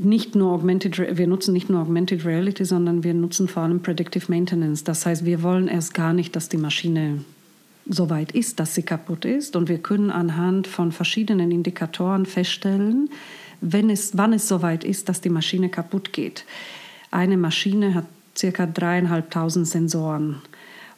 nicht 0.00 0.34
nur 0.34 0.52
Augmented, 0.52 0.98
wir 1.18 1.26
nutzen 1.26 1.52
nicht 1.52 1.70
nur 1.70 1.80
Augmented 1.80 2.24
Reality, 2.24 2.64
sondern 2.64 3.04
wir 3.04 3.14
nutzen 3.14 3.48
vor 3.48 3.62
allem 3.62 3.80
Predictive 3.80 4.24
Maintenance. 4.28 4.84
Das 4.84 5.06
heißt, 5.06 5.24
wir 5.24 5.42
wollen 5.42 5.68
erst 5.68 5.94
gar 5.94 6.12
nicht, 6.12 6.34
dass 6.36 6.48
die 6.48 6.56
Maschine 6.56 7.24
so 7.88 8.10
weit 8.10 8.32
ist, 8.32 8.60
dass 8.60 8.74
sie 8.74 8.82
kaputt 8.82 9.24
ist. 9.24 9.56
Und 9.56 9.68
wir 9.68 9.78
können 9.78 10.10
anhand 10.10 10.66
von 10.66 10.92
verschiedenen 10.92 11.50
Indikatoren 11.50 12.26
feststellen, 12.26 13.10
wenn 13.60 13.90
es, 13.90 14.16
wann 14.16 14.32
es 14.32 14.48
soweit 14.48 14.84
ist, 14.84 15.08
dass 15.08 15.20
die 15.20 15.30
Maschine 15.30 15.68
kaputt 15.68 16.12
geht. 16.12 16.44
Eine 17.10 17.36
Maschine 17.36 17.94
hat 17.94 18.06
ca. 18.38 18.66
dreieinhalbtausend 18.66 19.66
Sensoren. 19.66 20.42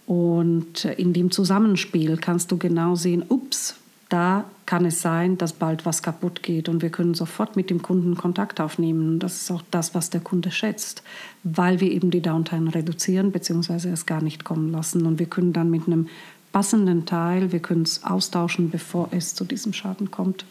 Und 0.06 0.84
in 0.84 1.12
dem 1.12 1.30
Zusammenspiel 1.30 2.16
kannst 2.16 2.50
du 2.50 2.58
genau 2.58 2.96
sehen, 2.96 3.24
ups, 3.28 3.76
da 4.08 4.44
kann 4.66 4.84
es 4.84 5.00
sein, 5.00 5.38
dass 5.38 5.52
bald 5.52 5.86
was 5.86 6.02
kaputt 6.02 6.42
geht 6.42 6.68
und 6.68 6.82
wir 6.82 6.90
können 6.90 7.14
sofort 7.14 7.54
mit 7.54 7.70
dem 7.70 7.80
Kunden 7.80 8.16
Kontakt 8.16 8.60
aufnehmen. 8.60 9.20
Das 9.20 9.42
ist 9.42 9.50
auch 9.52 9.62
das, 9.70 9.94
was 9.94 10.10
der 10.10 10.20
Kunde 10.20 10.50
schätzt, 10.50 11.04
weil 11.44 11.80
wir 11.80 11.90
eben 11.90 12.10
die 12.10 12.20
Downtime 12.20 12.74
reduzieren 12.74 13.30
bzw. 13.30 13.88
es 13.88 14.06
gar 14.06 14.20
nicht 14.20 14.44
kommen 14.44 14.72
lassen 14.72 15.06
und 15.06 15.20
wir 15.20 15.26
können 15.26 15.52
dann 15.52 15.70
mit 15.70 15.86
einem 15.86 16.08
passenden 16.52 17.06
Teil, 17.06 17.52
wir 17.52 17.60
können 17.60 17.82
es 17.82 18.02
austauschen, 18.02 18.70
bevor 18.70 19.08
es 19.12 19.36
zu 19.36 19.44
diesem 19.44 19.72
Schaden 19.72 20.10
kommt. 20.10 20.44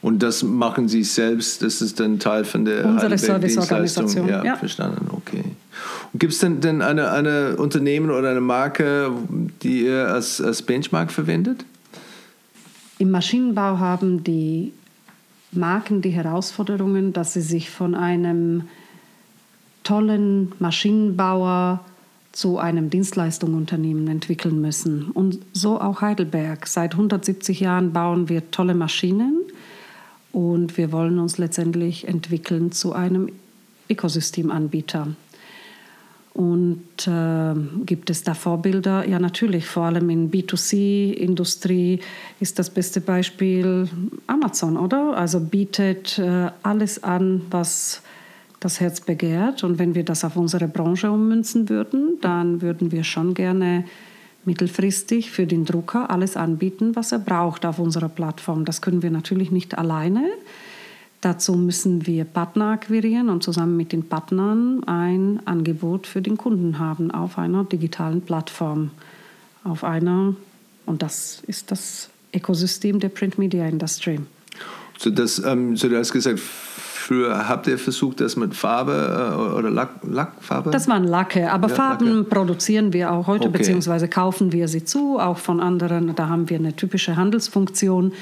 Und 0.00 0.22
das 0.22 0.42
machen 0.42 0.88
Sie 0.88 1.02
selbst, 1.02 1.62
das 1.62 1.82
ist 1.82 1.98
dann 1.98 2.18
Teil 2.18 2.44
von 2.44 2.64
der 2.64 2.86
Unsere 2.86 3.18
Serviceorganisation. 3.18 4.28
Ja, 4.28 4.44
ja, 4.44 4.56
verstanden, 4.56 5.08
okay. 5.10 5.44
Gibt 6.14 6.32
es 6.32 6.38
denn, 6.38 6.60
denn 6.60 6.82
eine, 6.82 7.10
eine 7.10 7.56
Unternehmen 7.56 8.10
oder 8.10 8.30
eine 8.30 8.40
Marke, 8.40 9.10
die 9.62 9.84
ihr 9.86 10.08
als, 10.08 10.40
als 10.40 10.62
Benchmark 10.62 11.10
verwendet? 11.10 11.64
Im 12.98 13.10
Maschinenbau 13.10 13.78
haben 13.78 14.24
die 14.24 14.72
Marken 15.52 16.02
die 16.02 16.10
Herausforderungen, 16.10 17.12
dass 17.12 17.32
sie 17.32 17.40
sich 17.40 17.70
von 17.70 17.94
einem 17.94 18.64
tollen 19.82 20.52
Maschinenbauer 20.58 21.84
zu 22.32 22.58
einem 22.58 22.90
Dienstleistungsunternehmen 22.90 24.06
entwickeln 24.08 24.60
müssen. 24.60 25.10
Und 25.10 25.38
so 25.52 25.80
auch 25.80 26.02
Heidelberg. 26.02 26.66
Seit 26.66 26.92
170 26.92 27.60
Jahren 27.60 27.92
bauen 27.92 28.28
wir 28.28 28.50
tolle 28.50 28.74
Maschinen 28.74 29.40
und 30.32 30.76
wir 30.76 30.92
wollen 30.92 31.18
uns 31.18 31.38
letztendlich 31.38 32.06
entwickeln 32.06 32.72
zu 32.72 32.92
einem 32.92 33.30
Ökosystemanbieter. 33.88 35.08
Und 36.34 37.08
äh, 37.08 37.54
gibt 37.84 38.10
es 38.10 38.22
da 38.22 38.32
Vorbilder? 38.32 39.08
Ja, 39.08 39.18
natürlich. 39.18 39.66
Vor 39.66 39.86
allem 39.86 40.08
in 40.08 40.30
B2C-Industrie 40.30 41.98
ist 42.38 42.60
das 42.60 42.70
beste 42.70 43.00
Beispiel 43.00 43.88
Amazon, 44.28 44.76
oder? 44.76 45.16
Also 45.16 45.40
bietet 45.40 46.16
äh, 46.20 46.50
alles 46.62 47.02
an, 47.02 47.42
was 47.50 48.02
das 48.60 48.78
Herz 48.78 49.00
begehrt. 49.00 49.64
Und 49.64 49.80
wenn 49.80 49.96
wir 49.96 50.04
das 50.04 50.24
auf 50.24 50.36
unsere 50.36 50.68
Branche 50.68 51.10
ummünzen 51.10 51.68
würden, 51.68 52.18
dann 52.20 52.62
würden 52.62 52.92
wir 52.92 53.02
schon 53.02 53.34
gerne 53.34 53.84
mittelfristig 54.48 55.30
für 55.30 55.46
den 55.46 55.66
Drucker 55.66 56.08
alles 56.08 56.36
anbieten, 56.36 56.96
was 56.96 57.12
er 57.12 57.18
braucht 57.18 57.66
auf 57.66 57.78
unserer 57.78 58.08
Plattform. 58.08 58.64
Das 58.64 58.80
können 58.80 59.02
wir 59.02 59.10
natürlich 59.10 59.50
nicht 59.50 59.76
alleine. 59.76 60.24
Dazu 61.20 61.52
müssen 61.54 62.06
wir 62.06 62.24
Partner 62.24 62.70
akquirieren 62.70 63.28
und 63.28 63.42
zusammen 63.42 63.76
mit 63.76 63.92
den 63.92 64.08
Partnern 64.08 64.84
ein 64.84 65.40
Angebot 65.44 66.06
für 66.06 66.22
den 66.22 66.38
Kunden 66.38 66.78
haben 66.78 67.10
auf 67.10 67.36
einer 67.36 67.64
digitalen 67.64 68.22
Plattform. 68.22 68.90
Auf 69.64 69.84
einer, 69.84 70.34
und 70.86 71.02
das 71.02 71.42
ist 71.46 71.70
das 71.70 72.08
Ökosystem 72.34 73.00
der 73.00 73.10
Print 73.10 73.36
Media 73.36 73.68
Industry. 73.68 74.18
So, 74.96 75.10
das, 75.10 75.44
ähm, 75.44 75.76
so 75.76 75.90
du 75.90 75.98
hast 75.98 76.12
gesagt, 76.12 76.40
Früher 77.08 77.48
habt 77.48 77.66
ihr 77.66 77.78
versucht, 77.78 78.20
das 78.20 78.36
mit 78.36 78.54
Farbe 78.54 79.32
äh, 79.32 79.56
oder 79.56 79.70
Lack, 79.70 79.88
Lackfarbe? 80.02 80.68
Das 80.68 80.88
waren 80.88 81.04
Lacke, 81.04 81.50
aber 81.50 81.68
ja, 81.68 81.74
Farben 81.74 82.18
Lacke. 82.18 82.28
produzieren 82.28 82.92
wir 82.92 83.10
auch 83.10 83.26
heute, 83.26 83.48
okay. 83.48 83.56
beziehungsweise 83.56 84.08
kaufen 84.08 84.52
wir 84.52 84.68
sie 84.68 84.84
zu, 84.84 85.18
auch 85.18 85.38
von 85.38 85.58
anderen. 85.60 86.14
Da 86.14 86.28
haben 86.28 86.50
wir 86.50 86.58
eine 86.58 86.76
typische 86.76 87.16
Handelsfunktion. 87.16 88.12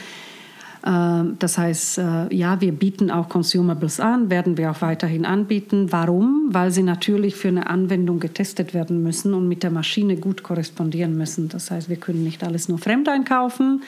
Ähm, 0.86 1.34
das 1.40 1.58
heißt, 1.58 1.98
äh, 1.98 2.32
ja, 2.32 2.60
wir 2.60 2.70
bieten 2.70 3.10
auch 3.10 3.28
Consumables 3.28 3.98
an, 3.98 4.30
werden 4.30 4.56
wir 4.56 4.70
auch 4.70 4.82
weiterhin 4.82 5.26
anbieten. 5.26 5.88
Warum? 5.90 6.50
Weil 6.52 6.70
sie 6.70 6.84
natürlich 6.84 7.34
für 7.34 7.48
eine 7.48 7.68
Anwendung 7.68 8.20
getestet 8.20 8.72
werden 8.72 9.02
müssen 9.02 9.34
und 9.34 9.48
mit 9.48 9.64
der 9.64 9.72
Maschine 9.72 10.14
gut 10.14 10.44
korrespondieren 10.44 11.18
müssen. 11.18 11.48
Das 11.48 11.72
heißt, 11.72 11.88
wir 11.88 11.96
können 11.96 12.22
nicht 12.22 12.44
alles 12.44 12.68
nur 12.68 12.78
fremd 12.78 13.08
einkaufen, 13.08 13.82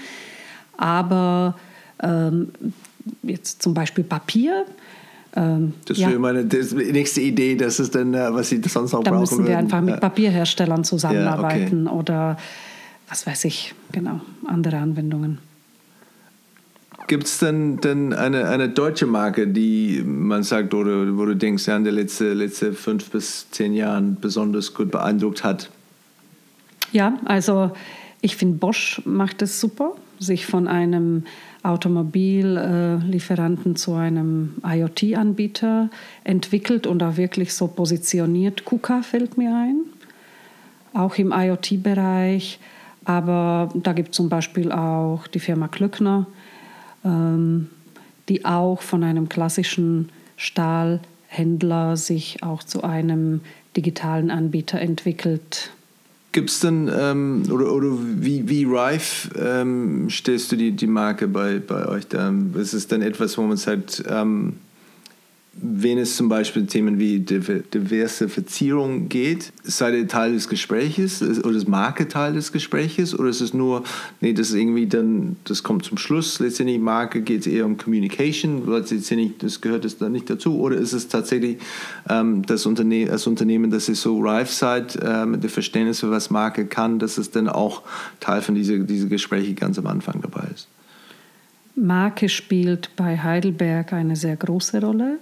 aber 0.76 1.54
ähm, 2.02 2.48
jetzt 3.22 3.62
zum 3.62 3.74
Beispiel 3.74 4.04
Papier 4.04 4.64
ähm, 5.36 5.74
das 5.84 5.98
ja. 5.98 6.08
wäre 6.08 6.18
meine 6.18 6.44
das 6.44 6.72
nächste 6.72 7.20
Idee, 7.20 7.54
dass 7.54 7.78
es 7.78 7.90
dann, 7.90 8.14
äh, 8.14 8.32
was 8.32 8.48
Sie 8.48 8.60
sonst 8.66 8.92
noch 8.92 9.02
da 9.02 9.10
brauchen 9.10 9.20
müssen 9.20 9.38
wir 9.38 9.50
würden. 9.50 9.58
einfach 9.58 9.80
mit 9.80 10.00
Papierherstellern 10.00 10.84
zusammenarbeiten 10.84 11.84
ja, 11.84 11.92
okay. 11.92 12.00
oder 12.00 12.36
was 13.08 13.26
weiß 13.26 13.44
ich, 13.44 13.74
genau, 13.92 14.20
andere 14.46 14.78
Anwendungen. 14.78 15.38
Gibt 17.06 17.24
es 17.24 17.38
denn, 17.38 17.78
denn 17.78 18.12
eine, 18.12 18.48
eine 18.48 18.68
deutsche 18.68 19.06
Marke, 19.06 19.48
die 19.48 20.02
man 20.04 20.42
sagt 20.42 20.74
oder 20.74 21.16
wo 21.16 21.24
du 21.24 21.36
denkst, 21.36 21.66
ja, 21.66 21.76
in 21.76 21.84
den 21.84 21.94
letzten 21.94 22.34
letzte 22.34 22.74
fünf 22.74 23.10
bis 23.10 23.50
zehn 23.50 23.72
Jahren 23.72 24.18
besonders 24.20 24.74
gut 24.74 24.90
beeindruckt 24.90 25.42
hat? 25.42 25.70
Ja, 26.92 27.18
also 27.24 27.72
ich 28.20 28.36
finde 28.36 28.58
Bosch 28.58 29.00
macht 29.06 29.40
es 29.40 29.58
super, 29.60 29.92
sich 30.18 30.44
von 30.44 30.68
einem 30.68 31.24
Automobillieferanten 31.62 33.76
zu 33.76 33.94
einem 33.94 34.54
IoT-Anbieter 34.64 35.90
entwickelt 36.24 36.86
und 36.86 37.02
auch 37.02 37.16
wirklich 37.16 37.54
so 37.54 37.66
positioniert. 37.66 38.64
KUKA 38.64 39.02
fällt 39.02 39.36
mir 39.36 39.54
ein, 39.54 39.80
auch 40.94 41.16
im 41.16 41.32
IoT-Bereich. 41.32 42.60
Aber 43.04 43.70
da 43.74 43.92
gibt 43.94 44.10
es 44.10 44.16
zum 44.16 44.28
Beispiel 44.28 44.70
auch 44.70 45.26
die 45.26 45.40
Firma 45.40 45.66
Klöckner, 45.68 46.26
ähm, 47.04 47.70
die 48.28 48.44
auch 48.44 48.82
von 48.82 49.02
einem 49.02 49.30
klassischen 49.30 50.10
Stahlhändler 50.36 51.96
sich 51.96 52.42
auch 52.42 52.62
zu 52.62 52.84
einem 52.84 53.40
digitalen 53.76 54.30
Anbieter 54.30 54.80
entwickelt. 54.80 55.72
Gibt 56.32 56.50
es 56.50 56.60
denn, 56.60 56.90
ähm, 56.94 57.44
oder, 57.50 57.72
oder 57.72 57.88
wie, 57.90 58.48
wie 58.48 58.66
reif 58.68 59.30
ähm, 59.34 60.10
stellst 60.10 60.52
du 60.52 60.56
die, 60.56 60.72
die 60.72 60.86
Marke 60.86 61.26
bei, 61.26 61.58
bei 61.58 61.86
euch 61.86 62.06
da? 62.06 62.32
Ist 62.54 62.74
es 62.74 62.86
dann 62.86 63.00
etwas, 63.00 63.38
wo 63.38 63.42
man 63.42 63.56
sagt, 63.56 64.04
ähm, 64.08 64.56
wenn 65.60 65.98
es 65.98 66.16
zum 66.16 66.28
Beispiel 66.28 66.66
Themen 66.66 66.98
wie 66.98 67.20
Diversifizierung 67.20 69.08
geht, 69.08 69.52
seid 69.62 69.94
ihr 69.94 70.06
Teil 70.08 70.32
des 70.32 70.48
Gespräches 70.48 71.22
oder 71.22 71.56
ist 71.56 71.68
Marke 71.68 72.08
Teil 72.08 72.34
des 72.34 72.52
Gespräches 72.52 73.18
oder 73.18 73.28
ist 73.28 73.40
es 73.40 73.54
nur, 73.54 73.82
nee, 74.20 74.32
das 74.32 74.50
ist 74.50 74.56
irgendwie 74.56 74.86
dann, 74.86 75.36
das 75.44 75.62
kommt 75.62 75.84
zum 75.84 75.98
Schluss, 75.98 76.38
letztendlich 76.40 76.78
Marke 76.78 77.22
geht 77.22 77.40
es 77.40 77.46
eher 77.46 77.66
um 77.66 77.76
Communication, 77.76 78.70
letztendlich 78.70 79.38
das 79.38 79.60
gehört 79.60 79.84
es 79.84 79.98
dann 79.98 80.12
nicht 80.12 80.30
dazu 80.30 80.58
oder 80.60 80.76
ist 80.76 80.92
es 80.92 81.08
tatsächlich 81.08 81.58
ähm, 82.08 82.42
das, 82.46 82.66
Unterne 82.66 83.06
das 83.06 83.26
Unternehmen, 83.26 83.70
das 83.70 83.88
ihr 83.88 83.94
so 83.94 84.20
reif 84.20 84.50
seid, 84.50 84.96
äh, 85.02 85.26
mit 85.26 85.42
dem 85.42 85.50
Verständnis 85.50 86.00
für 86.00 86.10
was 86.10 86.30
Marke 86.30 86.66
kann, 86.66 86.98
dass 86.98 87.18
es 87.18 87.30
dann 87.30 87.48
auch 87.48 87.82
Teil 88.20 88.42
von 88.42 88.54
diesen 88.54 88.86
diese 88.86 89.08
Gespräche 89.08 89.54
ganz 89.54 89.78
am 89.78 89.86
Anfang 89.86 90.20
dabei 90.20 90.46
ist? 90.54 90.68
Marke 91.74 92.28
spielt 92.28 92.90
bei 92.96 93.18
Heidelberg 93.18 93.92
eine 93.92 94.16
sehr 94.16 94.36
große 94.36 94.80
Rolle. 94.80 95.18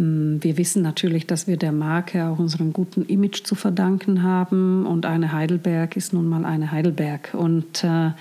Mm, 0.00 0.38
wir 0.40 0.56
wissen 0.56 0.82
natürlich, 0.82 1.26
dass 1.26 1.46
wir 1.46 1.58
der 1.58 1.72
Marke 1.72 2.24
auch 2.24 2.38
unserem 2.38 2.72
guten 2.72 3.04
Image 3.04 3.44
zu 3.44 3.54
verdanken 3.54 4.22
haben. 4.22 4.86
Und 4.86 5.04
eine 5.04 5.32
Heidelberg 5.32 5.94
ist 5.96 6.14
nun 6.14 6.26
mal 6.26 6.44
eine 6.46 6.72
Heidelberg. 6.72 7.34
Und 7.34 7.84
äh, 7.84 8.12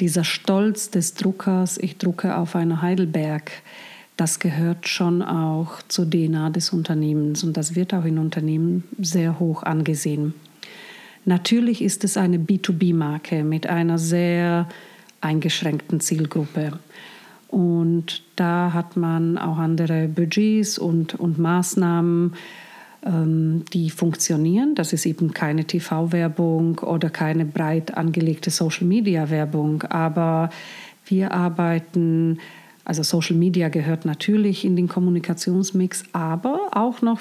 dieser 0.00 0.24
Stolz 0.24 0.90
des 0.90 1.14
Druckers, 1.14 1.76
ich 1.76 1.98
drucke 1.98 2.36
auf 2.36 2.56
einer 2.56 2.80
Heidelberg, 2.80 3.50
das 4.16 4.38
gehört 4.38 4.88
schon 4.88 5.20
auch 5.20 5.82
zur 5.88 6.08
DNA 6.08 6.48
des 6.48 6.70
Unternehmens. 6.70 7.44
Und 7.44 7.58
das 7.58 7.74
wird 7.74 7.92
auch 7.92 8.06
in 8.06 8.16
Unternehmen 8.16 8.84
sehr 8.98 9.38
hoch 9.38 9.62
angesehen. 9.62 10.32
Natürlich 11.26 11.82
ist 11.82 12.04
es 12.04 12.16
eine 12.16 12.38
B2B-Marke 12.38 13.44
mit 13.44 13.66
einer 13.66 13.98
sehr 13.98 14.66
eingeschränkten 15.20 16.00
Zielgruppe. 16.00 16.78
Und 17.56 18.22
da 18.36 18.74
hat 18.74 18.98
man 18.98 19.38
auch 19.38 19.56
andere 19.56 20.08
Budgets 20.08 20.76
und, 20.76 21.14
und 21.14 21.38
Maßnahmen, 21.38 22.34
ähm, 23.02 23.64
die 23.72 23.88
funktionieren. 23.88 24.74
Das 24.74 24.92
ist 24.92 25.06
eben 25.06 25.32
keine 25.32 25.64
TV-Werbung 25.64 26.80
oder 26.80 27.08
keine 27.08 27.46
breit 27.46 27.96
angelegte 27.96 28.50
Social-Media-Werbung. 28.50 29.84
Aber 29.84 30.50
wir 31.06 31.32
arbeiten, 31.32 32.40
also 32.84 33.02
Social 33.02 33.36
Media 33.36 33.70
gehört 33.70 34.04
natürlich 34.04 34.66
in 34.66 34.76
den 34.76 34.86
Kommunikationsmix, 34.86 36.04
aber 36.12 36.68
auch 36.72 37.00
noch 37.00 37.20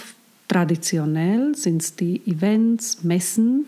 traditionell 0.49 1.55
sind 1.55 1.81
es 1.81 1.95
die 1.95 2.21
Events, 2.27 3.05
Messen. 3.05 3.67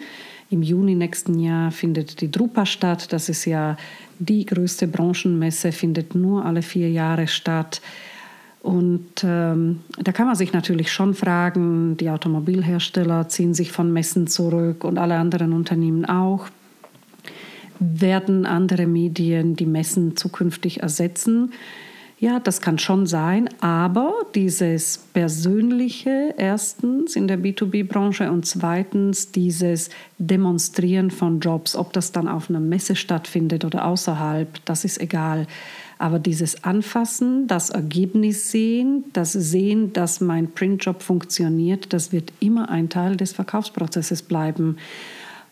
Im 0.50 0.62
Juni 0.62 0.96
nächsten 0.96 1.40
Jahr 1.40 1.72
findet 1.72 2.22
die 2.22 2.32
Drupa 2.32 2.66
statt. 2.66 3.12
Das 3.12 3.28
ist 3.28 3.46
ja 3.46 3.76
die 4.20 4.46
größte 4.46 4.88
Branchenmesse 4.88 5.72
findet 5.72 6.16
nur 6.16 6.46
alle 6.46 6.62
vier 6.62 6.90
Jahre 6.90 7.28
statt. 7.28 7.82
Und 8.64 9.24
ähm, 9.24 9.82
da 9.98 10.12
kann 10.12 10.28
man 10.28 10.36
sich 10.36 10.54
natürlich 10.54 10.92
schon 10.92 11.14
fragen, 11.14 11.96
die 11.98 12.10
Automobilhersteller 12.10 13.30
ziehen 13.30 13.54
sich 13.54 13.72
von 13.72 13.94
Messen 13.94 14.28
zurück 14.28 14.84
und 14.84 14.98
alle 14.98 15.18
anderen 15.18 15.54
Unternehmen 15.54 16.06
auch. 16.06 16.48
Werden 17.80 18.46
andere 18.46 18.88
Medien 18.88 19.56
die 19.56 19.68
Messen 19.68 20.18
zukünftig 20.18 20.82
ersetzen? 20.82 21.54
Ja, 22.20 22.40
das 22.40 22.62
kann 22.62 22.80
schon 22.80 23.06
sein, 23.06 23.48
aber 23.62 24.12
dieses 24.34 24.98
Persönliche 25.14 26.34
erstens 26.36 27.16
in 27.16 27.28
der 27.28 27.38
B2B-Branche 27.38 28.32
und 28.32 28.44
zweitens 28.44 29.32
dieses 29.32 29.92
Demonstrieren 30.18 31.12
von 31.12 31.40
Jobs, 31.40 31.76
ob 31.76 31.94
das 31.94 32.12
dann 32.12 32.28
auf 32.28 32.50
einer 32.50 32.60
Messe 32.60 32.96
stattfindet 32.96 33.66
oder 33.66 33.86
außerhalb, 33.86 34.50
das 34.66 34.84
ist 34.84 35.00
egal. 35.00 35.46
Aber 36.00 36.18
dieses 36.18 36.64
Anfassen, 36.64 37.46
das 37.46 37.70
Ergebnis 37.70 38.50
sehen, 38.50 39.04
das 39.14 39.34
Sehen, 39.34 39.94
dass 39.94 40.20
mein 40.20 40.52
Printjob 40.52 41.04
funktioniert, 41.04 41.94
das 41.94 42.12
wird 42.12 42.34
immer 42.40 42.70
ein 42.70 42.90
Teil 42.90 43.16
des 43.16 43.34
Verkaufsprozesses 43.34 44.24
bleiben. 44.24 44.78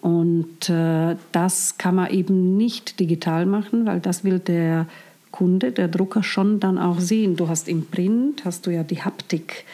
Und 0.02 0.70
äh, 0.70 1.16
das 1.32 1.78
kann 1.78 1.96
man 1.96 2.10
eben 2.12 2.58
nicht 2.58 3.00
digital 3.00 3.46
machen, 3.46 3.86
weil 3.86 4.00
das 4.00 4.24
will 4.24 4.40
der 4.40 4.88
Kunde, 5.36 5.74
der 5.74 5.90
Drucker 5.90 6.24
schon 6.24 6.62
dann 6.62 6.78
auch 6.78 7.02
sehen. 7.02 7.36
Du 7.36 7.50
hast 7.50 7.68
im 7.68 7.86
Print, 7.86 8.46
hast 8.46 8.66
du 8.66 8.72
ja 8.72 8.84
die 8.84 9.02
Haptik 9.02 9.66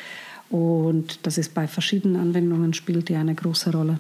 und 0.49 1.20
das 1.24 1.38
ist 1.38 1.53
bei 1.53 1.68
verschiedenen 1.68 2.20
Anwendungen 2.20 2.74
spielt 2.74 3.12
ja 3.12 3.20
eine 3.20 3.36
große 3.36 3.72
Rolle. 3.72 3.99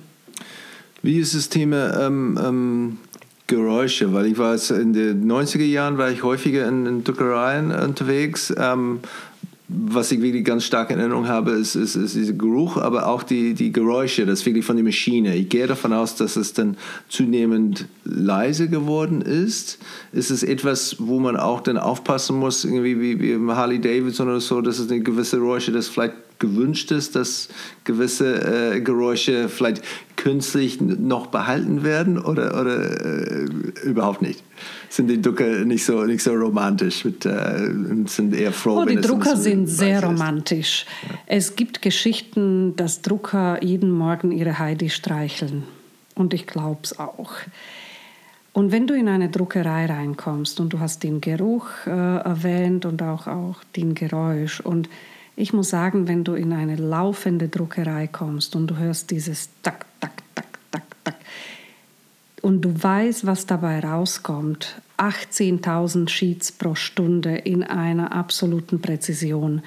Wie 1.03 1.19
ist 1.19 1.35
das 1.35 1.49
Thema 1.49 2.05
ähm, 2.05 2.39
ähm, 2.43 2.97
Geräusche? 3.45 4.11
Weil 4.11 4.25
ich 4.25 4.37
war 4.39 4.55
in 4.71 4.93
den 4.93 5.31
90er 5.31 5.63
Jahren 5.63 5.99
war 5.99 6.09
ich 6.09 6.23
häufiger 6.23 6.67
in, 6.67 6.87
in 6.87 7.03
Druckereien 7.03 7.71
unterwegs. 7.71 8.51
Ähm, 8.57 8.99
was 9.73 10.11
ich 10.11 10.21
wirklich 10.21 10.43
ganz 10.43 10.65
stark 10.65 10.91
in 10.91 10.99
Erinnerung 10.99 11.27
habe, 11.27 11.51
ist, 11.51 11.75
ist, 11.75 11.95
ist 11.95 12.15
dieser 12.15 12.33
Geruch, 12.33 12.77
aber 12.77 13.07
auch 13.07 13.23
die, 13.23 13.53
die 13.53 13.71
Geräusche, 13.71 14.25
das 14.25 14.45
wirklich 14.45 14.65
von 14.65 14.75
der 14.75 14.83
Maschine. 14.83 15.35
Ich 15.35 15.49
gehe 15.49 15.67
davon 15.67 15.93
aus, 15.93 16.15
dass 16.15 16.35
es 16.35 16.53
dann 16.53 16.77
zunehmend 17.07 17.87
leise 18.03 18.67
geworden 18.67 19.21
ist. 19.21 19.79
Ist 20.11 20.31
es 20.31 20.43
etwas, 20.43 20.97
wo 20.99 21.19
man 21.19 21.37
auch 21.37 21.61
dann 21.61 21.77
aufpassen 21.77 22.37
muss, 22.37 22.65
irgendwie 22.65 22.99
wie, 22.99 23.19
wie 23.19 23.51
Harley 23.51 23.79
Davidson 23.79 24.27
oder 24.27 24.41
so, 24.41 24.61
dass 24.61 24.79
es 24.79 24.91
eine 24.91 25.01
gewisse 25.01 25.37
Geräusche, 25.37 25.71
das 25.71 25.87
vielleicht 25.87 26.13
gewünscht 26.41 26.91
ist, 26.91 27.15
dass 27.15 27.47
gewisse 27.85 28.73
äh, 28.73 28.81
Geräusche 28.81 29.47
vielleicht 29.47 29.81
künstlich 30.17 30.81
noch 30.81 31.27
behalten 31.27 31.83
werden 31.83 32.19
oder, 32.19 32.59
oder 32.59 33.05
äh, 33.05 33.45
überhaupt 33.83 34.21
nicht? 34.21 34.43
Sind 34.89 35.07
die 35.07 35.21
Drucker 35.21 35.63
nicht 35.63 35.85
so, 35.85 36.03
nicht 36.03 36.21
so 36.21 36.33
romantisch 36.33 37.05
mit, 37.05 37.25
äh, 37.25 37.71
sind 38.07 38.35
eher 38.35 38.51
froh, 38.51 38.81
oh, 38.81 38.85
Die 38.85 38.97
Drucker 38.97 39.37
sind 39.37 39.67
sehr 39.67 40.03
romantisch. 40.03 40.85
Ja. 41.07 41.15
Es 41.27 41.55
gibt 41.55 41.81
Geschichten, 41.81 42.75
dass 42.75 43.01
Drucker 43.01 43.63
jeden 43.63 43.91
Morgen 43.91 44.31
ihre 44.31 44.59
Heidi 44.59 44.89
streicheln. 44.89 45.63
Und 46.15 46.33
ich 46.33 46.45
glaube 46.45 46.81
es 46.83 46.99
auch. 46.99 47.31
Und 48.53 48.71
wenn 48.73 48.85
du 48.85 48.95
in 48.95 49.07
eine 49.07 49.29
Druckerei 49.29 49.85
reinkommst 49.85 50.59
und 50.59 50.73
du 50.73 50.79
hast 50.79 51.03
den 51.03 51.21
Geruch 51.21 51.69
äh, 51.85 51.89
erwähnt 51.89 52.85
und 52.85 53.01
auch, 53.01 53.27
auch 53.27 53.63
den 53.77 53.95
Geräusch 53.95 54.59
und 54.59 54.89
ich 55.35 55.53
muss 55.53 55.69
sagen, 55.69 56.07
wenn 56.07 56.23
du 56.23 56.33
in 56.33 56.53
eine 56.53 56.75
laufende 56.75 57.47
Druckerei 57.47 58.07
kommst 58.07 58.55
und 58.55 58.67
du 58.67 58.77
hörst 58.77 59.11
dieses 59.11 59.49
Tak, 59.63 59.85
Tak, 59.99 60.11
Tak, 60.35 60.45
Tak, 60.71 60.83
Tak 61.03 61.15
und 62.41 62.61
du 62.61 62.83
weißt, 62.83 63.25
was 63.25 63.45
dabei 63.45 63.79
rauskommt, 63.79 64.81
18.000 64.97 66.09
Sheets 66.09 66.51
pro 66.51 66.75
Stunde 66.75 67.35
in 67.35 67.63
einer 67.63 68.11
absoluten 68.11 68.81
Präzision, 68.81 69.61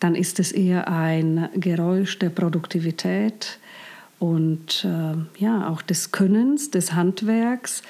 dann 0.00 0.14
ist 0.14 0.38
es 0.38 0.52
eher 0.52 0.88
ein 0.88 1.48
Geräusch 1.54 2.18
der 2.18 2.30
Produktivität 2.30 3.58
und 4.18 4.84
äh, 4.84 5.42
ja, 5.42 5.68
auch 5.68 5.82
des 5.82 6.12
Könnens, 6.12 6.70
des 6.70 6.92
Handwerks 6.92 7.82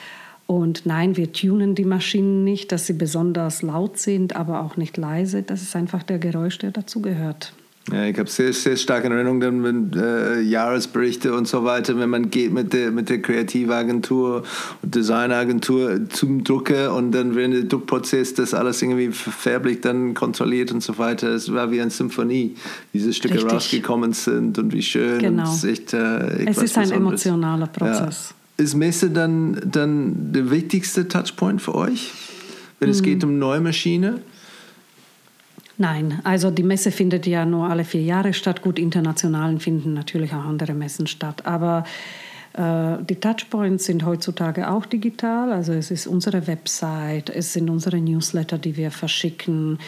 und 0.49 0.87
nein, 0.87 1.19
wir 1.19 1.31
tunen 1.31 1.75
die 1.75 1.85
Maschinen 1.85 2.43
nicht, 2.43 2.73
dass 2.73 2.87
sie 2.87 2.95
besonders 2.95 3.61
laut 3.61 3.99
sind, 3.99 4.35
aber 4.35 4.63
auch 4.63 4.79
nicht 4.79 4.97
leise. 4.97 5.43
Das 5.43 5.61
ist 5.61 5.77
einfach 5.77 6.03
der 6.03 6.19
Geräusch, 6.19 6.57
der 6.57 6.71
dazugehört. 6.71 7.53
Ja, 7.93 8.07
ich 8.07 8.19
habe 8.19 8.31
sehr, 8.31 8.55
sehr 8.55 8.77
starke 8.77 9.09
Erinnerungen 9.09 9.41
dann 9.41 9.61
mit 9.61 9.97
äh, 9.97 10.41
Jahresberichte 10.41 11.35
und 11.35 11.47
so 11.47 11.65
weiter, 11.65 11.99
wenn 11.99 12.09
man 12.09 12.31
geht 12.31 12.51
mit 12.51 12.73
der, 12.73 12.91
mit 12.91 13.11
der 13.11 13.21
Kreativagentur 13.21 14.43
und 14.83 14.95
Designagentur 14.95 16.09
zum 16.09 16.43
Drucker 16.45 16.95
und 16.95 17.13
dann 17.13 17.37
während 17.37 17.55
der 17.55 17.63
Druckprozess 17.65 18.33
das 18.33 18.55
alles 18.55 18.81
irgendwie 18.81 19.11
färblich 19.11 19.83
dann 19.83 20.15
kontrolliert 20.15 20.73
und 20.73 20.83
so 20.83 20.97
weiter. 20.97 21.29
Es 21.29 21.53
war 21.53 21.71
wie 21.71 21.83
eine 21.83 21.91
Symphonie, 21.91 22.57
wie 22.93 22.99
diese 22.99 23.13
Stücke 23.13 23.35
Richtig. 23.35 23.53
rausgekommen 23.53 24.15
sind 24.15 24.59
und 24.59 24.73
wie 24.73 24.83
schön. 24.83 25.19
Genau. 25.19 25.45
es 25.45 25.63
ist, 25.63 25.65
echt, 25.65 25.93
äh, 25.93 26.47
es 26.47 26.57
ist 26.57 26.79
ein 26.79 26.91
emotionaler 26.91 27.67
Prozess. 27.67 28.31
Ja. 28.31 28.38
Ist 28.59 28.75
Messe 28.75 29.11
dann, 29.11 29.61
dann 29.65 30.33
der 30.33 30.51
wichtigste 30.51 31.07
Touchpoint 31.07 31.63
für 31.63 31.77
euch, 31.77 32.13
wenn 32.81 32.91
es 32.91 33.03
geht 33.05 33.23
um 33.23 33.39
neue 33.39 33.61
Maschine? 33.61 34.21
Nein, 35.77 36.21
also 36.25 36.51
die 36.51 36.65
Messe 36.65 36.91
findet 36.91 37.25
ja 37.29 37.47
nur 37.47 37.71
alle 37.71 37.85
vier 37.85 38.03
Jahre 38.03 38.35
statt. 38.35 38.63
Gut, 38.63 38.81
internationalen 38.81 39.61
finden 39.61 39.95
natürlich 39.95 40.33
auch 40.35 40.45
andere 40.45 40.75
Messen 40.75 41.07
statt. 41.07 41.47
Aber 41.47 41.85
äh, 42.55 42.97
die 43.09 43.15
Touchpoints 43.15 43.85
sind 43.85 44.05
heutzutage 44.05 44.69
auch 44.69 44.87
digital. 44.87 45.53
Also 45.53 45.73
es 45.73 45.93
ist 45.93 46.09
unsere 46.09 46.49
Website, 46.49 47.31
es 47.31 47.53
sind 47.53 47.71
unsere 47.71 48.01
Newsletter, 48.01 48.59
die 48.59 48.77
wir 48.77 48.91
verschicken. 48.91 49.79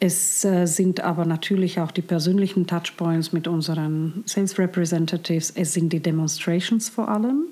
Es 0.00 0.42
äh, 0.42 0.64
sind 0.64 1.00
aber 1.00 1.26
natürlich 1.26 1.80
auch 1.80 1.90
die 1.90 2.00
persönlichen 2.00 2.66
Touchpoints 2.66 3.34
mit 3.34 3.46
unseren 3.46 4.22
Sales 4.24 4.58
Representatives. 4.58 5.52
Es 5.54 5.74
sind 5.74 5.92
die 5.92 6.00
Demonstrations 6.00 6.88
vor 6.88 7.10
allem. 7.10 7.44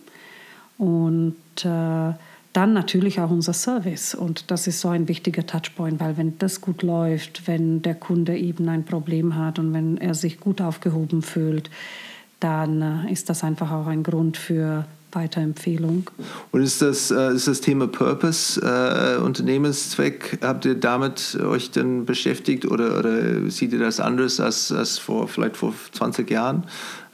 Und 0.79 1.35
äh, 1.65 2.15
dann 2.53 2.73
natürlich 2.73 3.21
auch 3.21 3.31
unser 3.31 3.53
Service. 3.53 4.15
Und 4.15 4.51
das 4.51 4.67
ist 4.67 4.81
so 4.81 4.89
ein 4.89 5.07
wichtiger 5.07 5.47
Touchpoint, 5.47 6.01
weil 6.01 6.17
wenn 6.17 6.39
das 6.39 6.61
gut 6.61 6.83
läuft, 6.83 7.47
wenn 7.47 7.83
der 7.83 7.95
Kunde 7.95 8.37
eben 8.37 8.69
ein 8.69 8.85
Problem 8.85 9.37
hat 9.37 9.59
und 9.59 9.73
wenn 9.75 9.99
er 9.99 10.15
sich 10.15 10.41
gut 10.41 10.61
aufgehoben 10.61 11.23
fühlt, 11.23 11.71
dann 12.41 12.83
äh, 13.07 13.13
ist 13.13 13.29
das 13.29 13.45
einfach 13.45 13.71
auch 13.71 13.87
ein 13.87 14.03
Grund 14.03 14.37
für 14.37 14.87
Weiterempfehlung. 15.13 16.11
Und 16.53 16.63
ist 16.63 16.83
das, 16.83 17.11
äh, 17.11 17.33
ist 17.33 17.49
das 17.49 17.61
Thema 17.61 17.87
Purpose, 17.87 18.61
äh, 18.61 19.21
Unternehmenszweck, 19.21 20.39
habt 20.43 20.65
ihr 20.65 20.75
damit 20.75 21.39
euch 21.41 21.71
denn 21.71 22.05
beschäftigt 22.05 22.67
oder, 22.67 22.99
oder 22.99 23.51
seht 23.51 23.73
ihr 23.73 23.79
das 23.79 24.01
anders 24.01 24.39
als, 24.39 24.71
als 24.71 24.99
vor, 24.99 25.29
vielleicht 25.29 25.57
vor 25.57 25.75
20 25.93 26.31
Jahren? 26.31 26.65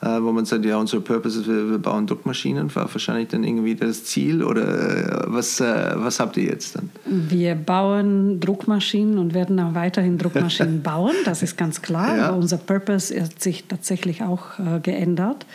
Äh, 0.04 0.22
wo 0.22 0.32
man 0.32 0.44
sagt, 0.44 0.64
ja, 0.66 0.76
unser 0.76 1.00
Purpose 1.00 1.40
ist, 1.40 1.48
wir, 1.48 1.78
bauen 1.78 2.06
Druckmaschinen, 2.06 2.74
war 2.74 2.92
wahrscheinlich 2.92 3.28
dann 3.28 3.42
irgendwie 3.42 3.74
das 3.74 4.04
Ziel 4.04 4.42
oder 4.42 5.22
äh, 5.22 5.24
was, 5.28 5.60
äh, 5.60 5.92
was 5.94 6.20
habt 6.20 6.36
ihr 6.36 6.44
jetzt 6.44 6.76
dann? 6.76 6.90
Wir 7.06 7.54
bauen 7.54 8.38
Druckmaschinen 8.38 9.18
und 9.18 9.32
werden 9.32 9.58
auch 9.60 9.74
weiterhin 9.74 10.18
Druckmaschinen 10.18 10.82
bauen, 10.82 11.14
das 11.24 11.42
ist 11.42 11.56
ganz 11.56 11.80
klar, 11.80 12.16
ja. 12.16 12.28
aber 12.28 12.36
unser 12.36 12.58
Purpose 12.58 13.18
hat 13.18 13.40
sich 13.40 13.64
tatsächlich 13.64 14.22
auch 14.22 14.58
äh, 14.58 14.80
geändert. 14.80 15.46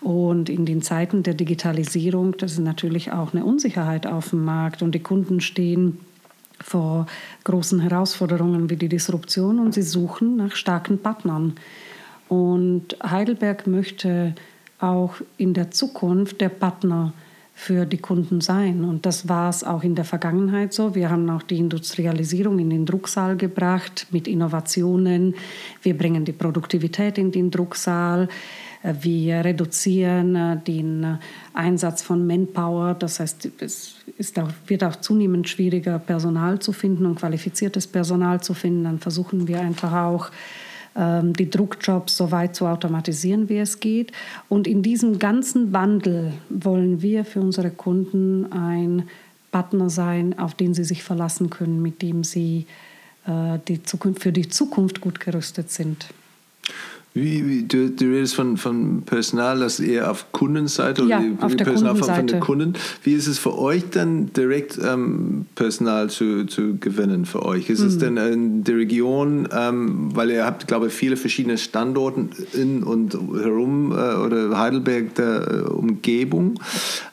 Und 0.00 0.48
in 0.48 0.64
den 0.64 0.80
Zeiten 0.80 1.24
der 1.24 1.34
Digitalisierung, 1.34 2.36
das 2.36 2.52
ist 2.52 2.60
natürlich 2.60 3.10
auch 3.10 3.32
eine 3.32 3.44
Unsicherheit 3.44 4.06
auf 4.06 4.30
dem 4.30 4.44
Markt 4.44 4.82
und 4.82 4.94
die 4.94 5.00
Kunden 5.00 5.40
stehen 5.40 5.98
vor 6.60 7.06
großen 7.44 7.80
Herausforderungen 7.80 8.70
wie 8.70 8.76
die 8.76 8.88
Disruption 8.88 9.58
und 9.58 9.74
sie 9.74 9.82
suchen 9.82 10.36
nach 10.36 10.54
starken 10.54 10.98
Partnern. 10.98 11.54
Und 12.28 12.96
Heidelberg 13.02 13.66
möchte 13.66 14.34
auch 14.78 15.14
in 15.36 15.54
der 15.54 15.70
Zukunft 15.70 16.40
der 16.40 16.50
Partner 16.50 17.12
für 17.54 17.86
die 17.86 17.98
Kunden 17.98 18.40
sein. 18.40 18.84
Und 18.84 19.04
das 19.04 19.28
war 19.28 19.50
es 19.50 19.64
auch 19.64 19.82
in 19.82 19.96
der 19.96 20.04
Vergangenheit 20.04 20.72
so. 20.72 20.94
Wir 20.94 21.10
haben 21.10 21.28
auch 21.28 21.42
die 21.42 21.58
Industrialisierung 21.58 22.60
in 22.60 22.70
den 22.70 22.86
Drucksaal 22.86 23.36
gebracht 23.36 24.06
mit 24.10 24.28
Innovationen. 24.28 25.34
Wir 25.82 25.98
bringen 25.98 26.24
die 26.24 26.32
Produktivität 26.32 27.18
in 27.18 27.32
den 27.32 27.50
Drucksaal. 27.50 28.28
Wir 28.82 29.44
reduzieren 29.44 30.36
äh, 30.36 30.56
den 30.56 31.02
äh, 31.02 31.16
Einsatz 31.52 32.02
von 32.02 32.24
Manpower. 32.28 32.94
Das 32.94 33.18
heißt, 33.18 33.50
es 33.60 33.96
auch, 34.38 34.50
wird 34.68 34.84
auch 34.84 34.94
zunehmend 34.96 35.48
schwieriger, 35.48 35.98
Personal 35.98 36.60
zu 36.60 36.72
finden 36.72 37.06
und 37.06 37.16
qualifiziertes 37.16 37.88
Personal 37.88 38.40
zu 38.40 38.54
finden. 38.54 38.84
Dann 38.84 39.00
versuchen 39.00 39.48
wir 39.48 39.60
einfach 39.60 39.92
auch, 39.92 40.30
die 40.96 41.48
Druckjobs 41.48 42.16
so 42.16 42.32
weit 42.32 42.56
zu 42.56 42.66
automatisieren, 42.66 43.48
wie 43.48 43.58
es 43.58 43.78
geht. 43.78 44.10
Und 44.48 44.66
in 44.66 44.82
diesem 44.82 45.18
ganzen 45.18 45.72
Wandel 45.72 46.32
wollen 46.48 47.02
wir 47.02 47.24
für 47.24 47.40
unsere 47.40 47.70
Kunden 47.70 48.52
ein 48.52 49.04
Partner 49.52 49.90
sein, 49.90 50.38
auf 50.38 50.54
den 50.54 50.74
sie 50.74 50.84
sich 50.84 51.02
verlassen 51.02 51.50
können, 51.50 51.80
mit 51.82 52.02
dem 52.02 52.24
sie 52.24 52.66
äh, 53.26 53.58
die 53.66 53.82
Zukunft, 53.82 54.22
für 54.22 54.32
die 54.32 54.48
Zukunft 54.48 55.00
gut 55.00 55.20
gerüstet 55.20 55.70
sind. 55.70 56.08
Wie, 57.20 57.46
wie, 57.48 57.62
du, 57.64 57.90
du, 57.90 58.04
redest 58.06 58.34
von, 58.34 58.56
von 58.56 59.02
Personal, 59.02 59.60
das 59.60 59.80
eher 59.80 60.10
auf 60.10 60.32
Kundenseite 60.32 61.02
oder 61.02 61.10
ja, 61.10 61.20
die, 61.20 61.36
auf 61.40 61.56
der 61.56 61.64
Personal 61.64 61.96
von, 61.96 62.14
von, 62.14 62.26
den 62.26 62.40
Kunden. 62.40 62.74
Wie 63.02 63.14
ist 63.14 63.26
es 63.26 63.38
für 63.38 63.58
euch 63.58 63.84
dann 63.90 64.32
direkt 64.32 64.78
ähm, 64.82 65.46
Personal 65.54 66.10
zu, 66.10 66.46
zu 66.46 66.76
gewinnen 66.78 67.26
für 67.26 67.44
euch? 67.44 67.70
Ist 67.70 67.80
mhm. 67.80 67.86
es 67.86 67.98
denn 67.98 68.16
in 68.16 68.64
der 68.64 68.76
Region, 68.76 69.48
ähm, 69.52 70.10
weil 70.14 70.30
ihr 70.30 70.44
habt, 70.44 70.66
glaube 70.66 70.88
ich, 70.88 70.92
viele 70.92 71.16
verschiedene 71.16 71.58
Standorte 71.58 72.28
in 72.52 72.82
und 72.82 73.14
herum 73.14 73.92
äh, 73.92 74.14
oder 74.14 74.58
Heidelberg 74.58 75.14
der 75.14 75.48
äh, 75.48 75.60
Umgebung. 75.70 76.60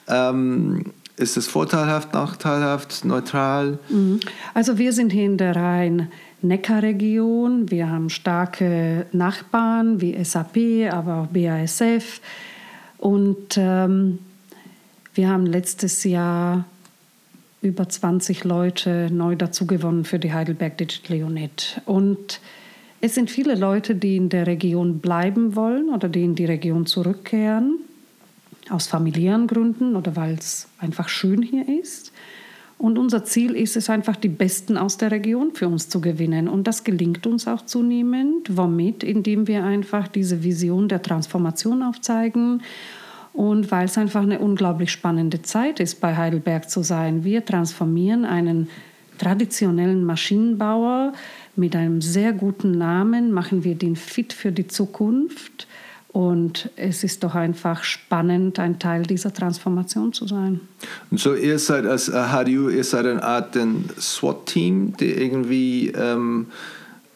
Ähm, 0.08 0.84
ist 1.16 1.36
es 1.36 1.46
vorteilhaft, 1.46 2.12
nachteilhaft, 2.12 3.04
neutral? 3.04 3.78
Mhm. 3.88 4.20
Also 4.54 4.78
wir 4.78 4.92
sind 4.92 5.12
hier 5.12 5.24
in 5.24 5.38
der 5.38 5.56
Rhein 5.56 6.08
Neckarregion. 6.42 7.70
Wir 7.70 7.90
haben 7.90 8.10
starke 8.10 9.06
Nachbarn 9.12 10.00
wie 10.00 10.22
SAP, 10.22 10.92
aber 10.92 11.22
auch 11.22 11.26
BASF. 11.26 12.20
Und 12.98 13.56
ähm, 13.56 14.18
wir 15.14 15.28
haben 15.28 15.46
letztes 15.46 16.04
Jahr 16.04 16.64
über 17.62 17.88
20 17.88 18.44
Leute 18.44 19.08
neu 19.10 19.34
dazugewonnen 19.34 20.04
für 20.04 20.18
die 20.18 20.32
Heidelberg 20.32 20.78
Digital 20.78 21.24
Unit. 21.24 21.80
Und 21.84 22.40
es 23.00 23.14
sind 23.14 23.30
viele 23.30 23.54
Leute, 23.54 23.94
die 23.94 24.16
in 24.16 24.28
der 24.28 24.46
Region 24.46 25.00
bleiben 25.00 25.56
wollen 25.56 25.88
oder 25.90 26.08
die 26.08 26.24
in 26.24 26.34
die 26.34 26.44
Region 26.44 26.86
zurückkehren, 26.86 27.78
aus 28.70 28.86
familiären 28.86 29.46
Gründen 29.46 29.96
oder 29.96 30.16
weil 30.16 30.34
es 30.34 30.68
einfach 30.78 31.08
schön 31.08 31.42
hier 31.42 31.66
ist. 31.80 32.12
Und 32.78 32.98
unser 32.98 33.24
Ziel 33.24 33.56
ist 33.56 33.76
es 33.76 33.88
einfach, 33.88 34.16
die 34.16 34.28
Besten 34.28 34.76
aus 34.76 34.98
der 34.98 35.10
Region 35.10 35.52
für 35.54 35.66
uns 35.66 35.88
zu 35.88 36.00
gewinnen. 36.00 36.46
Und 36.46 36.66
das 36.66 36.84
gelingt 36.84 37.26
uns 37.26 37.48
auch 37.48 37.64
zunehmend. 37.64 38.56
Womit? 38.56 39.02
Indem 39.02 39.46
wir 39.46 39.64
einfach 39.64 40.08
diese 40.08 40.42
Vision 40.42 40.88
der 40.88 41.00
Transformation 41.00 41.82
aufzeigen. 41.82 42.62
Und 43.32 43.70
weil 43.70 43.86
es 43.86 43.96
einfach 43.96 44.22
eine 44.22 44.40
unglaublich 44.40 44.90
spannende 44.90 45.42
Zeit 45.42 45.80
ist, 45.80 46.00
bei 46.00 46.16
Heidelberg 46.16 46.68
zu 46.68 46.82
sein. 46.82 47.24
Wir 47.24 47.44
transformieren 47.44 48.24
einen 48.24 48.68
traditionellen 49.18 50.04
Maschinenbauer 50.04 51.12
mit 51.54 51.74
einem 51.74 52.02
sehr 52.02 52.34
guten 52.34 52.72
Namen, 52.72 53.32
machen 53.32 53.64
wir 53.64 53.74
den 53.74 53.96
fit 53.96 54.34
für 54.34 54.52
die 54.52 54.66
Zukunft 54.66 55.65
und 56.16 56.70
es 56.76 57.04
ist 57.04 57.24
doch 57.24 57.34
einfach 57.34 57.84
spannend, 57.84 58.58
ein 58.58 58.78
Teil 58.78 59.02
dieser 59.02 59.34
Transformation 59.34 60.14
zu 60.14 60.26
sein. 60.26 60.60
Und 61.10 61.20
so 61.20 61.34
ihr 61.34 61.58
seid 61.58 61.84
als 61.84 62.10
HDU, 62.10 62.70
ihr 62.70 62.84
seid 62.84 63.04
eine 63.04 63.22
Art 63.22 63.54
SWAT-Team, 64.00 64.96
die 64.96 65.10
irgendwie 65.10 65.88
ähm, 65.88 66.46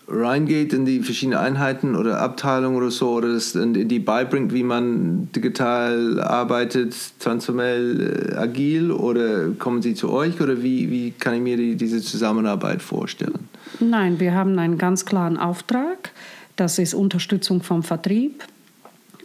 reingeht 0.07 0.75
in 0.75 0.85
die 0.85 1.01
verschiedenen 1.01 1.39
Einheiten 1.39 1.97
oder 1.97 2.21
Abteilungen 2.21 2.77
oder 2.77 2.91
so 2.91 3.13
oder 3.13 3.33
das 3.33 3.57
die 3.59 3.99
beibringt, 4.01 4.53
wie 4.53 4.65
man 4.65 5.33
digital 5.33 6.21
arbeitet, 6.21 6.95
transformell, 7.21 8.35
äh, 8.35 8.37
agil 8.37 8.91
oder 8.91 9.49
kommen 9.59 9.81
sie 9.81 9.95
zu 9.95 10.13
euch 10.13 10.43
oder 10.43 10.63
wie, 10.63 10.91
wie 10.91 11.13
kann 11.13 11.33
ich 11.33 11.41
mir 11.41 11.57
die, 11.57 11.75
diese 11.75 12.03
Zusammenarbeit 12.03 12.83
vorstellen? 12.83 13.49
Nein, 13.79 14.21
wir 14.21 14.35
haben 14.35 14.59
einen 14.59 14.77
ganz 14.77 15.07
klaren 15.07 15.39
Auftrag. 15.39 16.11
Das 16.57 16.79
ist 16.79 16.93
Unterstützung 16.93 17.63
vom 17.63 17.83
Vertrieb 17.83 18.45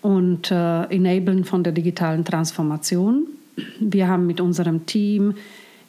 und 0.05 0.51
äh, 0.51 0.83
Enablen 0.83 1.45
von 1.45 1.63
der 1.63 1.73
digitalen 1.73 2.23
Transformation. 2.23 3.25
Wir 3.79 4.07
haben 4.07 4.27
mit 4.27 4.39
unserem 4.39 4.85
Team 4.85 5.33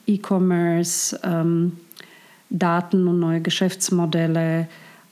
E-Commerce, 0.06 1.20
ähm, 1.22 1.72
Daten 2.48 3.08
und 3.08 3.20
neue 3.20 3.42
Geschäftsmodelle, 3.42 4.68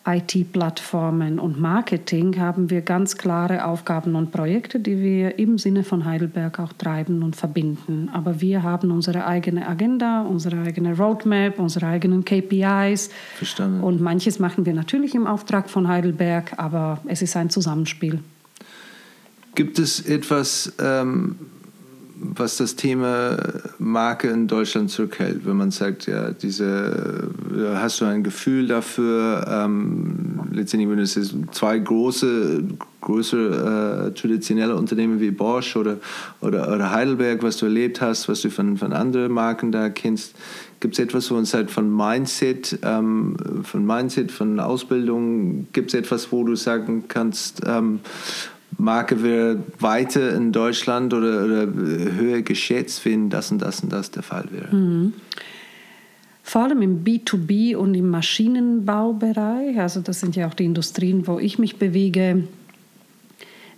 IT-Plattformen 0.06 1.38
und 1.38 1.60
Marketing 1.60 2.38
haben 2.38 2.68
wir 2.68 2.82
ganz 2.82 3.16
klare 3.16 3.64
Aufgaben 3.64 4.14
und 4.14 4.32
Projekte, 4.32 4.78
die 4.78 5.02
wir 5.02 5.38
im 5.38 5.56
Sinne 5.58 5.82
von 5.82 6.04
Heidelberg 6.04 6.58
auch 6.60 6.72
treiben 6.74 7.22
und 7.22 7.36
verbinden. 7.36 8.10
Aber 8.12 8.40
wir 8.40 8.62
haben 8.62 8.90
unsere 8.90 9.26
eigene 9.26 9.66
Agenda, 9.66 10.22
unsere 10.22 10.60
eigene 10.60 10.96
Roadmap, 10.96 11.58
unsere 11.58 11.86
eigenen 11.86 12.24
KPIs. 12.24 13.10
Verstanden. 13.36 13.82
Und 13.82 14.00
manches 14.00 14.38
machen 14.38 14.66
wir 14.66 14.74
natürlich 14.74 15.14
im 15.14 15.26
Auftrag 15.26 15.68
von 15.68 15.88
Heidelberg, 15.88 16.52
aber 16.58 17.00
es 17.06 17.22
ist 17.22 17.36
ein 17.36 17.48
Zusammenspiel. 17.48 18.20
Gibt 19.54 19.78
es 19.78 20.00
etwas, 20.00 20.72
ähm, 20.78 21.36
was 22.16 22.56
das 22.56 22.76
Thema 22.76 23.36
Marke 23.78 24.28
in 24.28 24.46
Deutschland 24.46 24.90
zurückhält, 24.90 25.44
wenn 25.44 25.56
man 25.56 25.70
sagt, 25.70 26.06
ja, 26.06 26.30
diese, 26.30 27.28
hast 27.74 28.00
du 28.00 28.06
ein 28.06 28.22
Gefühl 28.22 28.66
dafür, 28.66 29.46
ähm, 29.48 30.40
letztendlich, 30.52 30.90
wenn 30.90 30.98
es 30.98 31.18
zwei 31.52 31.78
große, 31.78 32.64
größere 33.00 34.08
äh, 34.08 34.18
traditionelle 34.18 34.74
Unternehmen 34.76 35.20
wie 35.20 35.30
Bosch 35.30 35.76
oder, 35.76 35.98
oder, 36.40 36.72
oder, 36.72 36.90
Heidelberg, 36.90 37.42
was 37.42 37.58
du 37.58 37.66
erlebt 37.66 38.00
hast, 38.00 38.28
was 38.28 38.40
du 38.40 38.50
von, 38.50 38.78
von 38.78 38.92
anderen 38.92 39.32
Marken 39.32 39.72
da 39.72 39.90
kennst, 39.90 40.34
gibt 40.80 40.94
es 40.94 41.00
etwas, 41.00 41.30
wo 41.30 41.36
uns 41.36 41.52
halt 41.52 41.70
von 41.70 41.94
Mindset, 41.94 42.78
ähm, 42.82 43.36
von 43.62 43.84
Mindset, 43.84 44.30
von 44.30 44.60
Ausbildung, 44.60 45.66
gibt 45.72 45.92
es 45.92 45.98
etwas, 45.98 46.32
wo 46.32 46.44
du 46.44 46.56
sagen 46.56 47.04
kannst, 47.08 47.62
ähm, 47.66 48.00
Marke 48.78 49.22
wäre 49.22 49.62
weiter 49.78 50.34
in 50.34 50.52
Deutschland 50.52 51.14
oder, 51.14 51.44
oder 51.44 51.66
höher 51.72 52.42
geschätzt, 52.42 53.04
wenn 53.04 53.30
das 53.30 53.50
und 53.50 53.62
das 53.62 53.80
und 53.80 53.92
das 53.92 54.10
der 54.10 54.22
Fall 54.22 54.46
wäre. 54.50 54.74
Mhm. 54.74 55.12
Vor 56.42 56.64
allem 56.64 56.82
im 56.82 57.04
B2B 57.04 57.74
und 57.74 57.94
im 57.94 58.10
Maschinenbaubereich, 58.10 59.78
also 59.78 60.00
das 60.00 60.20
sind 60.20 60.36
ja 60.36 60.46
auch 60.46 60.54
die 60.54 60.66
Industrien, 60.66 61.26
wo 61.26 61.38
ich 61.38 61.58
mich 61.58 61.76
bewege, 61.76 62.44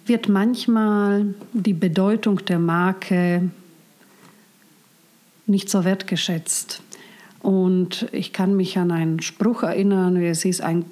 wird 0.05 0.28
manchmal 0.28 1.34
die 1.53 1.72
Bedeutung 1.72 2.45
der 2.45 2.59
Marke 2.59 3.51
nicht 5.47 5.70
so 5.70 5.84
wertgeschätzt. 5.84 6.82
Und 7.41 8.09
ich 8.11 8.32
kann 8.32 8.57
mich 8.57 8.78
an 8.78 8.91
einen 8.91 9.20
Spruch 9.20 9.62
erinnern, 9.62 10.20
wie 10.20 10.26
es 10.26 10.43
hieß, 10.43 10.61
ein, 10.61 10.84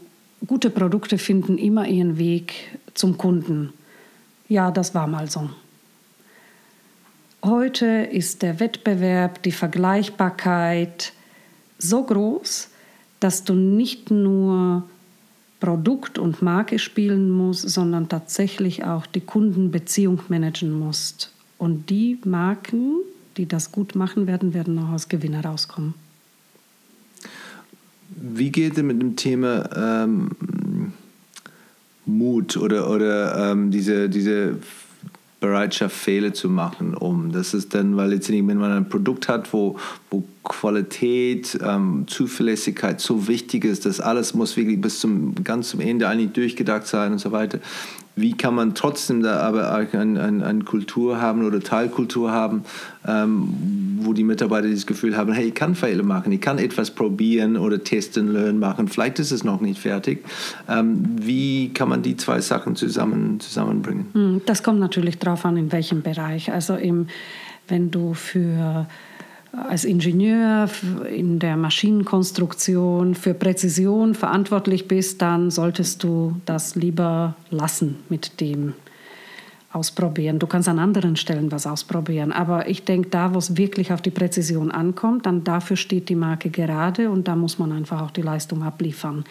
gute 0.46 0.70
Produkte 0.70 1.18
finden 1.18 1.58
immer 1.58 1.88
ihren 1.88 2.18
Weg 2.18 2.78
zum 2.94 3.18
Kunden. 3.18 3.72
Ja, 4.48 4.70
das 4.70 4.94
war 4.94 5.06
mal 5.06 5.30
so. 5.30 5.48
Heute 7.42 7.86
ist 7.86 8.42
der 8.42 8.60
Wettbewerb, 8.60 9.42
die 9.42 9.52
Vergleichbarkeit 9.52 11.12
so 11.78 12.02
groß, 12.02 12.70
dass 13.20 13.44
du 13.44 13.54
nicht 13.54 14.10
nur 14.10 14.84
Produkt 15.60 16.18
und 16.18 16.42
Marke 16.42 16.78
spielen 16.78 17.30
musst, 17.30 17.68
sondern 17.68 18.08
tatsächlich 18.08 18.84
auch 18.84 19.06
die 19.06 19.20
Kundenbeziehung 19.20 20.20
managen 20.28 20.72
musst. 20.72 21.32
Und 21.56 21.88
die 21.88 22.18
Marken, 22.24 22.96
die 23.36 23.46
das 23.46 23.72
gut 23.72 23.94
machen 23.94 24.26
werden, 24.26 24.52
werden 24.52 24.78
auch 24.78 24.90
als 24.90 25.08
Gewinner 25.08 25.44
rauskommen. 25.44 25.94
Wie 28.08 28.50
geht 28.50 28.76
ihr 28.76 28.82
mit 28.82 29.00
dem 29.00 29.16
Thema 29.16 30.04
ähm, 30.04 30.30
Mut 32.06 32.56
oder, 32.56 32.90
oder 32.90 33.52
ähm, 33.52 33.70
diese, 33.70 34.08
diese 34.08 34.56
Bereitschaft, 35.40 35.94
Fehler 35.94 36.32
zu 36.32 36.48
machen, 36.48 36.94
um. 36.94 37.30
Das 37.32 37.52
ist 37.52 37.74
dann, 37.74 37.96
weil 37.96 38.14
jetzt, 38.14 38.30
wenn 38.30 38.56
man 38.56 38.72
ein 38.72 38.88
Produkt 38.88 39.28
hat, 39.28 39.52
wo, 39.52 39.76
wo 40.10 40.24
Qualität, 40.42 41.58
ähm, 41.62 42.04
Zuverlässigkeit 42.06 43.00
so 43.00 43.28
wichtig 43.28 43.64
ist, 43.64 43.84
dass 43.84 44.00
alles 44.00 44.32
muss 44.32 44.56
wirklich 44.56 44.80
bis 44.80 45.00
zum 45.00 45.34
ganz 45.44 45.68
zum 45.70 45.80
Ende 45.80 46.08
eigentlich 46.08 46.32
durchgedacht 46.32 46.86
sein 46.86 47.12
und 47.12 47.18
so 47.18 47.30
weiter 47.32 47.60
wie 48.16 48.36
kann 48.36 48.54
man 48.54 48.74
trotzdem 48.74 49.22
da 49.22 49.40
aber 49.40 49.72
eine 49.72 50.20
ein, 50.20 50.42
ein 50.42 50.64
Kultur 50.64 51.20
haben 51.20 51.44
oder 51.44 51.60
Teilkultur 51.60 52.30
haben, 52.30 52.64
ähm, 53.06 53.98
wo 54.00 54.12
die 54.12 54.24
Mitarbeiter 54.24 54.68
das 54.68 54.86
Gefühl 54.86 55.16
haben, 55.16 55.32
hey, 55.32 55.48
ich 55.48 55.54
kann 55.54 55.74
Fehler 55.74 56.04
machen, 56.04 56.30
ich 56.32 56.40
kann 56.40 56.58
etwas 56.58 56.90
probieren 56.92 57.56
oder 57.56 57.82
testen, 57.82 58.32
lernen, 58.32 58.58
machen, 58.58 58.88
vielleicht 58.88 59.18
ist 59.18 59.32
es 59.32 59.42
noch 59.42 59.60
nicht 59.60 59.80
fertig. 59.80 60.24
Ähm, 60.68 61.16
wie 61.20 61.70
kann 61.74 61.88
man 61.88 62.02
die 62.02 62.16
zwei 62.16 62.40
Sachen 62.40 62.76
zusammen, 62.76 63.40
zusammenbringen? 63.40 64.06
Hm, 64.12 64.42
das 64.46 64.62
kommt 64.62 64.78
natürlich 64.78 65.18
darauf 65.18 65.44
an, 65.44 65.56
in 65.56 65.72
welchem 65.72 66.02
Bereich. 66.02 66.52
Also 66.52 66.74
im, 66.76 67.08
wenn 67.68 67.90
du 67.90 68.14
für 68.14 68.86
als 69.68 69.84
Ingenieur 69.84 70.68
in 71.10 71.38
der 71.38 71.56
Maschinenkonstruktion 71.56 73.14
für 73.14 73.34
Präzision 73.34 74.14
verantwortlich 74.14 74.88
bist, 74.88 75.22
dann 75.22 75.50
solltest 75.50 76.02
du 76.02 76.36
das 76.46 76.74
lieber 76.74 77.36
lassen 77.50 77.96
mit 78.08 78.40
dem 78.40 78.74
ausprobieren. 79.72 80.38
Du 80.38 80.46
kannst 80.46 80.68
an 80.68 80.78
anderen 80.78 81.16
Stellen 81.16 81.50
was 81.50 81.66
ausprobieren, 81.66 82.32
aber 82.32 82.68
ich 82.68 82.84
denke, 82.84 83.08
da, 83.10 83.34
wo 83.34 83.38
es 83.38 83.56
wirklich 83.56 83.92
auf 83.92 84.00
die 84.00 84.10
Präzision 84.10 84.70
ankommt, 84.70 85.26
dann 85.26 85.42
dafür 85.42 85.76
steht 85.76 86.08
die 86.08 86.14
Marke 86.14 86.50
gerade 86.50 87.10
und 87.10 87.26
da 87.26 87.34
muss 87.34 87.58
man 87.58 87.72
einfach 87.72 88.00
auch 88.00 88.12
die 88.12 88.22
Leistung 88.22 88.62
abliefern. 88.62 89.24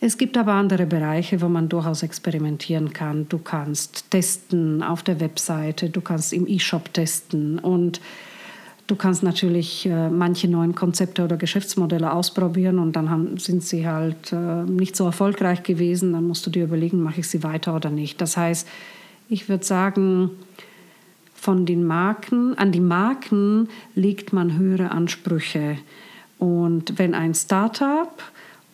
Es 0.00 0.18
gibt 0.18 0.36
aber 0.36 0.52
andere 0.52 0.84
Bereiche, 0.84 1.40
wo 1.40 1.48
man 1.48 1.70
durchaus 1.70 2.02
experimentieren 2.02 2.92
kann. 2.92 3.26
Du 3.30 3.38
kannst 3.38 4.10
testen 4.10 4.82
auf 4.82 5.02
der 5.02 5.18
Webseite, 5.18 5.88
du 5.88 6.02
kannst 6.02 6.34
im 6.34 6.46
E-Shop 6.46 6.92
testen 6.92 7.58
und 7.58 8.02
Du 8.86 8.96
kannst 8.96 9.22
natürlich 9.22 9.86
äh, 9.86 10.10
manche 10.10 10.46
neuen 10.46 10.74
Konzepte 10.74 11.24
oder 11.24 11.38
Geschäftsmodelle 11.38 12.12
ausprobieren 12.12 12.78
und 12.78 12.94
dann 12.94 13.08
haben, 13.08 13.38
sind 13.38 13.62
sie 13.62 13.86
halt 13.86 14.30
äh, 14.30 14.64
nicht 14.64 14.94
so 14.94 15.06
erfolgreich 15.06 15.62
gewesen. 15.62 16.12
Dann 16.12 16.26
musst 16.26 16.44
du 16.46 16.50
dir 16.50 16.64
überlegen, 16.64 17.02
mache 17.02 17.20
ich 17.20 17.28
sie 17.28 17.42
weiter 17.42 17.74
oder 17.74 17.88
nicht. 17.88 18.20
Das 18.20 18.36
heißt, 18.36 18.68
ich 19.30 19.48
würde 19.48 19.64
sagen, 19.64 20.30
von 21.34 21.64
den 21.64 21.84
Marken, 21.84 22.58
an 22.58 22.72
die 22.72 22.80
Marken 22.80 23.68
legt 23.94 24.34
man 24.34 24.58
höhere 24.58 24.90
Ansprüche. 24.90 25.78
Und 26.38 26.98
wenn 26.98 27.14
ein 27.14 27.34
Startup 27.34 28.22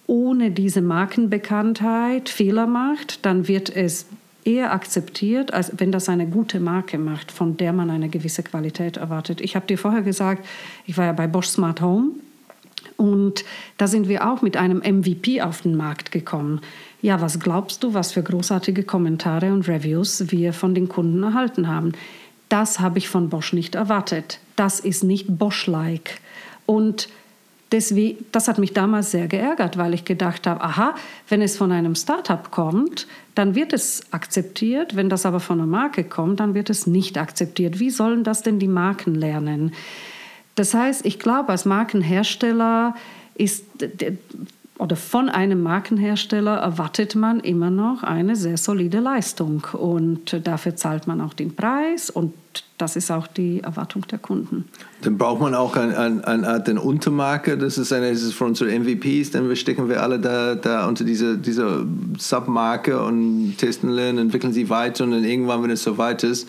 ohne 0.09 0.51
diese 0.51 0.81
Markenbekanntheit 0.81 2.29
Fehler 2.29 2.67
macht, 2.67 3.25
dann 3.25 3.47
wird 3.47 3.71
es 3.71 4.07
eher 4.45 4.72
akzeptiert, 4.72 5.53
als 5.53 5.72
wenn 5.76 5.93
das 5.93 6.09
eine 6.09 6.26
gute 6.26 6.61
Marke 6.61 6.99
macht, 6.99 7.30
von 7.30 7.57
der 7.57 7.72
man 7.72 7.91
eine 7.91 8.09
gewisse 8.09 8.43
Qualität 8.43 8.97
erwartet. 8.97 9.41
Ich 9.41 9.57
habe 9.57 9.66
dir 9.66 9.78
vorher 9.78 10.03
gesagt, 10.03 10.47
ich 10.86 10.97
war 10.97 11.07
ja 11.07 11.12
bei 11.12 11.26
Bosch 11.26 11.49
Smart 11.49 11.80
Home 11.80 12.11
und 12.97 13.45
da 13.76 13.86
sind 13.86 14.09
wir 14.09 14.30
auch 14.30 14.43
mit 14.43 14.57
einem 14.57 14.78
MVP 14.78 15.43
auf 15.43 15.62
den 15.62 15.76
Markt 15.76 16.12
gekommen. 16.12 16.61
Ja, 17.03 17.20
was 17.20 17.41
glaubst 17.41 17.82
du, 17.82 17.95
was 17.95 18.12
für 18.12 18.22
großartige 18.22 18.82
Kommentare 18.82 19.53
und 19.53 19.68
Reviews 19.68 20.30
wir 20.30 20.53
von 20.53 20.74
den 20.74 20.88
Kunden 20.88 21.22
erhalten 21.22 21.68
haben? 21.68 21.93
Das 22.51 22.80
habe 22.80 22.99
ich 22.99 23.09
von 23.09 23.30
Bosch 23.30 23.53
nicht 23.53 23.74
erwartet. 23.74 24.41
Das 24.57 24.80
ist 24.80 25.05
nicht 25.05 25.38
Bosch-like. 25.38 26.20
Und 26.66 27.09
deswegen, 27.73 28.25
das 28.33 28.49
hat 28.49 28.59
mich 28.59 28.73
damals 28.73 29.11
sehr 29.11 29.29
geärgert, 29.29 29.77
weil 29.77 29.95
ich 29.95 30.05
gedacht 30.05 30.47
habe, 30.47 30.61
aha, 30.62 30.95
wenn 31.29 31.43
es 31.43 31.57
von 31.57 31.73
einem 31.73 31.95
Startup 31.95 32.51
kommt, 32.51 33.07
dann 33.35 33.55
wird 33.55 33.73
es 33.73 34.03
akzeptiert. 34.12 34.97
Wenn 34.97 35.09
das 35.09 35.27
aber 35.27 35.41
von 35.41 35.59
einer 35.59 35.66
Marke 35.66 36.05
kommt, 36.05 36.41
dann 36.41 36.55
wird 36.55 36.71
es 36.71 36.87
nicht 36.87 37.18
akzeptiert. 37.18 37.79
Wie 37.79 37.91
sollen 37.91 38.25
das 38.25 38.43
denn 38.43 38.59
die 38.59 38.68
Marken 38.68 39.14
lernen? 39.14 39.73
Das 40.55 40.75
heißt, 40.75 41.07
ich 41.07 41.18
glaube, 41.18 41.51
als 41.51 41.64
Markenhersteller 41.64 42.95
ist 43.35 43.64
oder 44.81 44.97
von 44.97 45.28
einem 45.28 45.62
Markenhersteller 45.62 46.57
erwartet 46.57 47.14
man 47.14 47.41
immer 47.41 47.70
noch 47.70 48.03
eine 48.03 48.35
sehr 48.35 48.57
solide 48.57 49.01
Leistung. 49.01 49.66
Und 49.74 50.47
dafür 50.47 50.74
zahlt 50.74 51.07
man 51.07 51.20
auch 51.20 51.35
den 51.35 51.55
Preis 51.55 52.09
und 52.09 52.33
das 52.78 52.97
ist 52.97 53.11
auch 53.11 53.26
die 53.26 53.61
Erwartung 53.61 54.07
der 54.11 54.18
Kunden. 54.18 54.64
Dann 55.03 55.18
braucht 55.18 55.41
man 55.41 55.55
auch 55.55 55.76
eine, 55.76 55.99
eine, 55.99 56.26
eine 56.26 56.49
Art 56.49 56.68
eine 56.68 56.81
Untermarke, 56.81 57.59
das 57.59 57.76
ist 57.76 57.93
eine 57.93 58.11
das 58.11 58.22
ist 58.22 58.33
von 58.33 58.49
unseren 58.49 58.83
MVPs, 58.83 59.31
dann 59.33 59.55
stecken 59.55 59.89
wir 59.91 60.03
alle 60.03 60.18
da, 60.18 60.55
da 60.55 60.89
unter 60.89 61.05
diese, 61.05 61.37
diese 61.37 61.87
Submarke 62.16 63.03
und 63.03 63.57
testen 63.59 63.91
lernen, 63.91 64.18
entwickeln 64.18 64.55
sie 64.55 64.70
weiter. 64.70 65.05
Und 65.05 65.11
dann 65.11 65.24
irgendwann, 65.24 65.62
wenn 65.62 65.70
es 65.70 65.83
soweit 65.83 66.24
ist, 66.24 66.49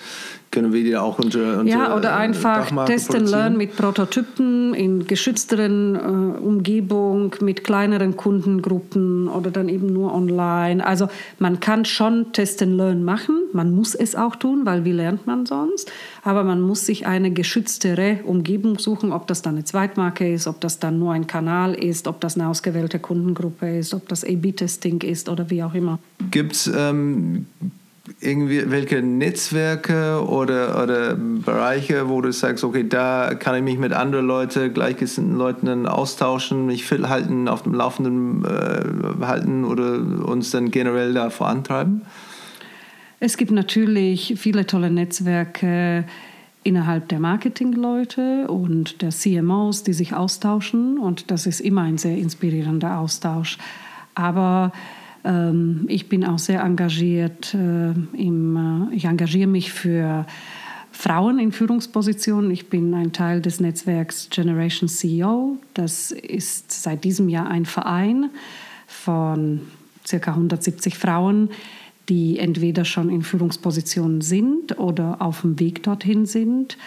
können 0.52 0.74
wir 0.74 0.84
die 0.84 0.97
auch 0.97 1.18
unter, 1.18 1.60
unter 1.60 1.72
Ja, 1.72 1.95
oder 1.95 2.16
einfach 2.16 2.70
Test 2.86 3.16
and 3.16 3.30
Learn 3.30 3.58
mit 3.58 3.76
Prototypen 3.76 4.74
in 4.74 5.08
geschützteren 5.08 5.95
äh, 5.95 6.39
Umgebung, 6.39 7.34
mit 7.41 7.64
kleineren 7.64 8.18
Kundengruppen 8.18 9.30
oder 9.30 9.49
dann 9.49 9.70
eben 9.70 9.88
nur 9.88 10.14
online. 10.14 10.86
Also 10.86 11.08
man 11.39 11.62
kann 11.62 11.86
schon 11.86 12.34
Test 12.34 12.62
and 12.62 12.76
Learn 12.76 13.04
machen, 13.04 13.36
man 13.54 13.74
muss 13.74 13.95
es 13.95 14.16
auch 14.16 14.36
tun, 14.36 14.66
weil 14.66 14.84
wie 14.84 14.91
lernt 14.91 15.26
man 15.26 15.45
sonst? 15.45 15.91
Aber 16.24 16.43
man 16.43 16.62
muss 16.62 16.86
sich 16.86 17.08
eine 17.08 17.32
geschütztere 17.32 18.20
Umgebung 18.26 18.78
suchen, 18.78 19.14
ob 19.14 19.28
das 19.28 19.41
dann 19.41 19.56
eine 19.56 19.64
Zweitmarke 19.64 20.32
ist, 20.32 20.47
ob 20.47 20.60
das 20.60 20.80
dann 20.80 20.99
nur 20.99 21.14
ein 21.14 21.28
Kanal 21.28 21.74
ist, 21.74 22.08
ob 22.08 22.20
das 22.20 22.36
eine 22.36 22.47
ausgewählte 22.49 22.99
Kundengruppe 22.99 23.78
ist, 23.78 23.93
ob 23.93 24.08
das 24.10 24.26
A-B-Testing 24.26 25.02
ist 25.02 25.30
oder 25.30 25.49
wie 25.49 25.64
auch 25.64 25.74
immer. 25.74 25.99
Gibt 26.30 26.54
es 26.54 26.72
ähm, 26.74 27.45
irgendwie 28.20 28.70
welche 28.72 29.02
Netzwerke 29.02 30.26
oder, 30.28 30.82
oder 30.82 31.16
Bereiche, 31.16 32.10
wo 32.10 32.22
du 32.22 32.32
sagst, 32.34 32.64
okay, 32.64 32.88
da 32.88 33.36
kann 33.36 33.56
ich 33.56 33.64
mich 33.64 33.78
mit 33.78 33.93
anderen 33.93 34.26
Leuten, 34.26 34.74
gleichgesinnten 34.74 35.38
Leuten 35.38 35.86
austauschen, 35.86 36.66
mich 36.66 36.86
fit 36.86 37.08
halten, 37.08 37.47
auf 37.47 37.64
dem 37.64 37.76
Laufenden 37.76 38.43
äh, 38.43 39.26
halten 39.26 39.66
oder 39.66 40.26
uns 40.26 40.49
dann 40.49 40.72
generell 40.72 41.14
da 41.14 41.30
vorantreiben? 41.30 42.02
Es 43.20 43.38
gibt 43.38 43.52
natürlich 43.52 44.34
viele 44.38 44.66
tolle 44.66 44.89
Netzwerke 44.89 46.06
innerhalb 46.64 47.08
der 47.10 47.20
Marketingleute 47.20 48.47
und 48.47 49.04
der 49.04 49.12
CMOs, 49.12 49.84
die 49.84 49.93
sich 49.93 50.16
austauschen 50.16 50.97
und 50.97 51.30
das 51.30 51.45
ist 51.45 51.60
immer 51.60 51.82
ein 51.82 51.99
sehr 51.99 52.18
inspirierender 52.18 52.97
Austausch. 52.97 53.60
Aber 54.16 54.72
ich 55.88 56.09
bin 56.09 56.26
auch 56.26 56.39
sehr 56.39 56.61
engagiert. 56.61 57.53
Äh, 57.53 57.91
im, 58.13 58.89
äh, 58.91 58.95
ich 58.95 59.05
engagiere 59.05 59.47
mich 59.47 59.72
für 59.72 60.26
Frauen 60.91 61.39
in 61.39 61.51
Führungspositionen. 61.51 62.49
Ich 62.51 62.69
bin 62.69 62.93
ein 62.93 63.11
Teil 63.11 63.41
des 63.41 63.59
Netzwerks 63.59 64.30
Generation 64.30 64.89
CEO. 64.89 65.57
Das 65.74 66.11
ist 66.11 66.72
seit 66.72 67.03
diesem 67.03 67.30
Jahr 67.30 67.47
ein 67.47 67.65
Verein 67.65 68.30
von 68.88 69.61
ca. 70.09 70.32
170 70.32 70.97
Frauen, 70.97 71.49
die 72.09 72.39
entweder 72.39 72.84
schon 72.84 73.09
in 73.09 73.22
Führungspositionen 73.22 74.22
sind 74.22 74.80
oder 74.80 75.22
auf 75.22 75.41
dem 75.41 75.59
Weg 75.59 75.84
dorthin 75.84 76.26
sind 76.26 76.78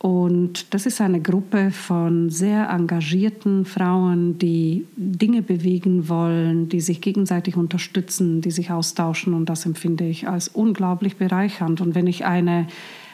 und 0.00 0.72
das 0.72 0.86
ist 0.86 1.00
eine 1.00 1.20
Gruppe 1.20 1.70
von 1.70 2.30
sehr 2.30 2.70
engagierten 2.70 3.66
Frauen, 3.66 4.38
die 4.38 4.86
Dinge 4.96 5.42
bewegen 5.42 6.08
wollen, 6.08 6.68
die 6.68 6.80
sich 6.80 7.00
gegenseitig 7.00 7.56
unterstützen, 7.56 8.40
die 8.40 8.50
sich 8.50 8.70
austauschen. 8.70 9.34
Und 9.34 9.50
das 9.50 9.66
empfinde 9.66 10.04
ich 10.04 10.26
als 10.26 10.48
unglaublich 10.48 11.16
bereichernd. 11.16 11.82
Und 11.82 11.94
wenn 11.94 12.06
ich 12.06 12.24
eine 12.24 12.66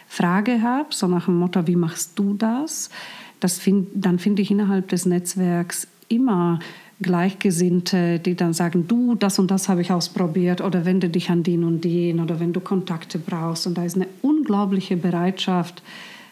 Frage 0.06 0.62
habe, 0.62 0.90
so 0.90 1.08
nach 1.08 1.24
dem 1.24 1.38
Motto, 1.38 1.66
wie 1.66 1.74
machst 1.74 2.16
du 2.16 2.34
das? 2.34 2.90
das 3.40 3.58
find, 3.58 3.88
dann 3.94 4.18
finde 4.18 4.42
ich 4.42 4.50
innerhalb 4.50 4.88
des 4.88 5.06
Netzwerks 5.06 5.88
immer 6.08 6.58
Gleichgesinnte, 7.00 8.18
die 8.18 8.34
dann 8.34 8.54
sagen, 8.54 8.88
du, 8.88 9.14
das 9.14 9.38
und 9.38 9.50
das 9.50 9.68
habe 9.68 9.82
ich 9.82 9.92
ausprobiert 9.92 10.62
oder 10.62 10.86
wende 10.86 11.10
dich 11.10 11.28
an 11.28 11.42
den 11.42 11.62
und 11.64 11.84
den 11.84 12.20
oder 12.20 12.40
wenn 12.40 12.54
du 12.54 12.60
Kontakte 12.60 13.18
brauchst. 13.18 13.66
Und 13.66 13.76
da 13.76 13.84
ist 13.84 13.96
eine 13.96 14.06
unglaubliche 14.22 14.96
Bereitschaft, 14.96 15.82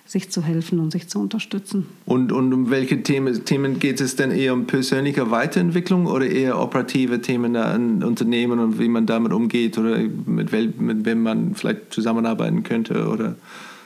sich 0.07 0.31
zu 0.31 0.43
helfen 0.43 0.81
und 0.81 0.91
sich 0.91 1.09
zu 1.09 1.19
unterstützen. 1.19 1.87
Und, 2.05 2.31
und 2.31 2.53
um 2.53 2.71
welche 2.71 3.03
Themen, 3.03 3.45
Themen 3.45 3.79
geht 3.79 4.01
es 4.01 4.17
denn 4.17 4.31
eher 4.31 4.53
um 4.53 4.67
persönliche 4.67 5.31
Weiterentwicklung 5.31 6.07
oder 6.07 6.27
eher 6.27 6.61
operative 6.61 7.23
Themen 7.23 7.57
an 7.57 8.03
Unternehmen 8.03 8.59
und 8.59 8.79
wie 8.79 8.89
man 8.89 9.07
damit 9.07 9.33
umgeht 9.33 9.79
oder 9.79 9.99
mit, 10.27 10.53
wel, 10.53 10.73
mit 10.79 11.07
wem 11.07 11.23
man 11.23 11.55
vielleicht 11.55 11.93
zusammenarbeiten 11.93 12.63
könnte? 12.63 13.09
Oder? 13.09 13.37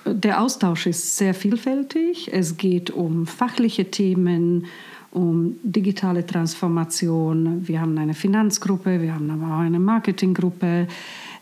Der 0.04 0.42
Austausch 0.42 0.86
ist 0.86 1.16
sehr 1.16 1.34
vielfältig. 1.34 2.30
Es 2.32 2.56
geht 2.56 2.90
um 2.90 3.26
fachliche 3.26 3.84
Themen, 3.90 4.66
um 5.12 5.56
digitale 5.62 6.26
Transformation. 6.26 7.66
Wir 7.66 7.80
haben 7.80 7.96
eine 7.96 8.14
Finanzgruppe, 8.14 9.00
wir 9.00 9.14
haben 9.14 9.30
aber 9.30 9.54
auch 9.54 9.60
eine 9.60 9.78
Marketinggruppe. 9.78 10.88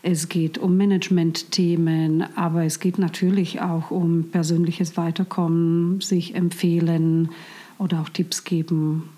Es 0.03 0.29
geht 0.29 0.57
um 0.57 0.77
Management-Themen, 0.77 2.25
aber 2.35 2.63
es 2.63 2.79
geht 2.79 2.99
natürlich 2.99 3.61
auch 3.61 3.91
um 3.91 4.25
persönliches 4.31 4.97
Weiterkommen, 4.97 6.01
sich 6.01 6.35
empfehlen 6.35 7.29
oder 7.77 8.01
auch 8.01 8.09
Tipps 8.09 8.43
geben. 8.43 9.09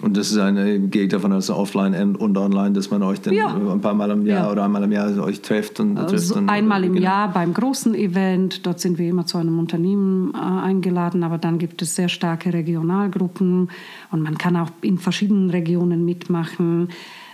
Und 0.00 0.16
das 0.16 0.30
ist 0.30 0.38
eine, 0.38 0.78
gehe 0.78 1.04
ich 1.04 1.08
davon 1.08 1.32
aus, 1.32 1.50
offline 1.50 2.14
und 2.14 2.38
online, 2.38 2.70
dass 2.70 2.88
man 2.90 3.02
euch 3.02 3.20
dann 3.20 3.34
ja. 3.34 3.48
ein 3.48 3.80
paar 3.80 3.94
Mal 3.94 4.10
im 4.10 4.26
Jahr 4.26 4.46
ja. 4.46 4.52
oder 4.52 4.64
einmal 4.64 4.84
im 4.84 4.92
Jahr 4.92 5.18
euch 5.18 5.40
trifft 5.40 5.80
und 5.80 5.98
also 5.98 6.14
trifft. 6.14 6.36
Und, 6.36 6.48
einmal 6.48 6.84
im 6.84 6.94
genau. 6.94 7.04
Jahr 7.04 7.32
beim 7.32 7.52
großen 7.52 7.96
Event, 7.96 8.64
dort 8.64 8.78
sind 8.78 8.98
wir 8.98 9.08
immer 9.08 9.26
zu 9.26 9.38
einem 9.38 9.58
Unternehmen 9.58 10.32
äh, 10.34 10.38
eingeladen, 10.38 11.24
aber 11.24 11.36
dann 11.36 11.58
gibt 11.58 11.82
es 11.82 11.96
sehr 11.96 12.08
starke 12.08 12.52
Regionalgruppen 12.52 13.70
und 14.12 14.22
man 14.22 14.38
kann 14.38 14.56
auch 14.56 14.70
in 14.82 14.98
verschiedenen 14.98 15.50
Regionen 15.50 16.04
mitmachen. 16.04 16.90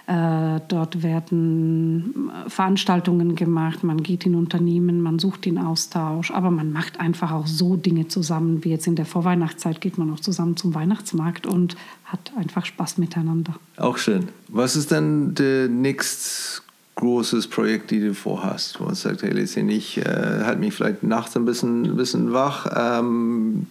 Äh, 0.07 0.61
dort 0.69 1.03
werden 1.03 2.31
Veranstaltungen 2.49 3.37
gemacht, 3.37 3.83
man 3.85 4.03
geht 4.03 4.27
in 4.27 4.35
Unternehmen, 4.35 5.01
man 5.01 5.19
sucht 5.19 5.47
den 5.47 5.57
Austausch, 5.57 6.31
aber 6.31 6.51
man 6.51 6.73
macht 6.73 7.01
einfach 7.01 7.33
auch 7.33 7.47
so 7.47 7.77
Dinge 7.77 8.07
zusammen, 8.09 8.65
wie 8.65 8.69
jetzt 8.69 8.87
in 8.87 8.97
der 8.97 9.07
Vorweihnachtszeit 9.07 9.81
geht 9.81 9.97
man 9.97 10.13
auch 10.13 10.21
zusammen 10.21 10.59
zum 10.59 10.75
Weihnachtsmarkt 10.75 11.47
und 11.47 11.77
hat 12.05 12.33
einfach 12.37 12.67
Spaß 12.67 12.99
miteinander. 12.99 13.55
Auch 13.79 13.97
schön. 13.97 14.29
Was 14.49 14.77
ist 14.77 14.91
denn 14.91 15.35
der 15.35 15.69
nächste 15.69 16.61
großes 16.97 17.49
Projekt, 17.49 17.91
die 17.91 18.01
du 18.01 18.15
vorhast, 18.15 18.81
wo 18.81 18.85
man 18.85 18.95
sagt, 18.95 19.23
hey, 19.23 19.37
ich 19.41 19.97
äh, 19.97 20.05
halte 20.05 20.61
mich 20.61 20.75
vielleicht 20.75 21.03
nachts 21.03 21.35
ein 21.35 21.47
bisschen, 21.47 21.87
ein 21.87 21.97
bisschen 21.97 22.33
wach, 22.35 22.67
ähm, 22.77 23.67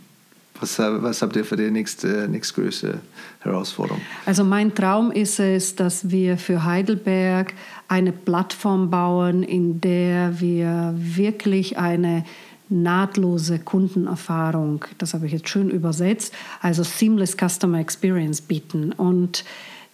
was, 0.60 0.80
was 0.80 1.22
habt 1.22 1.36
ihr 1.36 1.46
für 1.46 1.56
die 1.56 1.72
nächste, 1.72 2.28
nächstgrößte 2.28 3.00
Herausforderung? 3.42 4.02
Also 4.26 4.44
mein 4.44 4.74
Traum 4.74 5.12
ist 5.12 5.40
es, 5.40 5.76
dass 5.76 6.10
wir 6.10 6.38
für 6.38 6.64
Heidelberg 6.64 7.54
eine 7.88 8.12
Plattform 8.12 8.90
bauen, 8.90 9.44
in 9.44 9.82
der 9.82 10.40
wir 10.40 10.94
wirklich 10.98 11.78
eine 11.78 12.24
nahtlose 12.70 13.60
Kundenerfahrung, 13.60 14.86
das 14.98 15.14
habe 15.14 15.28
ich 15.28 15.34
jetzt 15.34 15.50
schön 15.50 15.70
übersetzt, 15.70 16.34
also 16.62 16.84
Seamless 16.84 17.38
Customer 17.38 17.80
Experience 17.80 18.42
bieten. 18.42 18.92
Und 18.94 19.44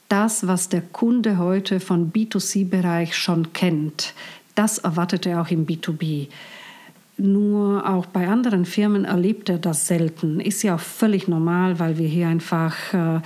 das, 0.07 0.47
was 0.47 0.69
der 0.69 0.81
Kunde 0.81 1.37
heute 1.37 1.79
von 1.79 2.11
B2C-Bereich 2.11 3.15
schon 3.15 3.53
kennt, 3.53 4.13
das 4.55 4.77
erwartet 4.79 5.25
er 5.25 5.41
auch 5.41 5.49
im 5.49 5.65
B2B. 5.65 6.27
Nur 7.19 7.87
auch 7.89 8.05
bei 8.05 8.29
anderen 8.29 8.63
Firmen 8.65 9.03
erlebt 9.03 9.49
er 9.49 9.57
das 9.57 9.87
selten. 9.87 10.39
Ist 10.39 10.63
ja 10.63 10.75
auch 10.75 10.79
völlig 10.79 11.27
normal, 11.27 11.77
weil 11.77 11.97
wir 11.97 12.07
hier 12.07 12.29
einfach 12.29 12.93
äh, 12.93 13.19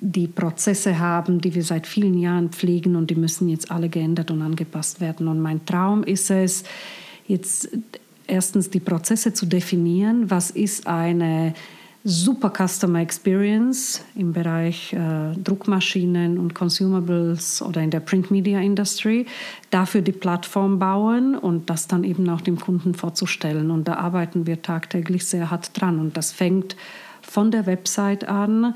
die 0.00 0.28
Prozesse 0.28 1.00
haben, 1.00 1.40
die 1.40 1.52
wir 1.54 1.64
seit 1.64 1.88
vielen 1.88 2.18
Jahren 2.18 2.50
pflegen 2.50 2.94
und 2.94 3.10
die 3.10 3.16
müssen 3.16 3.48
jetzt 3.48 3.72
alle 3.72 3.88
geändert 3.88 4.30
und 4.30 4.42
angepasst 4.42 5.00
werden. 5.00 5.26
Und 5.26 5.40
mein 5.40 5.66
Traum 5.66 6.04
ist 6.04 6.30
es, 6.30 6.62
jetzt 7.26 7.68
erstens 8.28 8.70
die 8.70 8.80
Prozesse 8.80 9.32
zu 9.32 9.46
definieren. 9.46 10.30
Was 10.30 10.50
ist 10.50 10.86
eine 10.86 11.54
super 12.04 12.50
Customer 12.50 13.00
Experience 13.00 14.04
im 14.16 14.32
Bereich 14.32 14.92
äh, 14.92 15.34
Druckmaschinen 15.36 16.38
und 16.38 16.54
Consumables 16.54 17.62
oder 17.62 17.80
in 17.80 17.90
der 17.90 18.00
Print 18.00 18.30
Media 18.30 18.60
Industry, 18.60 19.26
dafür 19.70 20.02
die 20.02 20.12
Plattform 20.12 20.78
bauen 20.78 21.36
und 21.36 21.70
das 21.70 21.86
dann 21.86 22.02
eben 22.02 22.28
auch 22.28 22.40
dem 22.40 22.58
Kunden 22.58 22.94
vorzustellen. 22.94 23.70
Und 23.70 23.86
da 23.86 23.94
arbeiten 23.94 24.46
wir 24.46 24.62
tagtäglich 24.62 25.24
sehr 25.24 25.50
hart 25.50 25.80
dran. 25.80 26.00
Und 26.00 26.16
das 26.16 26.32
fängt 26.32 26.76
von 27.20 27.50
der 27.52 27.66
Website 27.66 28.28
an 28.28 28.74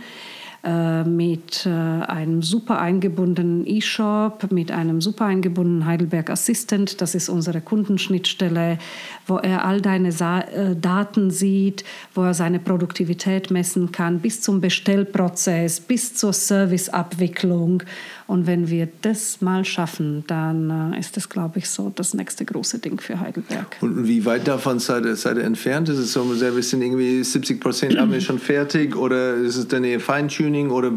äh, 0.67 1.05
mit 1.05 1.65
äh, 1.65 1.71
einem 1.71 2.43
super 2.43 2.81
eingebundenen 2.81 3.65
E-Shop, 3.67 4.51
mit 4.51 4.73
einem 4.73 5.01
super 5.01 5.27
eingebundenen 5.27 5.87
Heidelberg 5.87 6.29
Assistant. 6.29 7.01
Das 7.01 7.15
ist 7.15 7.29
unsere 7.29 7.61
Kundenschnittstelle, 7.61 8.79
wo 9.27 9.39
er 9.39 9.65
all 9.65 9.81
deine 9.81 10.13
Sa 10.13 10.41
äh, 10.41 10.77
Daten 10.77 11.31
sieht, 11.31 11.85
wo 12.15 12.23
er 12.23 12.35
seine 12.35 12.59
Produktivität 12.59 13.51
messen 13.51 13.93
kann, 13.93 14.21
bis 14.21 14.41
zum 14.41 14.61
Bestellprozess, 14.61 15.81
bis 15.81 16.15
zur 16.15 16.33
Serviceabwicklung. 16.33 17.83
Und 18.29 18.47
wenn 18.47 18.69
wir 18.69 18.89
das 19.03 19.41
mal 19.41 19.65
schaffen, 19.65 20.25
dann 20.27 20.93
äh, 20.93 20.99
ist 21.01 21.17
das, 21.17 21.29
glaube 21.29 21.59
ich, 21.59 21.69
so 21.69 21.93
das 21.95 22.15
nächste 22.15 22.45
große 22.45 22.79
Ding 22.79 23.01
für 23.01 23.21
Heidelberg. 23.21 23.77
Und 23.81 24.07
wie 24.07 24.25
weit 24.25 24.49
davon 24.49 24.79
seid 24.79 25.05
ihr, 25.05 25.17
seid 25.17 25.37
ihr 25.37 25.45
entfernt? 25.45 25.89
Ist 25.89 25.99
es 25.99 26.13
so, 26.13 26.29
wir 26.29 26.63
sind 26.63 26.83
irgendwie 26.83 27.23
70 27.23 27.61
Prozent 27.61 27.99
haben 27.99 28.13
wir 28.13 28.21
schon 28.21 28.39
fertig 28.39 28.97
oder 28.97 29.35
ist 29.35 29.57
es 29.57 29.69
dann 29.69 29.85
eher 29.85 30.01
Feintuning 30.01 30.71
oder 30.71 30.93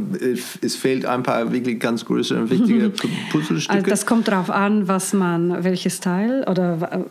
es 0.61 0.75
fehlt 0.75 1.05
ein 1.05 1.23
paar 1.23 1.51
wirklich 1.51 1.79
ganz 1.79 2.05
größere 2.05 2.41
und 2.41 2.49
wichtige 2.49 2.89
Puzzlestücke? 3.31 3.73
Also 3.73 3.89
das 3.89 4.05
kommt 4.05 4.27
darauf 4.27 4.49
an, 4.49 4.87
was 4.87 5.13
man, 5.13 5.63
welches 5.63 5.99
Teil 5.99 6.45
oder 6.47 7.05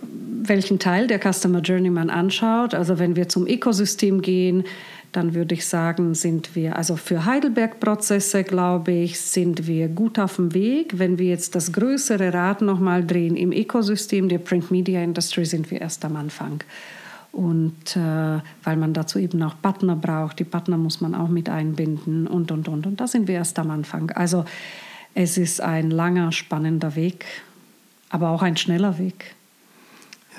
welchen 0.48 0.78
Teil 0.78 1.06
der 1.06 1.20
Customer 1.20 1.60
Journey 1.60 1.90
man 1.90 2.10
anschaut. 2.10 2.74
Also 2.74 2.98
wenn 2.98 3.16
wir 3.16 3.28
zum 3.28 3.46
Ökosystem 3.46 4.22
gehen, 4.22 4.64
dann 5.12 5.34
würde 5.34 5.54
ich 5.54 5.66
sagen, 5.66 6.14
sind 6.14 6.54
wir, 6.54 6.76
also 6.76 6.96
für 6.96 7.24
Heidelberg-Prozesse, 7.24 8.44
glaube 8.44 8.92
ich, 8.92 9.18
sind 9.18 9.66
wir 9.66 9.88
gut 9.88 10.18
auf 10.18 10.36
dem 10.36 10.52
Weg. 10.52 10.98
Wenn 10.98 11.18
wir 11.18 11.28
jetzt 11.28 11.54
das 11.54 11.72
größere 11.72 12.34
Rad 12.34 12.60
nochmal 12.60 13.04
drehen 13.06 13.36
im 13.36 13.52
Ökosystem 13.52 14.28
der 14.28 14.38
Print 14.38 14.70
Media 14.70 15.02
Industry, 15.02 15.46
sind 15.46 15.70
wir 15.70 15.80
erst 15.80 16.04
am 16.04 16.16
Anfang. 16.16 16.62
Und 17.32 17.96
äh, 17.96 18.40
weil 18.64 18.76
man 18.76 18.92
dazu 18.92 19.18
eben 19.18 19.42
auch 19.42 19.54
Partner 19.62 19.96
braucht, 19.96 20.38
die 20.38 20.44
Partner 20.44 20.76
muss 20.76 21.00
man 21.00 21.14
auch 21.14 21.28
mit 21.28 21.48
einbinden 21.48 22.26
und, 22.26 22.50
und, 22.50 22.68
und. 22.68 22.86
Und 22.86 23.00
da 23.00 23.06
sind 23.06 23.28
wir 23.28 23.36
erst 23.36 23.58
am 23.58 23.70
Anfang. 23.70 24.10
Also 24.10 24.44
es 25.14 25.38
ist 25.38 25.60
ein 25.60 25.90
langer, 25.90 26.32
spannender 26.32 26.96
Weg, 26.96 27.24
aber 28.10 28.30
auch 28.30 28.42
ein 28.42 28.56
schneller 28.56 28.98
Weg. 28.98 29.34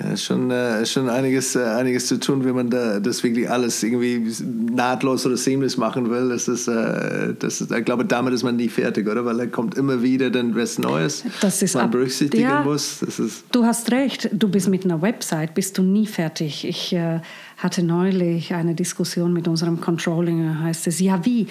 Ja, 0.02 0.12
ist 0.12 0.24
schon, 0.24 0.50
äh, 0.50 0.86
schon 0.86 1.10
einiges, 1.10 1.56
äh, 1.56 1.62
einiges 1.62 2.06
zu 2.06 2.18
tun, 2.18 2.44
wenn 2.44 2.54
man 2.54 2.70
da 2.70 3.00
das 3.00 3.22
wirklich 3.22 3.50
alles 3.50 3.82
irgendwie 3.82 4.32
nahtlos 4.72 5.26
oder 5.26 5.36
seamless 5.36 5.76
machen 5.76 6.08
will. 6.10 6.30
Das 6.30 6.48
ist, 6.48 6.68
äh, 6.68 7.34
das 7.38 7.60
ist, 7.60 7.70
ich 7.70 7.84
glaube, 7.84 8.04
damit 8.04 8.32
ist 8.32 8.42
man 8.42 8.56
nie 8.56 8.68
fertig, 8.68 9.08
oder? 9.08 9.24
Weil 9.24 9.36
da 9.36 9.46
kommt 9.46 9.76
immer 9.76 10.02
wieder 10.02 10.30
dann 10.30 10.56
was 10.56 10.78
Neues, 10.78 11.24
das 11.40 11.60
ist 11.62 11.74
man 11.74 11.90
berücksichtigen 11.90 12.44
ja, 12.44 12.62
muss. 12.62 13.00
Das 13.00 13.18
ist 13.18 13.44
du 13.52 13.64
hast 13.64 13.90
recht, 13.90 14.30
du 14.32 14.48
bist 14.48 14.68
mit 14.68 14.84
einer 14.84 15.02
Website, 15.02 15.54
bist 15.54 15.76
du 15.76 15.82
nie 15.82 16.06
fertig. 16.06 16.66
Ich 16.66 16.92
äh, 16.94 17.20
hatte 17.58 17.82
neulich 17.82 18.54
eine 18.54 18.74
Diskussion 18.74 19.32
mit 19.32 19.48
unserem 19.48 19.80
Controlling, 19.80 20.60
heißt 20.60 20.86
es, 20.86 21.00
ja 21.00 21.24
wie, 21.24 21.46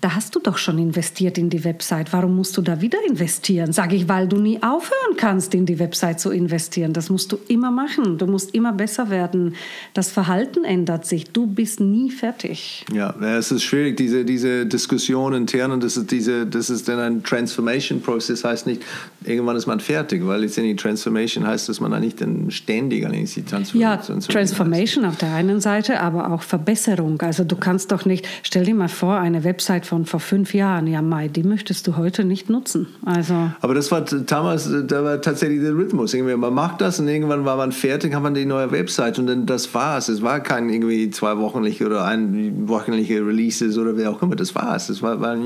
da 0.00 0.14
hast 0.14 0.32
du 0.36 0.38
doch 0.38 0.58
schon 0.58 0.78
investiert 0.78 1.38
in 1.38 1.50
die 1.50 1.64
Website. 1.64 2.12
Warum 2.12 2.36
musst 2.36 2.56
du 2.56 2.62
da 2.62 2.80
wieder 2.80 2.98
investieren? 3.08 3.72
Sage 3.72 3.96
ich, 3.96 4.08
weil 4.08 4.28
du 4.28 4.36
nie 4.36 4.62
aufhören 4.62 5.16
kannst, 5.16 5.54
in 5.54 5.66
die 5.66 5.80
Website 5.80 6.20
zu 6.20 6.30
investieren. 6.30 6.92
Das 6.92 7.10
musst 7.10 7.32
du 7.32 7.38
immer 7.48 7.72
machen. 7.72 8.16
Du 8.16 8.26
musst 8.26 8.54
immer 8.54 8.72
besser 8.72 9.10
werden. 9.10 9.56
Das 9.94 10.12
Verhalten 10.12 10.64
ändert 10.64 11.04
sich. 11.04 11.30
Du 11.32 11.48
bist 11.48 11.80
nie 11.80 12.12
fertig. 12.12 12.84
Ja, 12.94 13.12
es 13.38 13.50
ist 13.50 13.64
schwierig, 13.64 13.96
diese, 13.96 14.24
diese 14.24 14.66
Diskussion 14.66 15.34
intern 15.34 15.72
und 15.72 15.82
das 15.82 15.96
ist, 15.96 16.12
diese, 16.12 16.46
das 16.46 16.70
ist 16.70 16.86
dann 16.88 17.00
ein 17.00 17.22
Transformation-Prozess, 17.24 18.44
heißt 18.44 18.68
nicht, 18.68 18.82
irgendwann 19.24 19.56
ist 19.56 19.66
man 19.66 19.80
fertig, 19.80 20.24
weil 20.24 20.42
letztendlich 20.42 20.76
Transformation 20.76 21.44
heißt, 21.44 21.68
dass 21.68 21.80
man 21.80 21.92
eigentlich 21.92 22.14
dann 22.14 22.52
ständig 22.52 23.04
an 23.04 23.12
die 23.12 23.24
Transformation 23.24 23.80
Ja, 23.80 23.96
Transformation 23.96 25.04
auf 25.04 25.16
der 25.16 25.34
einen 25.34 25.60
Seite, 25.60 26.00
aber 26.00 26.30
auch 26.32 26.42
Verbesserung. 26.42 27.20
Also 27.20 27.42
du 27.42 27.56
kannst 27.56 27.90
doch 27.90 28.04
nicht, 28.04 28.28
stell 28.44 28.64
dir 28.64 28.76
mal 28.76 28.88
vor, 28.88 29.16
eine 29.16 29.42
Website 29.42 29.87
von 29.88 30.04
vor 30.04 30.20
fünf 30.20 30.52
Jahren, 30.52 30.86
ja 30.86 31.00
Mai, 31.00 31.28
die 31.28 31.42
möchtest 31.42 31.86
du 31.86 31.96
heute 31.96 32.24
nicht 32.24 32.50
nutzen. 32.50 32.86
Also 33.04 33.50
Aber 33.62 33.74
das 33.74 33.90
war 33.90 34.02
damals, 34.02 34.68
da 34.86 35.02
war 35.02 35.20
tatsächlich 35.22 35.60
der 35.60 35.74
Rhythmus. 35.74 36.12
Irgendwie, 36.12 36.36
man 36.36 36.52
macht 36.52 36.82
das 36.82 37.00
und 37.00 37.08
irgendwann 37.08 37.46
war 37.46 37.56
man 37.56 37.72
fertig, 37.72 38.14
hat 38.14 38.22
man 38.22 38.34
die 38.34 38.44
neue 38.44 38.70
Website 38.70 39.18
und 39.18 39.26
dann 39.26 39.46
das 39.46 39.74
war's. 39.74 40.10
Es 40.10 40.20
war 40.20 40.40
kein 40.40 40.68
irgendwie 40.68 41.10
zwei 41.10 41.38
wochenliche 41.38 41.86
oder 41.86 42.04
ein 42.04 42.68
wochenliche 42.68 43.26
Releases 43.26 43.78
oder 43.78 43.96
wie 43.96 44.06
auch 44.06 44.20
immer. 44.20 44.36
Das 44.36 44.54
war's. 44.54 44.88
Das 44.88 45.00
war, 45.02 45.20
war, 45.20 45.36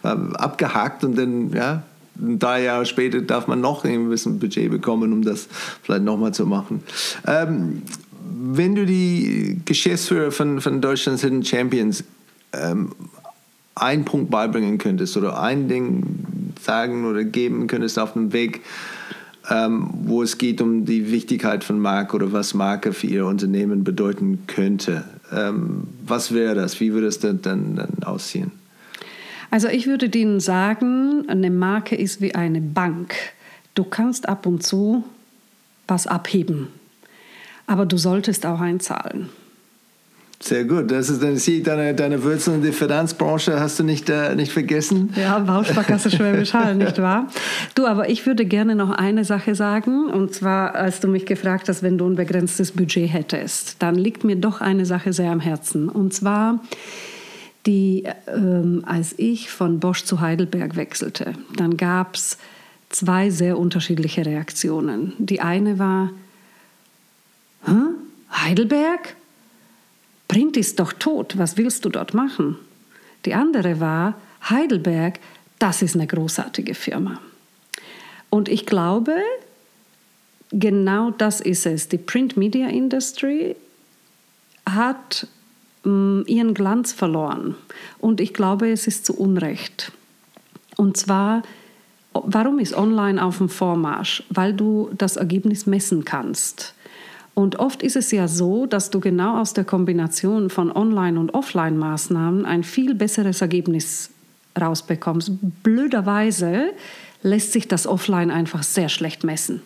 war 0.00 0.40
abgehakt 0.40 1.04
und 1.04 1.18
dann, 1.18 1.52
ja, 1.52 1.82
drei 2.16 2.64
Jahre 2.64 2.86
später 2.86 3.20
darf 3.20 3.46
man 3.46 3.60
noch 3.60 3.84
ein 3.84 4.08
bisschen 4.08 4.38
Budget 4.38 4.70
bekommen, 4.70 5.12
um 5.12 5.22
das 5.22 5.48
vielleicht 5.82 6.04
nochmal 6.04 6.32
zu 6.32 6.46
machen. 6.46 6.82
Ähm, 7.26 7.82
wenn 8.24 8.74
du 8.74 8.86
die 8.86 9.60
Geschäftsführer 9.66 10.32
von, 10.32 10.62
von 10.62 10.80
Deutschlands 10.80 11.20
Hidden 11.20 11.44
Champions 11.44 12.04
ähm, 12.54 12.92
einen 13.74 14.04
Punkt 14.04 14.30
beibringen 14.30 14.78
könntest 14.78 15.16
oder 15.16 15.40
ein 15.40 15.68
Ding 15.68 16.02
sagen 16.60 17.04
oder 17.06 17.24
geben 17.24 17.66
könntest 17.66 17.98
auf 17.98 18.12
dem 18.12 18.32
Weg, 18.32 18.60
ähm, 19.50 19.90
wo 20.04 20.22
es 20.22 20.38
geht 20.38 20.60
um 20.60 20.84
die 20.84 21.10
Wichtigkeit 21.10 21.64
von 21.64 21.78
Marke 21.78 22.16
oder 22.16 22.32
was 22.32 22.54
Marke 22.54 22.92
für 22.92 23.06
Ihr 23.06 23.26
Unternehmen 23.26 23.84
bedeuten 23.84 24.46
könnte, 24.46 25.04
ähm, 25.32 25.88
was 26.06 26.32
wäre 26.32 26.54
das? 26.54 26.80
Wie 26.80 26.92
würde 26.92 27.08
es 27.08 27.18
dann, 27.18 27.42
dann, 27.42 27.76
dann 27.76 28.02
aussehen? 28.04 28.52
Also 29.50 29.68
ich 29.68 29.86
würde 29.86 30.06
Ihnen 30.06 30.40
sagen, 30.40 31.24
eine 31.28 31.50
Marke 31.50 31.96
ist 31.96 32.20
wie 32.20 32.34
eine 32.34 32.60
Bank. 32.60 33.14
Du 33.74 33.84
kannst 33.84 34.28
ab 34.28 34.46
und 34.46 34.62
zu 34.62 35.04
was 35.88 36.06
abheben, 36.06 36.68
aber 37.66 37.84
du 37.84 37.98
solltest 37.98 38.46
auch 38.46 38.60
einzahlen. 38.60 39.28
Sehr 40.42 40.64
gut. 40.64 40.90
Das 40.90 41.08
ist 41.08 41.22
dann 41.22 41.36
sie, 41.36 41.62
deine, 41.62 41.94
deine 41.94 42.24
Wurzeln 42.24 42.56
in 42.56 42.62
der 42.62 42.72
Finanzbranche 42.72 43.60
hast 43.60 43.78
du 43.78 43.84
nicht, 43.84 44.10
äh, 44.10 44.34
nicht 44.34 44.50
vergessen. 44.50 45.12
Ja, 45.16 45.38
Bausparkasse 45.38 46.10
Schwäbisch 46.10 46.52
Hall, 46.52 46.74
nicht 46.74 46.98
wahr? 46.98 47.28
Du, 47.76 47.86
aber 47.86 48.10
ich 48.10 48.26
würde 48.26 48.44
gerne 48.44 48.74
noch 48.74 48.90
eine 48.90 49.24
Sache 49.24 49.54
sagen. 49.54 50.10
Und 50.10 50.34
zwar, 50.34 50.74
als 50.74 50.98
du 50.98 51.06
mich 51.06 51.26
gefragt 51.26 51.68
hast, 51.68 51.84
wenn 51.84 51.96
du 51.96 52.08
ein 52.08 52.16
begrenztes 52.16 52.72
Budget 52.72 53.12
hättest, 53.12 53.76
dann 53.78 53.94
liegt 53.94 54.24
mir 54.24 54.34
doch 54.34 54.60
eine 54.60 54.84
Sache 54.84 55.12
sehr 55.12 55.30
am 55.30 55.38
Herzen. 55.38 55.88
Und 55.88 56.12
zwar, 56.12 56.58
die, 57.64 58.04
ähm, 58.26 58.82
als 58.84 59.14
ich 59.18 59.48
von 59.48 59.78
Bosch 59.78 60.02
zu 60.02 60.20
Heidelberg 60.20 60.74
wechselte, 60.74 61.34
dann 61.56 61.76
gab 61.76 62.16
es 62.16 62.36
zwei 62.88 63.30
sehr 63.30 63.58
unterschiedliche 63.58 64.26
Reaktionen. 64.26 65.12
Die 65.18 65.40
eine 65.40 65.78
war, 65.78 66.10
Hä? 67.64 67.74
Heidelberg? 68.32 69.14
Print 70.32 70.56
ist 70.56 70.80
doch 70.80 70.94
tot, 70.94 71.36
was 71.36 71.58
willst 71.58 71.84
du 71.84 71.90
dort 71.90 72.14
machen? 72.14 72.56
Die 73.26 73.34
andere 73.34 73.80
war, 73.80 74.14
Heidelberg, 74.48 75.20
das 75.58 75.82
ist 75.82 75.94
eine 75.94 76.06
großartige 76.06 76.72
Firma. 76.72 77.20
Und 78.30 78.48
ich 78.48 78.64
glaube, 78.64 79.14
genau 80.50 81.10
das 81.10 81.42
ist 81.42 81.66
es. 81.66 81.88
Die 81.88 81.98
Print 81.98 82.38
Media 82.38 82.68
Industry 82.68 83.56
hat 84.64 85.26
mh, 85.84 85.92
mm, 85.92 86.24
ihren 86.26 86.54
Glanz 86.54 86.94
verloren. 86.94 87.54
Und 87.98 88.18
ich 88.18 88.32
glaube, 88.32 88.70
es 88.70 88.86
ist 88.86 89.04
zu 89.04 89.14
Unrecht. 89.14 89.92
Und 90.78 90.96
zwar, 90.96 91.42
warum 92.14 92.58
ist 92.58 92.72
Online 92.72 93.22
auf 93.22 93.36
dem 93.36 93.50
Vormarsch? 93.50 94.22
Weil 94.30 94.54
du 94.54 94.88
das 94.96 95.16
Ergebnis 95.16 95.66
messen 95.66 96.06
kannst. 96.06 96.72
Und 97.34 97.58
oft 97.58 97.82
ist 97.82 97.96
es 97.96 98.10
ja 98.10 98.28
so, 98.28 98.66
dass 98.66 98.90
du 98.90 99.00
genau 99.00 99.40
aus 99.40 99.54
der 99.54 99.64
Kombination 99.64 100.50
von 100.50 100.70
Online- 100.70 101.18
und 101.18 101.32
Offline-Maßnahmen 101.32 102.44
ein 102.44 102.62
viel 102.62 102.94
besseres 102.94 103.40
Ergebnis 103.40 104.10
rausbekommst. 104.60 105.32
Blöderweise 105.62 106.72
lässt 107.22 107.52
sich 107.52 107.68
das 107.68 107.86
Offline 107.86 108.30
einfach 108.30 108.62
sehr 108.62 108.88
schlecht 108.88 109.24
messen. 109.24 109.62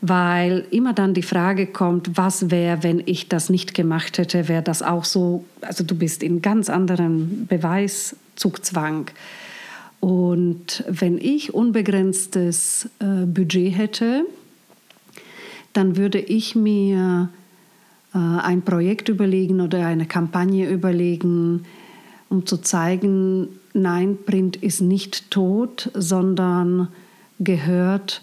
Weil 0.00 0.64
immer 0.70 0.92
dann 0.92 1.14
die 1.14 1.22
Frage 1.22 1.66
kommt, 1.66 2.16
was 2.16 2.52
wäre, 2.52 2.84
wenn 2.84 3.02
ich 3.04 3.28
das 3.28 3.50
nicht 3.50 3.74
gemacht 3.74 4.18
hätte, 4.18 4.46
wäre 4.46 4.62
das 4.62 4.82
auch 4.82 5.04
so, 5.04 5.44
also 5.60 5.82
du 5.82 5.96
bist 5.96 6.22
in 6.22 6.40
ganz 6.40 6.70
anderem 6.70 7.46
Beweiszugzwang. 7.48 9.10
Und 9.98 10.84
wenn 10.88 11.18
ich 11.18 11.52
unbegrenztes 11.52 12.88
äh, 13.00 13.26
Budget 13.26 13.76
hätte, 13.76 14.24
dann 15.72 15.96
würde 15.96 16.18
ich 16.18 16.54
mir 16.54 17.28
äh, 18.14 18.18
ein 18.18 18.62
Projekt 18.62 19.08
überlegen 19.08 19.60
oder 19.60 19.86
eine 19.86 20.06
Kampagne 20.06 20.68
überlegen, 20.68 21.64
um 22.28 22.46
zu 22.46 22.58
zeigen, 22.58 23.48
nein, 23.72 24.18
Print 24.24 24.56
ist 24.56 24.80
nicht 24.80 25.30
tot, 25.30 25.90
sondern 25.94 26.88
gehört 27.38 28.22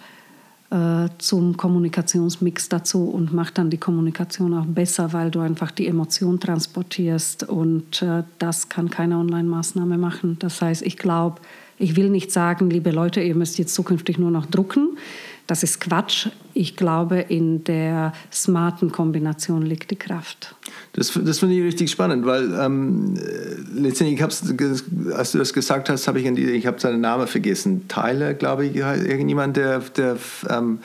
äh, 0.70 1.10
zum 1.20 1.58
Kommunikationsmix 1.58 2.70
dazu 2.70 3.06
und 3.10 3.34
macht 3.34 3.58
dann 3.58 3.70
die 3.70 3.78
Kommunikation 3.78 4.54
auch 4.54 4.66
besser, 4.66 5.14
weil 5.14 5.32
du 5.32 5.40
einfach 5.40 5.72
die 5.72 5.88
Emotion 5.88 6.40
transportierst 6.40 7.44
und 7.48 8.02
äh, 8.02 8.24
das 8.40 8.70
kann 8.70 8.90
keine 8.90 9.18
Online-Maßnahme 9.18 9.98
machen. 9.98 10.38
Das 10.40 10.62
heißt, 10.62 10.82
ich 10.82 10.98
glaube, 10.98 11.42
ich 11.78 11.96
will 11.96 12.10
nicht 12.10 12.32
sagen, 12.32 12.70
liebe 12.70 12.92
Leute, 12.92 13.22
ihr 13.22 13.36
müsst 13.36 13.58
jetzt 13.58 13.76
zukünftig 13.76 14.18
nur 14.18 14.32
noch 14.32 14.46
drucken. 14.46 14.98
Das 15.48 15.62
ist 15.62 15.80
Quatsch. 15.80 16.28
Ich 16.54 16.76
glaube, 16.76 17.20
in 17.20 17.64
der 17.64 18.14
smarten 18.32 18.92
Kombination 18.92 19.62
liegt 19.62 19.92
die 19.92 19.96
Kraft. 19.96 20.56
Das, 20.94 21.12
das 21.14 21.40
finde 21.40 21.56
ich 21.56 21.64
richtig 21.64 21.92
spannend, 21.92 22.26
weil 22.26 22.52
ähm, 22.60 23.16
letztendlich, 23.74 24.22
hab's, 24.22 24.44
als 25.14 25.32
du 25.34 25.38
das 25.38 25.54
gesagt 25.54 25.90
hast, 25.90 26.08
habe 26.08 26.20
ich, 26.20 26.26
ich 26.26 26.66
habe 26.66 26.80
seinen 26.80 27.02
Namen 27.02 27.28
vergessen. 27.28 27.88
Tyler, 27.88 28.34
glaube 28.34 28.66
ich, 28.66 28.76
irgendjemand, 28.76 29.58
der, 29.58 29.80
der 29.80 30.18
ähm, 30.50 30.80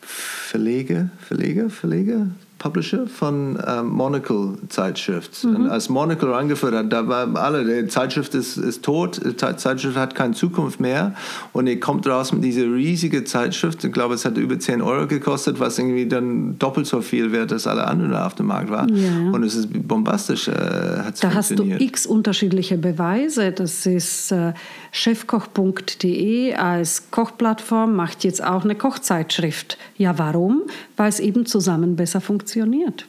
Verleger, 0.00 1.10
Verleger, 1.26 1.70
Verleger, 1.70 2.26
Publisher 2.58 3.06
von 3.06 3.56
äh, 3.56 3.82
Monocle 3.82 4.54
Zeitschrift. 4.68 5.44
Mhm. 5.44 5.66
als 5.70 5.88
Monocle 5.88 6.34
angeführt 6.34 6.74
hat, 6.74 6.92
da 6.92 7.06
war 7.06 7.34
alle, 7.36 7.82
die 7.82 7.88
Zeitschrift 7.88 8.34
ist, 8.34 8.56
ist 8.56 8.82
tot, 8.84 9.20
die 9.24 9.36
Zeitschrift 9.36 9.96
hat 9.96 10.14
keine 10.14 10.34
Zukunft 10.34 10.80
mehr 10.80 11.14
und 11.52 11.66
er 11.66 11.78
kommt 11.78 12.06
raus 12.06 12.32
mit 12.32 12.42
dieser 12.42 12.64
riesigen 12.64 13.24
Zeitschrift. 13.26 13.84
Ich 13.84 13.92
glaube, 13.92 14.14
es 14.14 14.24
hat 14.24 14.36
über 14.36 14.58
10 14.58 14.82
Euro 14.82 15.06
gekostet, 15.06 15.60
was 15.60 15.78
irgendwie 15.78 16.06
dann 16.06 16.58
doppelt 16.58 16.86
so 16.86 17.00
viel 17.00 17.32
wert 17.32 17.52
als 17.52 17.66
alle 17.66 17.86
anderen 17.86 18.14
auf 18.14 18.34
dem 18.34 18.46
Markt 18.46 18.70
war. 18.70 18.88
Ja. 18.90 19.30
Und 19.30 19.44
es 19.44 19.54
ist 19.54 19.68
bombastisch. 19.86 20.48
Äh, 20.48 20.52
da 20.52 21.34
hast 21.34 21.58
du 21.58 21.64
x 21.64 22.06
unterschiedliche 22.06 22.76
Beweise. 22.76 23.52
Das 23.52 23.86
ist 23.86 24.32
äh, 24.32 24.52
chefkoch.de 24.92 26.54
als 26.54 27.10
Kochplattform 27.10 27.94
macht 27.94 28.24
jetzt 28.24 28.42
auch 28.42 28.64
eine 28.64 28.74
Kochzeitschrift. 28.74 29.78
Ja, 29.96 30.18
warum? 30.18 30.62
Weil 30.96 31.08
es 31.08 31.20
eben 31.20 31.46
zusammen 31.46 31.96
besser 31.96 32.20
funktioniert. 32.20 33.06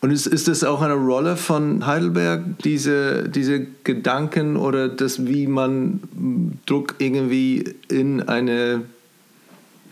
Und 0.00 0.10
ist, 0.10 0.26
ist 0.26 0.48
das 0.48 0.64
auch 0.64 0.82
eine 0.82 0.94
Rolle 0.94 1.36
von 1.36 1.86
Heidelberg, 1.86 2.58
diese, 2.64 3.28
diese 3.28 3.66
Gedanken 3.84 4.56
oder 4.56 4.88
das, 4.88 5.26
wie 5.26 5.46
man 5.46 6.00
Druck 6.66 6.96
irgendwie 6.98 7.76
in 7.88 8.20
eine 8.22 8.82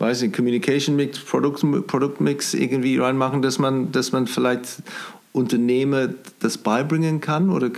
weiß 0.01 0.23
nicht, 0.23 0.35
Communication 0.35 0.95
Mix, 0.95 1.19
Produkt, 1.19 1.63
Produktmix 1.87 2.53
irgendwie 2.53 2.97
reinmachen, 2.97 3.41
dass 3.41 3.59
man, 3.59 3.91
dass 3.91 4.11
man 4.11 4.27
vielleicht 4.27 4.81
Unternehmen 5.33 6.15
das 6.39 6.57
beibringen 6.57 7.21
kann 7.21 7.49
oder 7.49 7.69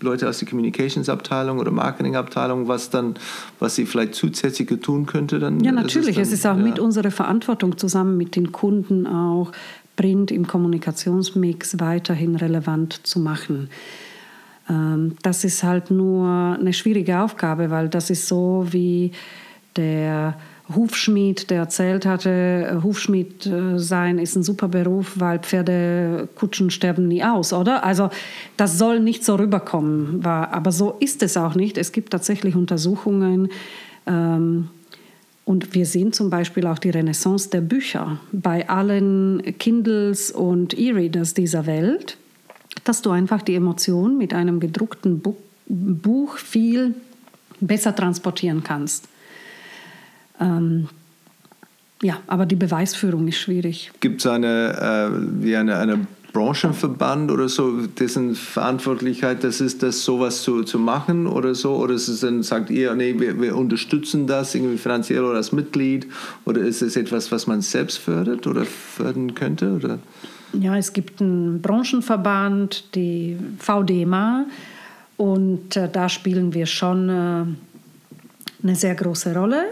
Leute 0.00 0.28
aus 0.28 0.38
der 0.38 0.48
Communications-Abteilung 0.48 1.58
oder 1.58 1.72
Marketing-Abteilung, 1.72 2.68
was 2.68 2.88
dann, 2.90 3.14
was 3.58 3.74
sie 3.74 3.84
vielleicht 3.84 4.14
zusätzlich 4.14 4.68
tun 4.80 5.06
könnte? 5.06 5.40
Dann 5.40 5.58
ja, 5.60 5.72
natürlich. 5.72 6.10
Ist 6.10 6.16
dann, 6.16 6.22
es 6.22 6.32
ist 6.32 6.46
auch 6.46 6.56
ja. 6.56 6.62
mit 6.62 6.78
unserer 6.78 7.10
Verantwortung 7.10 7.78
zusammen 7.78 8.16
mit 8.16 8.36
den 8.36 8.52
Kunden 8.52 9.08
auch 9.08 9.50
Print 9.96 10.30
im 10.30 10.46
Kommunikationsmix 10.46 11.80
weiterhin 11.80 12.36
relevant 12.36 13.06
zu 13.06 13.18
machen. 13.18 13.70
Ähm, 14.68 15.16
das 15.22 15.44
ist 15.44 15.64
halt 15.64 15.90
nur 15.90 16.28
eine 16.28 16.72
schwierige 16.72 17.20
Aufgabe, 17.20 17.70
weil 17.70 17.88
das 17.88 18.10
ist 18.10 18.28
so 18.28 18.66
wie 18.70 19.10
der 19.76 20.36
Hufschmied, 20.72 21.50
der 21.50 21.58
erzählt 21.58 22.06
hatte, 22.06 22.30
äh, 22.30 22.82
Hufschmied 22.82 23.46
äh, 23.46 23.78
sein 23.78 24.18
ist 24.18 24.34
ein 24.34 24.42
super 24.42 24.68
Beruf, 24.68 25.12
weil 25.16 25.38
Pferdekutschen 25.38 26.70
sterben 26.70 27.06
nie 27.06 27.22
aus, 27.22 27.52
oder? 27.52 27.84
Also 27.84 28.08
das 28.56 28.78
soll 28.78 29.00
nicht 29.00 29.24
so 29.24 29.34
rüberkommen, 29.34 30.24
aber 30.24 30.72
so 30.72 30.96
ist 31.00 31.22
es 31.22 31.36
auch 31.36 31.54
nicht. 31.54 31.76
Es 31.76 31.92
gibt 31.92 32.10
tatsächlich 32.12 32.56
Untersuchungen 32.56 33.50
ähm, 34.06 34.68
und 35.44 35.74
wir 35.74 35.84
sehen 35.84 36.14
zum 36.14 36.30
Beispiel 36.30 36.66
auch 36.66 36.78
die 36.78 36.90
Renaissance 36.90 37.50
der 37.50 37.60
Bücher 37.60 38.18
bei 38.32 38.66
allen 38.66 39.42
Kindles 39.58 40.30
und 40.30 40.72
E-Readers 40.78 41.34
dieser 41.34 41.66
Welt, 41.66 42.16
dass 42.84 43.02
du 43.02 43.10
einfach 43.10 43.42
die 43.42 43.54
Emotion 43.54 44.16
mit 44.16 44.32
einem 44.32 44.60
gedruckten 44.60 45.20
Buch 45.66 46.38
viel 46.38 46.94
besser 47.60 47.94
transportieren 47.94 48.62
kannst. 48.64 49.08
Ähm, 50.44 50.88
ja, 52.02 52.18
aber 52.26 52.44
die 52.44 52.56
Beweisführung 52.56 53.26
ist 53.28 53.38
schwierig. 53.38 53.90
Gibt 54.00 54.20
es 54.20 54.26
eine, 54.26 55.10
äh, 55.10 55.42
wie 55.42 55.56
eine, 55.56 55.76
eine 55.78 56.06
Branchenverband 56.34 57.30
oder 57.30 57.48
so, 57.48 57.86
dessen 57.86 58.34
Verantwortlichkeit 58.34 59.42
das 59.44 59.60
ist, 59.60 59.82
das 59.82 60.04
sowas 60.04 60.42
zu, 60.42 60.64
zu 60.64 60.78
machen 60.78 61.26
oder 61.26 61.54
so? 61.54 61.76
Oder 61.76 61.94
ist 61.94 62.08
es 62.08 62.20
dann, 62.20 62.42
sagt 62.42 62.70
ihr, 62.70 62.94
nee, 62.94 63.14
wir, 63.18 63.40
wir 63.40 63.56
unterstützen 63.56 64.26
das 64.26 64.54
irgendwie 64.54 64.76
finanziell 64.76 65.24
oder 65.24 65.36
als 65.36 65.52
Mitglied? 65.52 66.08
Oder 66.44 66.60
ist 66.60 66.82
es 66.82 66.96
etwas, 66.96 67.32
was 67.32 67.46
man 67.46 67.62
selbst 67.62 67.98
fördert 67.98 68.46
oder 68.46 68.64
fördern 68.64 69.34
könnte? 69.34 69.72
Oder? 69.72 69.98
Ja, 70.52 70.76
es 70.76 70.92
gibt 70.92 71.22
einen 71.22 71.62
Branchenverband, 71.62 72.94
die 72.94 73.38
VDMA, 73.58 74.46
und 75.16 75.76
äh, 75.76 75.88
da 75.88 76.08
spielen 76.08 76.52
wir 76.52 76.66
schon 76.66 77.08
äh, 77.08 77.44
eine 78.62 78.74
sehr 78.74 78.94
große 78.94 79.34
Rolle 79.34 79.64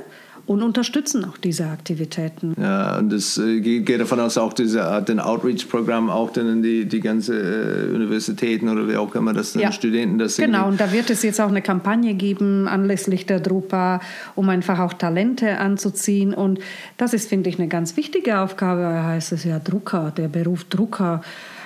und 0.46 0.62
unterstützen 0.62 1.24
auch 1.24 1.36
diese 1.36 1.66
Aktivitäten. 1.66 2.54
Ja, 2.60 2.98
und 2.98 3.12
es 3.12 3.38
äh, 3.38 3.60
geht 3.60 4.00
davon 4.00 4.20
aus, 4.20 4.36
auch 4.38 4.52
diese, 4.52 4.80
äh, 4.80 5.02
den 5.02 5.20
Outreach-Programm 5.20 6.10
auch 6.10 6.30
dann 6.30 6.48
in 6.48 6.62
die, 6.62 6.84
die 6.86 7.00
ganze 7.00 7.34
äh, 7.34 7.94
Universitäten 7.94 8.68
oder 8.68 8.88
wie 8.88 8.96
auch 8.96 9.14
immer 9.14 9.32
das 9.32 9.54
ja. 9.54 9.70
Studenten 9.70 10.18
das 10.18 10.36
Genau, 10.36 10.68
und 10.68 10.80
da 10.80 10.92
wird 10.92 11.10
es 11.10 11.22
jetzt 11.22 11.40
auch 11.40 11.48
eine 11.48 11.62
Kampagne 11.62 12.14
geben 12.14 12.66
anlässlich 12.66 13.26
der 13.26 13.40
Drupa, 13.40 14.00
um 14.34 14.48
einfach 14.48 14.80
auch 14.80 14.92
Talente 14.94 15.58
anzuziehen. 15.58 16.34
Und 16.34 16.58
das 16.96 17.14
ist, 17.14 17.28
finde 17.28 17.48
ich, 17.48 17.58
eine 17.58 17.68
ganz 17.68 17.96
wichtige 17.96 18.40
Aufgabe. 18.40 18.82
Da 18.82 19.04
heißt 19.04 19.32
es 19.32 19.44
ja 19.44 19.58
Drucker, 19.58 20.12
der 20.16 20.28
Beruf 20.28 20.64
Drucker. 20.64 21.22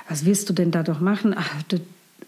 Was 0.08 0.24
willst 0.24 0.48
du 0.48 0.52
denn 0.52 0.70
dadurch 0.70 1.00
machen? 1.00 1.34
Ach, 1.36 1.62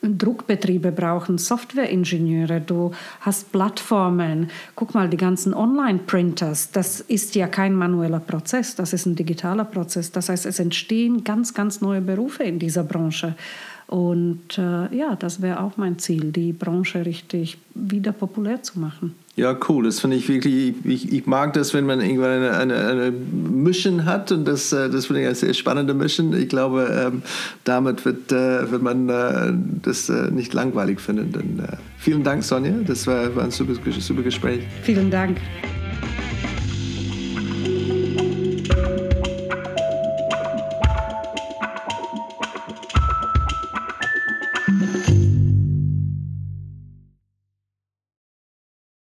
Druckbetriebe 0.03 0.92
brauchen 0.92 1.38
Softwareingenieure, 1.38 2.61
du 2.61 2.92
hast 3.20 3.51
Plattformen. 3.53 4.51
Guck 4.74 4.94
mal, 4.94 5.09
die 5.09 5.16
ganzen 5.16 5.55
Online-Printers, 5.55 6.70
das 6.70 7.01
ist 7.01 7.34
ja 7.34 7.49
kein 7.49 7.74
manueller 7.74 8.20
Prozess, 8.20 8.74
das 8.74 8.92
ist 8.92 9.07
ein 9.07 9.16
digitaler 9.16 9.64
Prozess. 9.64 10.12
Das 10.12 10.28
heißt, 10.28 10.46
es 10.46 10.59
entstehen 10.59 11.24
ganz, 11.24 11.55
ganz 11.55 11.80
neue 11.80 12.01
Berufe 12.01 12.44
in 12.44 12.59
dieser 12.59 12.84
Branche. 12.84 13.34
Und 13.88 14.59
äh, 14.59 14.94
ja, 14.94 15.16
das 15.18 15.40
wäre 15.40 15.61
auch 15.61 15.78
mein 15.78 15.99
Ziel, 15.99 16.30
die 16.30 16.53
Branche 16.53 17.07
richtig 17.07 17.59
wieder 17.74 18.12
populär 18.12 18.62
zu 18.62 18.78
machen. 18.78 19.14
Ja, 19.39 19.57
cool. 19.68 19.84
Das 19.84 20.01
finde 20.01 20.16
ich 20.16 20.28
wirklich, 20.28 20.74
ich, 20.84 21.12
ich, 21.12 21.26
mag 21.26 21.53
das, 21.53 21.72
wenn 21.72 21.86
man 21.86 22.01
irgendwann 22.01 22.43
eine, 22.43 22.57
eine, 22.57 22.89
eine 22.89 23.11
Mission 23.12 24.05
hat 24.05 24.32
und 24.32 24.49
das, 24.49 24.72
äh, 24.72 24.91
das 24.91 25.07
finde 25.07 25.20
ich 25.20 25.26
eine 25.28 25.36
sehr 25.36 25.55
spannende 25.55 25.95
Mission. 25.95 26.36
Ich 26.36 26.49
glaube, 26.49 26.89
ähm, 26.93 27.22
damit 27.62 28.05
wird, 28.05 28.32
äh, 28.32 28.68
wird 28.68 28.82
man 28.82 29.09
äh, 29.09 29.53
das 29.82 30.09
nicht 30.09 30.55
langweilig 30.55 31.01
finden. 31.01 31.62
Vielen 31.99 32.24
Dank, 32.24 32.43
Sonja. 32.43 32.72
Das 32.84 33.07
war, 33.07 33.36
war 33.36 33.45
ein 33.45 33.53
super, 33.53 33.74
super 34.01 34.22
Gespräch. 34.22 34.62
Vielen 34.82 35.09
Dank. 35.09 35.39